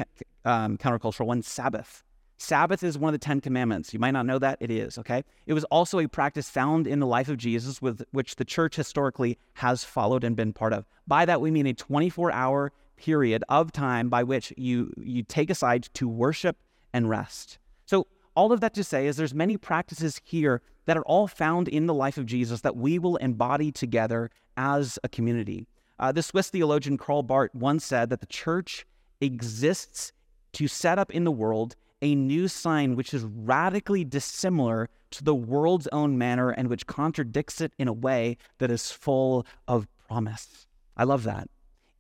um, 0.47 0.79
countercultural 0.79 1.27
one: 1.27 1.43
Sabbath. 1.43 2.03
Sabbath 2.43 2.83
is 2.83 2.99
one 2.99 3.15
of 3.15 3.21
the 3.21 3.25
Ten 3.25 3.41
Commandments. 3.41 3.95
You 3.95 4.01
might 4.01 4.11
not 4.11 4.27
know 4.27 4.39
that 4.39 4.59
it 4.61 4.71
is. 4.71 4.99
Okay, 4.99 5.23
it 5.47 5.55
was 5.55 5.65
also 5.65 6.01
a 6.01 6.09
practice 6.09 6.51
found 6.51 6.87
in 6.87 6.99
the 6.99 7.07
life 7.07 7.29
of 7.29 7.37
Jesus, 7.37 7.81
with 7.81 8.03
which 8.11 8.37
the 8.37 8.45
church 8.45 8.75
historically 8.75 9.39
has 9.55 9.85
followed 9.85 10.25
and 10.25 10.35
been 10.35 10.53
part 10.53 10.73
of. 10.73 10.85
By 11.07 11.25
that 11.25 11.41
we 11.41 11.51
mean 11.51 11.69
a 11.69 11.75
24-hour 11.75 12.73
period 12.97 13.45
of 13.49 13.73
time 13.73 14.09
by 14.09 14.25
which 14.25 14.53
you 14.57 14.93
you 14.99 15.23
take 15.23 15.51
aside 15.51 15.89
to 15.95 16.09
worship 16.09 16.57
and 16.93 17.09
rest. 17.09 17.59
So 17.87 18.09
all 18.35 18.53
of 18.53 18.61
that 18.61 18.75
to 18.75 18.85
say 18.85 19.07
is 19.07 19.17
there's 19.17 19.35
many 19.35 19.57
practices 19.57 20.21
here 20.25 20.63
that 20.87 20.97
are 20.97 21.05
all 21.05 21.29
found 21.29 21.69
in 21.69 21.87
the 21.87 21.95
life 21.95 22.19
of 22.19 22.27
Jesus 22.27 22.63
that 22.63 22.77
we 22.77 22.99
will 22.99 23.17
embody 23.17 23.71
together 23.71 24.31
as 24.57 24.99
a 25.05 25.09
community. 25.09 25.69
Uh, 26.01 26.11
the 26.11 26.23
Swiss 26.23 26.51
theologian 26.51 26.99
Karl 26.99 27.23
Barth 27.23 27.55
once 27.55 27.85
said 27.85 28.11
that 28.11 28.21
the 28.21 28.27
church 28.27 28.85
exists 29.21 30.13
to 30.55 30.67
set 30.67 30.99
up 30.99 31.11
in 31.13 31.23
the 31.25 31.31
world 31.31 31.77
a 32.03 32.15
new 32.15 32.49
sign 32.49 32.97
which 32.97 33.15
is 33.15 33.25
radically 33.25 34.05
dissimilar 34.05 34.91
to 35.13 35.25
the 35.25 35.35
world's 35.35 35.87
own 35.93 36.19
manner 36.19 36.51
and 36.51 36.69
which 36.69 36.87
contradicts 36.87 37.61
it 37.61 37.73
in 37.79 37.89
a 37.89 37.93
way 37.93 38.37
that 38.59 38.71
is 38.71 38.91
full 38.91 39.47
of 39.69 39.87
promise. 40.09 40.67
I 40.97 41.05
love 41.05 41.23
that. 41.25 41.49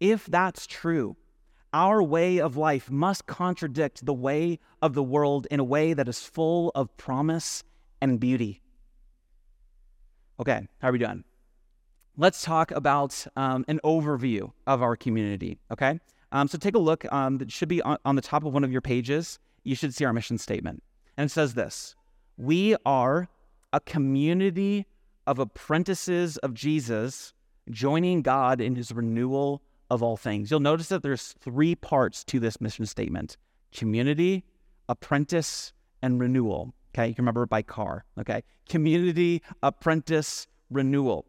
If 0.00 0.26
that's 0.26 0.66
true, 0.66 1.16
our 1.72 2.02
way 2.02 2.38
of 2.38 2.56
life 2.56 2.90
must 2.90 3.26
contradict 3.26 4.04
the 4.04 4.12
way 4.12 4.58
of 4.82 4.94
the 4.94 5.02
world 5.02 5.46
in 5.50 5.60
a 5.60 5.64
way 5.64 5.94
that 5.94 6.08
is 6.08 6.20
full 6.20 6.72
of 6.74 6.94
promise 6.96 7.62
and 8.00 8.18
beauty. 8.18 8.60
Okay, 10.40 10.66
how 10.80 10.88
are 10.88 10.92
we 10.92 10.98
doing? 10.98 11.24
Let's 12.16 12.42
talk 12.42 12.72
about 12.72 13.26
um, 13.36 13.64
an 13.68 13.80
overview 13.84 14.52
of 14.66 14.82
our 14.82 14.96
community. 14.96 15.60
Okay, 15.70 15.98
um, 16.32 16.48
so 16.48 16.58
take 16.58 16.74
a 16.74 16.78
look. 16.78 17.10
Um, 17.12 17.40
it 17.40 17.50
should 17.50 17.68
be 17.68 17.80
on, 17.80 17.96
on 18.04 18.16
the 18.16 18.22
top 18.22 18.44
of 18.44 18.52
one 18.52 18.64
of 18.64 18.72
your 18.72 18.80
pages. 18.80 19.38
You 19.64 19.74
should 19.74 19.94
see 19.94 20.04
our 20.04 20.12
mission 20.12 20.38
statement, 20.38 20.82
and 21.16 21.26
it 21.26 21.32
says 21.32 21.54
this: 21.54 21.94
We 22.36 22.76
are 22.84 23.28
a 23.72 23.80
community 23.80 24.86
of 25.26 25.38
apprentices 25.38 26.36
of 26.38 26.54
Jesus, 26.54 27.32
joining 27.70 28.22
God 28.22 28.60
in 28.60 28.74
His 28.74 28.92
renewal 28.92 29.62
of 29.90 30.02
all 30.02 30.16
things. 30.16 30.50
You'll 30.50 30.60
notice 30.60 30.88
that 30.88 31.02
there's 31.02 31.34
three 31.38 31.74
parts 31.74 32.24
to 32.24 32.40
this 32.40 32.60
mission 32.60 32.86
statement 32.86 33.36
community, 33.72 34.44
apprentice, 34.88 35.72
and 36.02 36.20
renewal. 36.20 36.74
Okay, 36.94 37.08
you 37.08 37.14
can 37.14 37.22
remember 37.22 37.44
it 37.44 37.50
by 37.50 37.62
car. 37.62 38.04
Okay, 38.18 38.42
community, 38.68 39.42
apprentice, 39.62 40.46
renewal. 40.70 41.26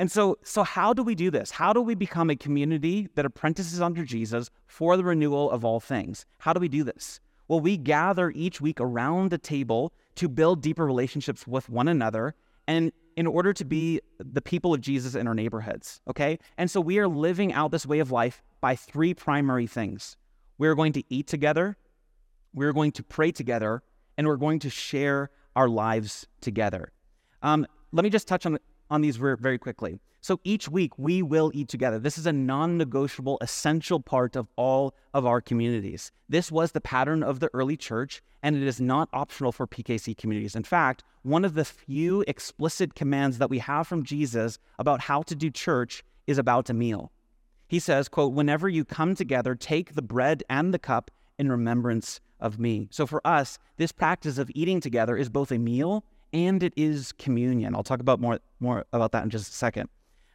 And 0.00 0.10
so, 0.10 0.38
so 0.42 0.62
how 0.62 0.94
do 0.94 1.02
we 1.02 1.14
do 1.14 1.30
this? 1.30 1.50
How 1.50 1.74
do 1.74 1.82
we 1.82 1.94
become 1.94 2.30
a 2.30 2.34
community 2.34 3.10
that 3.16 3.26
apprentices 3.26 3.82
under 3.82 4.02
Jesus 4.02 4.50
for 4.66 4.96
the 4.96 5.04
renewal 5.04 5.50
of 5.50 5.62
all 5.62 5.78
things? 5.78 6.24
How 6.38 6.54
do 6.54 6.58
we 6.58 6.68
do 6.68 6.84
this? 6.84 7.20
Well, 7.48 7.60
we 7.60 7.76
gather 7.76 8.30
each 8.30 8.62
week 8.62 8.80
around 8.80 9.30
the 9.30 9.36
table 9.36 9.92
to 10.14 10.26
build 10.26 10.62
deeper 10.62 10.86
relationships 10.86 11.46
with 11.46 11.68
one 11.68 11.86
another 11.86 12.34
and 12.66 12.92
in 13.18 13.26
order 13.26 13.52
to 13.52 13.62
be 13.62 14.00
the 14.18 14.40
people 14.40 14.72
of 14.72 14.80
Jesus 14.80 15.14
in 15.14 15.28
our 15.28 15.34
neighborhoods, 15.34 16.00
okay? 16.08 16.38
And 16.56 16.70
so 16.70 16.80
we 16.80 16.98
are 16.98 17.06
living 17.06 17.52
out 17.52 17.70
this 17.70 17.84
way 17.84 17.98
of 17.98 18.10
life 18.10 18.42
by 18.62 18.76
three 18.76 19.12
primary 19.12 19.66
things. 19.66 20.16
We're 20.56 20.76
going 20.76 20.94
to 20.94 21.04
eat 21.10 21.26
together, 21.26 21.76
we're 22.54 22.72
going 22.72 22.92
to 22.92 23.02
pray 23.02 23.32
together, 23.32 23.82
and 24.16 24.26
we're 24.26 24.36
going 24.36 24.60
to 24.60 24.70
share 24.70 25.28
our 25.54 25.68
lives 25.68 26.26
together. 26.40 26.90
Um, 27.42 27.66
let 27.92 28.02
me 28.02 28.08
just 28.08 28.26
touch 28.26 28.46
on, 28.46 28.58
on 28.90 29.00
these 29.00 29.16
very 29.16 29.58
quickly. 29.58 30.00
So 30.22 30.38
each 30.44 30.68
week 30.68 30.98
we 30.98 31.22
will 31.22 31.50
eat 31.54 31.68
together. 31.68 31.98
This 31.98 32.18
is 32.18 32.26
a 32.26 32.32
non 32.32 32.76
negotiable, 32.76 33.38
essential 33.40 34.00
part 34.00 34.36
of 34.36 34.48
all 34.56 34.94
of 35.14 35.24
our 35.24 35.40
communities. 35.40 36.12
This 36.28 36.52
was 36.52 36.72
the 36.72 36.80
pattern 36.80 37.22
of 37.22 37.40
the 37.40 37.48
early 37.54 37.76
church, 37.76 38.22
and 38.42 38.54
it 38.54 38.62
is 38.62 38.80
not 38.80 39.08
optional 39.14 39.50
for 39.50 39.66
PKC 39.66 40.16
communities. 40.16 40.54
In 40.54 40.62
fact, 40.62 41.04
one 41.22 41.44
of 41.44 41.54
the 41.54 41.64
few 41.64 42.22
explicit 42.28 42.94
commands 42.94 43.38
that 43.38 43.50
we 43.50 43.60
have 43.60 43.86
from 43.86 44.04
Jesus 44.04 44.58
about 44.78 45.00
how 45.00 45.22
to 45.22 45.34
do 45.34 45.50
church 45.50 46.04
is 46.26 46.36
about 46.36 46.68
a 46.68 46.74
meal. 46.74 47.10
He 47.66 47.78
says, 47.78 48.08
quote, 48.08 48.32
whenever 48.32 48.68
you 48.68 48.84
come 48.84 49.14
together, 49.14 49.54
take 49.54 49.94
the 49.94 50.02
bread 50.02 50.42
and 50.50 50.74
the 50.74 50.78
cup 50.78 51.10
in 51.38 51.50
remembrance 51.50 52.20
of 52.38 52.58
me. 52.58 52.88
So 52.90 53.06
for 53.06 53.26
us, 53.26 53.58
this 53.76 53.92
practice 53.92 54.38
of 54.38 54.50
eating 54.54 54.80
together 54.80 55.16
is 55.16 55.28
both 55.28 55.50
a 55.50 55.58
meal 55.58 56.04
and 56.32 56.62
it 56.62 56.72
is 56.76 57.12
communion. 57.12 57.74
I'll 57.74 57.82
talk 57.82 58.00
about 58.00 58.20
more, 58.20 58.40
more 58.60 58.84
about 58.92 59.12
that 59.12 59.24
in 59.24 59.30
just 59.30 59.52
a 59.52 59.54
second. 59.54 59.88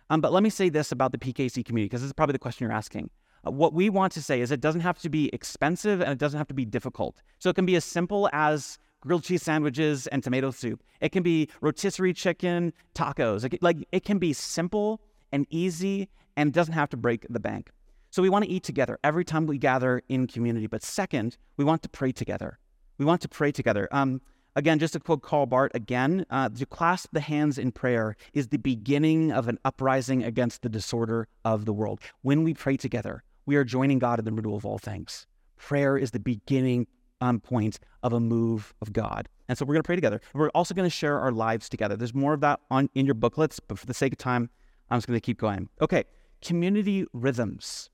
Um, 0.09 0.21
but 0.21 0.31
let 0.31 0.43
me 0.43 0.49
say 0.49 0.69
this 0.69 0.91
about 0.91 1.11
the 1.11 1.17
PKC 1.17 1.65
community, 1.65 1.85
because 1.85 2.01
this 2.01 2.07
is 2.07 2.13
probably 2.13 2.33
the 2.33 2.39
question 2.39 2.65
you're 2.65 2.75
asking. 2.75 3.09
Uh, 3.45 3.51
what 3.51 3.73
we 3.73 3.89
want 3.89 4.13
to 4.13 4.21
say 4.21 4.41
is 4.41 4.51
it 4.51 4.61
doesn't 4.61 4.81
have 4.81 4.99
to 4.99 5.09
be 5.09 5.29
expensive 5.33 6.01
and 6.01 6.11
it 6.11 6.17
doesn't 6.17 6.37
have 6.37 6.47
to 6.47 6.53
be 6.53 6.65
difficult. 6.65 7.21
So 7.39 7.49
it 7.49 7.55
can 7.55 7.65
be 7.65 7.75
as 7.75 7.85
simple 7.85 8.29
as 8.33 8.77
grilled 9.01 9.23
cheese 9.23 9.43
sandwiches 9.43 10.07
and 10.07 10.23
tomato 10.23 10.51
soup. 10.51 10.83
It 11.01 11.09
can 11.09 11.23
be 11.23 11.49
rotisserie 11.61 12.13
chicken, 12.13 12.73
tacos. 12.93 13.43
It 13.43 13.49
can, 13.49 13.59
like 13.61 13.87
it 13.91 14.03
can 14.03 14.17
be 14.17 14.33
simple 14.33 15.01
and 15.31 15.45
easy 15.49 16.09
and 16.37 16.53
doesn't 16.53 16.73
have 16.73 16.89
to 16.89 16.97
break 16.97 17.25
the 17.29 17.39
bank. 17.39 17.71
So 18.11 18.21
we 18.21 18.29
want 18.29 18.45
to 18.45 18.51
eat 18.51 18.63
together 18.63 18.97
every 19.03 19.25
time 19.25 19.45
we 19.45 19.57
gather 19.57 20.01
in 20.07 20.27
community. 20.27 20.67
But 20.67 20.83
second, 20.83 21.37
we 21.57 21.65
want 21.65 21.83
to 21.83 21.89
pray 21.89 22.11
together. 22.11 22.59
We 22.97 23.05
want 23.05 23.21
to 23.21 23.27
pray 23.27 23.51
together. 23.51 23.87
Um, 23.91 24.21
Again, 24.57 24.79
just 24.79 24.93
to 24.93 25.01
quote 25.01 25.21
Karl 25.21 25.45
Barth 25.45 25.71
again, 25.73 26.25
uh, 26.29 26.47
to 26.47 26.65
clasp 26.65 27.09
the 27.11 27.19
hands 27.19 27.57
in 27.57 27.73
prayer 27.73 28.15
is 28.33 28.47
the 28.47 28.57
beginning 28.57 29.31
of 29.33 29.49
an 29.49 29.59
uprising 29.65 30.23
against 30.23 30.61
the 30.61 30.69
disorder 30.69 31.27
of 31.43 31.65
the 31.65 31.73
world. 31.73 31.99
When 32.21 32.43
we 32.43 32.53
pray 32.53 32.77
together, 32.77 33.23
we 33.45 33.57
are 33.57 33.65
joining 33.65 33.99
God 33.99 34.17
in 34.17 34.23
the 34.23 34.31
renewal 34.31 34.55
of 34.55 34.65
all 34.65 34.77
things. 34.77 35.27
Prayer 35.57 35.97
is 35.97 36.11
the 36.11 36.19
beginning 36.19 36.87
um, 37.19 37.41
point 37.41 37.79
of 38.01 38.13
a 38.13 38.19
move 38.21 38.73
of 38.81 38.93
God. 38.93 39.27
And 39.49 39.57
so 39.57 39.65
we're 39.65 39.73
going 39.73 39.83
to 39.83 39.87
pray 39.87 39.95
together. 39.95 40.21
We're 40.33 40.49
also 40.49 40.73
going 40.73 40.85
to 40.85 40.95
share 40.95 41.19
our 41.19 41.31
lives 41.31 41.67
together. 41.67 41.97
There's 41.97 42.13
more 42.13 42.33
of 42.33 42.39
that 42.41 42.61
on 42.71 42.89
in 42.95 43.05
your 43.05 43.15
booklets, 43.15 43.59
but 43.59 43.77
for 43.77 43.85
the 43.85 43.93
sake 43.93 44.13
of 44.13 44.19
time, 44.19 44.49
I'm 44.89 44.97
just 44.97 45.07
going 45.07 45.17
to 45.17 45.21
keep 45.21 45.37
going. 45.37 45.67
Okay, 45.81 46.05
community 46.41 47.05
rhythms. 47.11 47.89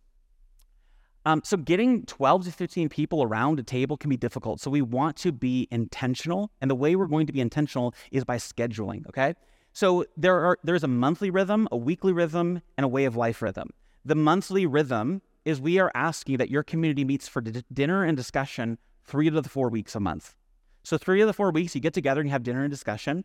Um, 1.25 1.41
so 1.43 1.57
getting 1.57 2.03
12 2.05 2.45
to 2.45 2.51
15 2.51 2.89
people 2.89 3.23
around 3.23 3.59
a 3.59 3.63
table 3.63 3.95
can 3.97 4.09
be 4.09 4.17
difficult. 4.17 4.59
So 4.59 4.71
we 4.71 4.81
want 4.81 5.15
to 5.17 5.31
be 5.31 5.67
intentional. 5.71 6.51
And 6.61 6.71
the 6.71 6.75
way 6.75 6.95
we're 6.95 7.07
going 7.07 7.27
to 7.27 7.33
be 7.33 7.41
intentional 7.41 7.93
is 8.11 8.23
by 8.23 8.37
scheduling, 8.37 9.07
okay? 9.07 9.35
So 9.73 10.05
there 10.17 10.43
are 10.43 10.57
there's 10.63 10.83
a 10.83 10.87
monthly 10.87 11.29
rhythm, 11.29 11.67
a 11.71 11.77
weekly 11.77 12.11
rhythm, 12.11 12.61
and 12.77 12.85
a 12.85 12.87
way 12.87 13.05
of 13.05 13.15
life 13.15 13.41
rhythm. 13.41 13.69
The 14.03 14.15
monthly 14.15 14.65
rhythm 14.65 15.21
is 15.45 15.61
we 15.61 15.79
are 15.79 15.91
asking 15.95 16.37
that 16.37 16.49
your 16.49 16.63
community 16.63 17.03
meets 17.03 17.27
for 17.27 17.41
d- 17.41 17.63
dinner 17.71 18.03
and 18.03 18.17
discussion 18.17 18.77
three 19.05 19.29
to 19.29 19.41
the 19.41 19.49
four 19.49 19.69
weeks 19.69 19.95
a 19.95 19.99
month. 19.99 20.35
So 20.83 20.97
three 20.97 21.21
of 21.21 21.27
the 21.27 21.33
four 21.33 21.51
weeks 21.51 21.75
you 21.75 21.81
get 21.81 21.93
together 21.93 22.21
and 22.21 22.27
you 22.29 22.31
have 22.31 22.43
dinner 22.43 22.63
and 22.63 22.71
discussion. 22.71 23.23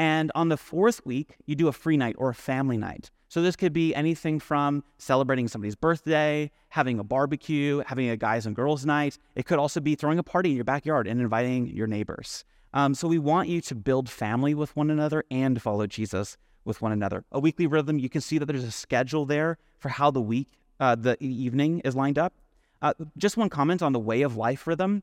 And 0.00 0.32
on 0.34 0.48
the 0.48 0.56
fourth 0.56 1.04
week, 1.04 1.36
you 1.44 1.54
do 1.54 1.68
a 1.68 1.72
free 1.72 1.98
night 1.98 2.16
or 2.16 2.30
a 2.30 2.34
family 2.34 2.78
night. 2.78 3.10
So 3.28 3.42
this 3.42 3.54
could 3.54 3.74
be 3.74 3.94
anything 3.94 4.40
from 4.40 4.82
celebrating 4.96 5.46
somebody's 5.46 5.74
birthday, 5.74 6.50
having 6.70 6.98
a 6.98 7.04
barbecue, 7.04 7.82
having 7.84 8.08
a 8.08 8.16
guys 8.16 8.46
and 8.46 8.56
girls 8.56 8.86
night. 8.86 9.18
It 9.34 9.44
could 9.44 9.58
also 9.58 9.78
be 9.78 9.94
throwing 9.94 10.18
a 10.18 10.22
party 10.22 10.48
in 10.48 10.56
your 10.56 10.64
backyard 10.64 11.06
and 11.06 11.20
inviting 11.20 11.66
your 11.66 11.86
neighbors. 11.86 12.46
Um, 12.72 12.94
so 12.94 13.08
we 13.08 13.18
want 13.18 13.50
you 13.50 13.60
to 13.60 13.74
build 13.74 14.08
family 14.08 14.54
with 14.54 14.74
one 14.74 14.88
another 14.88 15.22
and 15.30 15.60
follow 15.60 15.86
Jesus 15.86 16.38
with 16.64 16.80
one 16.80 16.92
another. 16.92 17.26
A 17.30 17.38
weekly 17.38 17.66
rhythm, 17.66 17.98
you 17.98 18.08
can 18.08 18.22
see 18.22 18.38
that 18.38 18.46
there's 18.46 18.64
a 18.64 18.70
schedule 18.70 19.26
there 19.26 19.58
for 19.78 19.90
how 19.90 20.10
the 20.10 20.22
week, 20.22 20.48
uh, 20.80 20.94
the 20.94 21.22
evening 21.22 21.80
is 21.80 21.94
lined 21.94 22.18
up. 22.18 22.32
Uh, 22.80 22.94
just 23.18 23.36
one 23.36 23.50
comment 23.50 23.82
on 23.82 23.92
the 23.92 24.00
way 24.00 24.22
of 24.22 24.34
life 24.34 24.66
rhythm. 24.66 25.02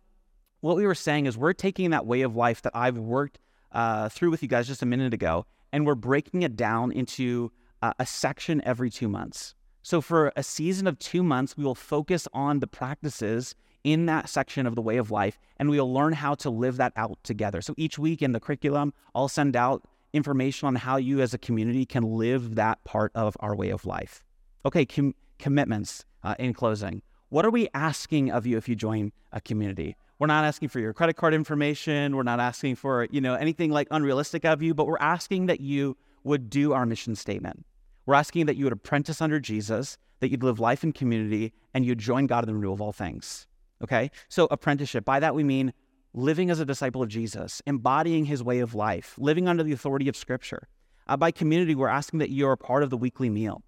What 0.61 0.75
we 0.75 0.87
were 0.87 0.95
saying 0.95 1.27
is 1.27 1.37
we're 1.37 1.53
taking 1.53 1.91
that 1.91 2.07
way 2.07 2.23
of 2.23 2.35
life 2.35 2.63
that 2.63 2.75
I've 2.75 2.97
worked 2.97 3.37
uh, 3.71 4.09
through 4.09 4.31
with 4.31 4.41
you 4.41 4.47
guys 4.47 4.67
just 4.67 4.81
a 4.81 4.85
minute 4.85 5.13
ago, 5.13 5.45
and 5.71 5.85
we're 5.85 5.95
breaking 5.95 6.41
it 6.43 6.55
down 6.55 6.91
into 6.91 7.51
uh, 7.81 7.93
a 7.99 8.05
section 8.05 8.61
every 8.65 8.89
two 8.89 9.07
months. 9.07 9.55
So, 9.83 10.01
for 10.01 10.33
a 10.35 10.43
season 10.43 10.87
of 10.87 10.99
two 10.99 11.23
months, 11.23 11.55
we 11.55 11.63
will 11.63 11.75
focus 11.75 12.27
on 12.33 12.59
the 12.59 12.67
practices 12.67 13.55
in 13.83 14.05
that 14.07 14.27
section 14.27 14.65
of 14.65 14.75
the 14.75 14.81
way 14.81 14.97
of 14.97 15.11
life, 15.11 15.39
and 15.57 15.69
we'll 15.69 15.91
learn 15.93 16.13
how 16.13 16.35
to 16.35 16.49
live 16.49 16.77
that 16.77 16.91
out 16.95 17.17
together. 17.23 17.61
So, 17.61 17.73
each 17.77 17.97
week 17.97 18.21
in 18.21 18.33
the 18.33 18.39
curriculum, 18.39 18.93
I'll 19.15 19.29
send 19.29 19.55
out 19.55 19.83
information 20.13 20.67
on 20.67 20.75
how 20.75 20.97
you 20.97 21.21
as 21.21 21.33
a 21.33 21.37
community 21.37 21.85
can 21.85 22.03
live 22.03 22.55
that 22.55 22.83
part 22.83 23.11
of 23.15 23.37
our 23.39 23.55
way 23.55 23.69
of 23.69 23.85
life. 23.85 24.23
Okay, 24.65 24.85
com- 24.85 25.15
commitments 25.39 26.03
uh, 26.23 26.35
in 26.39 26.53
closing. 26.53 27.01
What 27.29 27.45
are 27.45 27.49
we 27.49 27.67
asking 27.73 28.31
of 28.31 28.45
you 28.45 28.57
if 28.57 28.67
you 28.67 28.75
join 28.75 29.11
a 29.31 29.41
community? 29.41 29.95
We're 30.19 30.27
not 30.27 30.45
asking 30.45 30.69
for 30.69 30.79
your 30.79 30.93
credit 30.93 31.15
card 31.15 31.33
information. 31.33 32.15
We're 32.15 32.23
not 32.23 32.39
asking 32.39 32.75
for, 32.75 33.07
you 33.11 33.21
know, 33.21 33.35
anything 33.35 33.71
like 33.71 33.87
unrealistic 33.91 34.45
of 34.45 34.61
you, 34.61 34.73
but 34.73 34.87
we're 34.87 34.97
asking 34.99 35.45
that 35.45 35.61
you 35.61 35.95
would 36.23 36.49
do 36.49 36.73
our 36.73 36.85
mission 36.85 37.15
statement. 37.15 37.65
We're 38.05 38.15
asking 38.15 38.47
that 38.47 38.55
you 38.55 38.65
would 38.65 38.73
apprentice 38.73 39.21
under 39.21 39.39
Jesus, 39.39 39.97
that 40.19 40.31
you'd 40.31 40.43
live 40.43 40.59
life 40.59 40.83
in 40.83 40.91
community, 40.91 41.53
and 41.73 41.85
you'd 41.85 41.99
join 41.99 42.25
God 42.25 42.43
in 42.43 42.47
the 42.47 42.53
renewal 42.55 42.73
of 42.73 42.81
all 42.81 42.93
things. 42.93 43.45
Okay? 43.83 44.09
So, 44.27 44.47
apprenticeship, 44.49 45.05
by 45.05 45.19
that 45.19 45.35
we 45.35 45.43
mean 45.43 45.73
living 46.13 46.49
as 46.49 46.59
a 46.59 46.65
disciple 46.65 47.03
of 47.03 47.09
Jesus, 47.09 47.61
embodying 47.67 48.25
his 48.25 48.41
way 48.41 48.59
of 48.59 48.73
life, 48.73 49.13
living 49.19 49.47
under 49.47 49.61
the 49.61 49.73
authority 49.73 50.09
of 50.09 50.15
Scripture. 50.15 50.67
Uh, 51.05 51.15
by 51.15 51.31
community, 51.31 51.75
we're 51.75 51.87
asking 51.87 52.19
that 52.19 52.31
you're 52.31 52.53
a 52.53 52.57
part 52.57 52.81
of 52.81 52.89
the 52.89 52.97
weekly 52.97 53.29
meal. 53.29 53.61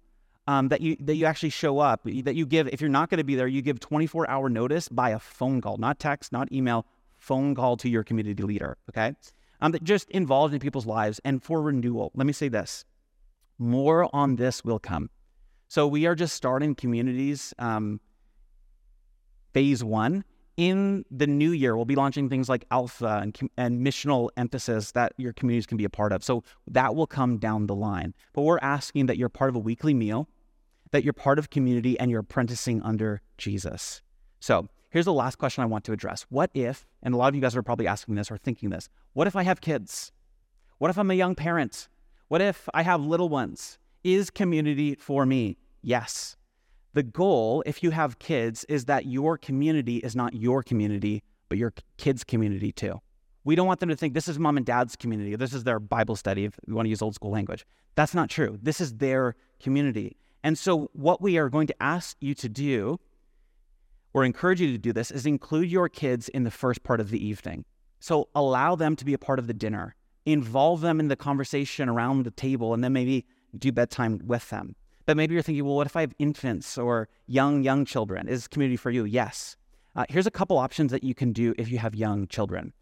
Um, 0.50 0.66
that 0.66 0.80
you 0.80 0.96
that 0.98 1.14
you 1.14 1.26
actually 1.26 1.50
show 1.50 1.78
up, 1.78 2.02
that 2.02 2.34
you 2.34 2.44
give. 2.44 2.66
If 2.66 2.80
you're 2.80 2.90
not 2.90 3.08
going 3.08 3.18
to 3.18 3.24
be 3.24 3.36
there, 3.36 3.46
you 3.46 3.62
give 3.62 3.78
24 3.78 4.28
hour 4.28 4.48
notice 4.48 4.88
by 4.88 5.10
a 5.10 5.20
phone 5.20 5.60
call, 5.60 5.76
not 5.76 6.00
text, 6.00 6.32
not 6.32 6.50
email, 6.50 6.86
phone 7.18 7.54
call 7.54 7.76
to 7.76 7.88
your 7.88 8.02
community 8.02 8.42
leader. 8.42 8.76
Okay, 8.88 9.14
um, 9.60 9.70
that 9.70 9.84
just 9.84 10.10
involved 10.10 10.52
in 10.52 10.58
people's 10.58 10.86
lives 10.86 11.20
and 11.24 11.40
for 11.40 11.62
renewal. 11.62 12.10
Let 12.16 12.26
me 12.26 12.32
say 12.32 12.48
this: 12.48 12.84
more 13.58 14.12
on 14.12 14.34
this 14.34 14.64
will 14.64 14.80
come. 14.80 15.08
So 15.68 15.86
we 15.86 16.04
are 16.06 16.16
just 16.16 16.34
starting 16.34 16.74
communities. 16.74 17.54
Um, 17.60 18.00
phase 19.52 19.84
one, 19.84 20.24
in 20.56 21.04
the 21.12 21.28
new 21.28 21.52
year, 21.52 21.76
we'll 21.76 21.84
be 21.84 21.94
launching 21.94 22.28
things 22.28 22.48
like 22.48 22.64
alpha 22.72 23.20
and, 23.22 23.38
and 23.56 23.86
missional 23.86 24.30
emphasis 24.36 24.90
that 24.92 25.12
your 25.16 25.32
communities 25.32 25.66
can 25.66 25.76
be 25.76 25.84
a 25.84 25.90
part 25.90 26.12
of. 26.12 26.24
So 26.24 26.42
that 26.66 26.96
will 26.96 27.06
come 27.06 27.38
down 27.38 27.68
the 27.68 27.76
line. 27.76 28.14
But 28.32 28.42
we're 28.42 28.58
asking 28.58 29.06
that 29.06 29.16
you're 29.16 29.28
part 29.28 29.48
of 29.48 29.54
a 29.54 29.60
weekly 29.60 29.94
meal, 29.94 30.28
that 30.92 31.04
you're 31.04 31.12
part 31.12 31.38
of 31.38 31.50
community, 31.50 31.98
and 31.98 32.10
you're 32.10 32.20
apprenticing 32.20 32.82
under 32.82 33.20
Jesus. 33.38 34.02
So 34.40 34.68
here's 34.90 35.04
the 35.04 35.12
last 35.12 35.36
question 35.36 35.62
I 35.62 35.66
want 35.66 35.84
to 35.84 35.92
address. 35.92 36.26
What 36.28 36.50
if, 36.54 36.86
and 37.02 37.14
a 37.14 37.16
lot 37.16 37.28
of 37.28 37.34
you 37.34 37.40
guys 37.40 37.56
are 37.56 37.62
probably 37.62 37.86
asking 37.86 38.16
this 38.16 38.30
or 38.30 38.36
thinking 38.36 38.70
this, 38.70 38.88
what 39.12 39.26
if 39.26 39.36
I 39.36 39.42
have 39.42 39.60
kids? 39.60 40.12
What 40.78 40.90
if 40.90 40.98
I'm 40.98 41.10
a 41.10 41.14
young 41.14 41.34
parent? 41.34 41.88
What 42.28 42.40
if 42.40 42.68
I 42.74 42.82
have 42.82 43.00
little 43.00 43.28
ones? 43.28 43.78
Is 44.02 44.30
community 44.30 44.96
for 44.96 45.26
me? 45.26 45.58
Yes. 45.82 46.36
The 46.94 47.02
goal, 47.02 47.62
if 47.66 47.82
you 47.82 47.90
have 47.90 48.18
kids, 48.18 48.64
is 48.64 48.86
that 48.86 49.06
your 49.06 49.38
community 49.38 49.98
is 49.98 50.16
not 50.16 50.34
your 50.34 50.62
community, 50.62 51.22
but 51.48 51.58
your 51.58 51.72
kids' 51.98 52.24
community 52.24 52.72
too. 52.72 53.00
We 53.44 53.54
don't 53.54 53.66
want 53.66 53.80
them 53.80 53.88
to 53.88 53.96
think 53.96 54.14
this 54.14 54.28
is 54.28 54.38
mom 54.38 54.56
and 54.56 54.66
dad's 54.66 54.96
community, 54.96 55.36
this 55.36 55.52
is 55.52 55.64
their 55.64 55.78
Bible 55.78 56.16
study, 56.16 56.44
if 56.44 56.58
we 56.66 56.74
want 56.74 56.86
to 56.86 56.90
use 56.90 57.02
old 57.02 57.14
school 57.14 57.30
language. 57.30 57.66
That's 57.94 58.14
not 58.14 58.28
true. 58.28 58.58
This 58.62 58.80
is 58.80 58.94
their 58.94 59.34
community. 59.60 60.16
And 60.42 60.58
so, 60.58 60.90
what 60.92 61.20
we 61.20 61.38
are 61.38 61.48
going 61.48 61.66
to 61.66 61.82
ask 61.82 62.16
you 62.20 62.34
to 62.34 62.48
do, 62.48 62.98
or 64.14 64.24
encourage 64.24 64.60
you 64.60 64.72
to 64.72 64.78
do 64.78 64.92
this, 64.92 65.10
is 65.10 65.26
include 65.26 65.70
your 65.70 65.88
kids 65.88 66.28
in 66.28 66.44
the 66.44 66.50
first 66.50 66.82
part 66.82 67.00
of 67.00 67.10
the 67.10 67.24
evening. 67.24 67.64
So, 68.00 68.28
allow 68.34 68.74
them 68.74 68.96
to 68.96 69.04
be 69.04 69.12
a 69.12 69.18
part 69.18 69.38
of 69.38 69.46
the 69.46 69.54
dinner, 69.54 69.94
involve 70.24 70.80
them 70.80 71.00
in 71.00 71.08
the 71.08 71.16
conversation 71.16 71.88
around 71.88 72.24
the 72.24 72.30
table, 72.30 72.72
and 72.72 72.82
then 72.82 72.92
maybe 72.92 73.26
do 73.58 73.70
bedtime 73.70 74.20
with 74.24 74.48
them. 74.50 74.74
But 75.06 75.16
maybe 75.16 75.34
you're 75.34 75.42
thinking, 75.42 75.64
well, 75.64 75.76
what 75.76 75.86
if 75.86 75.96
I 75.96 76.02
have 76.02 76.14
infants 76.18 76.78
or 76.78 77.08
young, 77.26 77.62
young 77.62 77.84
children? 77.84 78.28
Is 78.28 78.46
community 78.46 78.76
for 78.76 78.90
you? 78.90 79.04
Yes. 79.04 79.56
Uh, 79.96 80.04
here's 80.08 80.26
a 80.26 80.30
couple 80.30 80.56
options 80.56 80.92
that 80.92 81.02
you 81.02 81.14
can 81.14 81.32
do 81.32 81.54
if 81.58 81.70
you 81.70 81.78
have 81.78 81.94
young 81.94 82.28
children. 82.28 82.72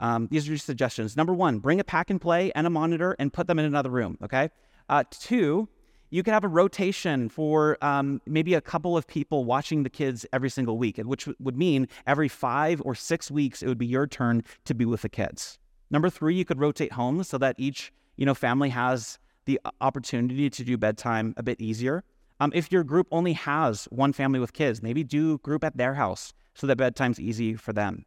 Um, 0.00 0.28
these 0.30 0.46
are 0.46 0.50
your 0.50 0.58
suggestions. 0.58 1.16
Number 1.16 1.32
one, 1.32 1.58
bring 1.58 1.80
a 1.80 1.84
pack 1.84 2.10
and 2.10 2.20
play 2.20 2.52
and 2.54 2.66
a 2.66 2.70
monitor 2.70 3.16
and 3.18 3.32
put 3.32 3.46
them 3.46 3.58
in 3.58 3.64
another 3.64 3.90
room. 3.90 4.18
Okay. 4.22 4.50
Uh, 4.88 5.04
two, 5.10 5.68
you 6.10 6.22
could 6.22 6.32
have 6.32 6.44
a 6.44 6.48
rotation 6.48 7.28
for 7.28 7.76
um, 7.82 8.20
maybe 8.26 8.54
a 8.54 8.60
couple 8.60 8.96
of 8.96 9.06
people 9.06 9.44
watching 9.44 9.82
the 9.82 9.90
kids 9.90 10.24
every 10.32 10.50
single 10.50 10.78
week, 10.78 10.98
which 10.98 11.28
would 11.38 11.56
mean 11.56 11.88
every 12.06 12.28
five 12.28 12.80
or 12.84 12.94
six 12.94 13.30
weeks 13.30 13.62
it 13.62 13.68
would 13.68 13.78
be 13.78 13.86
your 13.86 14.06
turn 14.06 14.44
to 14.64 14.74
be 14.74 14.84
with 14.84 15.02
the 15.02 15.08
kids. 15.08 15.58
Number 15.90 16.10
three, 16.10 16.34
you 16.34 16.44
could 16.44 16.60
rotate 16.60 16.92
homes 16.92 17.28
so 17.28 17.38
that 17.38 17.56
each 17.58 17.92
you 18.16 18.26
know 18.26 18.34
family 18.34 18.68
has 18.70 19.18
the 19.44 19.60
opportunity 19.80 20.50
to 20.50 20.64
do 20.64 20.76
bedtime 20.76 21.34
a 21.36 21.42
bit 21.42 21.60
easier. 21.60 22.04
Um, 22.40 22.52
if 22.54 22.70
your 22.70 22.84
group 22.84 23.06
only 23.10 23.32
has 23.32 23.84
one 23.86 24.12
family 24.12 24.38
with 24.38 24.52
kids, 24.52 24.82
maybe 24.82 25.02
do 25.02 25.38
group 25.38 25.64
at 25.64 25.76
their 25.76 25.94
house 25.94 26.34
so 26.54 26.66
that 26.66 26.76
bedtime's 26.76 27.20
easy 27.20 27.54
for 27.54 27.72
them. 27.72 28.04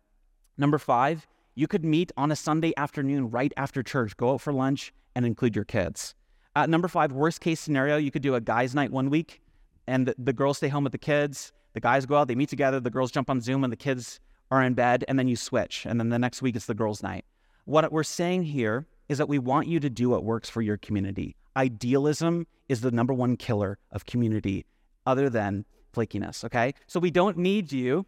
Number 0.58 0.78
five, 0.78 1.26
you 1.56 1.68
could 1.68 1.84
meet 1.84 2.12
on 2.16 2.32
a 2.32 2.36
Sunday 2.36 2.74
afternoon 2.78 3.32
right 3.32 3.54
after 3.58 3.82
church, 3.82 4.16
go 4.18 4.34
out 4.34 4.41
for 4.41 4.54
lunch 4.54 4.93
and 5.16 5.26
include 5.26 5.56
your 5.56 5.66
kids. 5.66 6.14
Uh, 6.56 6.66
number 6.66 6.88
five, 6.88 7.12
worst 7.12 7.41
case 7.41 7.60
scenario, 7.60 7.97
you 7.97 8.12
could 8.12 8.22
do 8.22 8.36
a 8.36 8.41
guys' 8.41 8.74
night 8.74 8.91
one 8.91 9.10
week 9.10 9.41
and 9.88 10.08
the, 10.08 10.16
the 10.18 10.34
girls 10.34 10.58
stay 10.58 10.68
home 10.68 10.84
with 10.84 10.91
the 10.91 10.97
kids. 10.97 11.52
The 11.74 11.80
guys 11.80 12.06
go 12.06 12.16
out, 12.16 12.28
they 12.28 12.36
meet 12.36 12.50
together, 12.50 12.80
the 12.80 12.89
girls 12.89 13.12
jump 13.12 13.30
on 13.30 13.41
Zoom 13.41 13.64
and 13.64 13.72
the 13.72 13.78
kids 13.78 14.20
are 14.52 14.64
in 14.64 14.74
bed, 14.74 15.06
and 15.08 15.20
then 15.20 15.28
you 15.28 15.36
switch. 15.36 15.86
And 15.86 16.00
then 16.00 16.10
the 16.10 16.20
next 16.20 16.41
week 16.41 16.56
it's 16.56 16.66
the 16.66 16.74
girls' 16.74 17.04
night. 17.04 17.26
What 17.66 17.91
we're 17.91 18.04
saying 18.04 18.43
here 18.43 18.88
is 19.10 19.20
that 19.20 19.30
we 19.30 19.38
want 19.38 19.68
you 19.68 19.80
to 19.80 19.89
do 19.89 20.10
what 20.10 20.24
works 20.24 20.50
for 20.50 20.62
your 20.62 20.78
community. 20.78 21.36
Idealism 21.56 22.47
is 22.68 22.82
the 22.82 22.91
number 22.91 23.14
one 23.14 23.38
killer 23.38 23.78
of 23.91 24.06
community, 24.06 24.66
other 25.06 25.30
than 25.30 25.66
flakiness, 25.93 26.43
okay? 26.43 26.74
So 26.88 27.00
we 27.00 27.12
don't 27.12 27.38
need 27.38 27.72
you. 27.72 28.06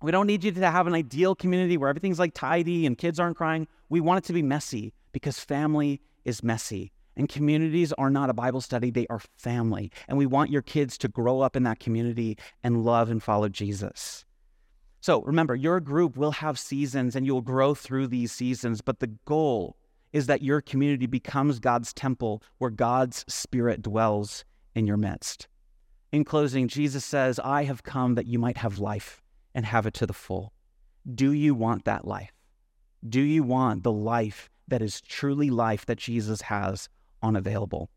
We 0.00 0.12
don't 0.12 0.26
need 0.26 0.44
you 0.44 0.52
to 0.52 0.70
have 0.70 0.86
an 0.86 0.94
ideal 0.94 1.34
community 1.34 1.76
where 1.76 1.88
everything's 1.88 2.18
like 2.20 2.34
tidy 2.34 2.86
and 2.86 2.96
kids 2.96 3.18
aren't 3.18 3.36
crying. 3.36 3.66
We 3.88 4.00
want 4.00 4.24
it 4.24 4.26
to 4.28 4.32
be 4.32 4.42
messy 4.42 4.92
because 5.12 5.40
family 5.40 6.00
is 6.24 6.42
messy. 6.42 6.92
And 7.18 7.28
communities 7.28 7.92
are 7.94 8.10
not 8.10 8.30
a 8.30 8.34
Bible 8.34 8.60
study, 8.60 8.90
they 8.90 9.06
are 9.10 9.20
family. 9.36 9.90
And 10.06 10.16
we 10.16 10.24
want 10.24 10.50
your 10.50 10.62
kids 10.62 10.96
to 10.98 11.08
grow 11.08 11.40
up 11.40 11.56
in 11.56 11.64
that 11.64 11.80
community 11.80 12.38
and 12.62 12.84
love 12.84 13.10
and 13.10 13.20
follow 13.20 13.48
Jesus. 13.48 14.24
So 15.00 15.22
remember, 15.22 15.56
your 15.56 15.80
group 15.80 16.16
will 16.16 16.30
have 16.30 16.58
seasons 16.58 17.16
and 17.16 17.26
you'll 17.26 17.42
grow 17.42 17.74
through 17.74 18.06
these 18.06 18.30
seasons, 18.30 18.80
but 18.80 19.00
the 19.00 19.08
goal 19.24 19.76
is 20.12 20.26
that 20.26 20.42
your 20.42 20.60
community 20.60 21.06
becomes 21.06 21.58
God's 21.58 21.92
temple 21.92 22.42
where 22.58 22.70
God's 22.70 23.24
spirit 23.28 23.82
dwells 23.82 24.44
in 24.76 24.86
your 24.86 24.96
midst. 24.96 25.48
In 26.12 26.24
closing, 26.24 26.68
Jesus 26.68 27.04
says, 27.04 27.38
I 27.40 27.64
have 27.64 27.82
come 27.82 28.14
that 28.14 28.26
you 28.26 28.38
might 28.38 28.56
have 28.58 28.78
life 28.78 29.22
and 29.54 29.66
have 29.66 29.86
it 29.86 29.94
to 29.94 30.06
the 30.06 30.14
full. 30.14 30.52
Do 31.14 31.32
you 31.32 31.54
want 31.54 31.84
that 31.84 32.06
life? 32.06 32.32
Do 33.08 33.20
you 33.20 33.42
want 33.42 33.82
the 33.82 33.92
life 33.92 34.48
that 34.68 34.82
is 34.82 35.00
truly 35.00 35.50
life 35.50 35.84
that 35.86 35.98
Jesus 35.98 36.42
has 36.42 36.88
on 37.22 37.36
available? 37.36 37.90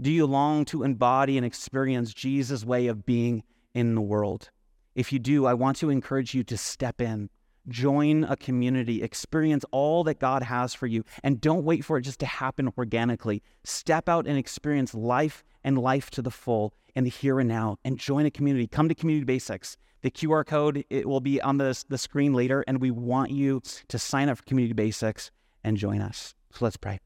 Do 0.00 0.10
you 0.10 0.26
long 0.26 0.64
to 0.66 0.82
embody 0.82 1.36
and 1.36 1.46
experience 1.46 2.12
Jesus' 2.12 2.64
way 2.64 2.86
of 2.86 3.06
being 3.06 3.42
in 3.74 3.94
the 3.94 4.00
world? 4.00 4.50
If 4.94 5.12
you 5.12 5.18
do, 5.18 5.46
I 5.46 5.54
want 5.54 5.76
to 5.78 5.90
encourage 5.90 6.34
you 6.34 6.44
to 6.44 6.56
step 6.56 7.00
in 7.00 7.30
Join 7.68 8.24
a 8.24 8.36
community, 8.36 9.02
experience 9.02 9.64
all 9.70 10.02
that 10.04 10.18
God 10.18 10.42
has 10.42 10.74
for 10.74 10.88
you, 10.88 11.04
and 11.22 11.40
don't 11.40 11.64
wait 11.64 11.84
for 11.84 11.96
it 11.96 12.02
just 12.02 12.18
to 12.20 12.26
happen 12.26 12.72
organically. 12.76 13.42
Step 13.62 14.08
out 14.08 14.26
and 14.26 14.36
experience 14.36 14.94
life 14.94 15.44
and 15.62 15.78
life 15.78 16.10
to 16.10 16.22
the 16.22 16.30
full 16.30 16.74
in 16.96 17.04
the 17.04 17.10
here 17.10 17.38
and 17.38 17.48
now 17.48 17.78
and 17.84 17.98
join 17.98 18.26
a 18.26 18.30
community. 18.30 18.66
Come 18.66 18.88
to 18.88 18.94
Community 18.94 19.24
Basics. 19.24 19.76
The 20.02 20.10
QR 20.10 20.44
code 20.44 20.84
it 20.90 21.08
will 21.08 21.20
be 21.20 21.40
on 21.40 21.58
the, 21.58 21.80
the 21.88 21.98
screen 21.98 22.32
later, 22.32 22.64
and 22.66 22.80
we 22.80 22.90
want 22.90 23.30
you 23.30 23.62
to 23.88 23.98
sign 23.98 24.28
up 24.28 24.38
for 24.38 24.44
Community 24.44 24.74
Basics 24.74 25.30
and 25.62 25.76
join 25.76 26.00
us. 26.00 26.34
So 26.50 26.64
let's 26.64 26.76
pray. 26.76 26.98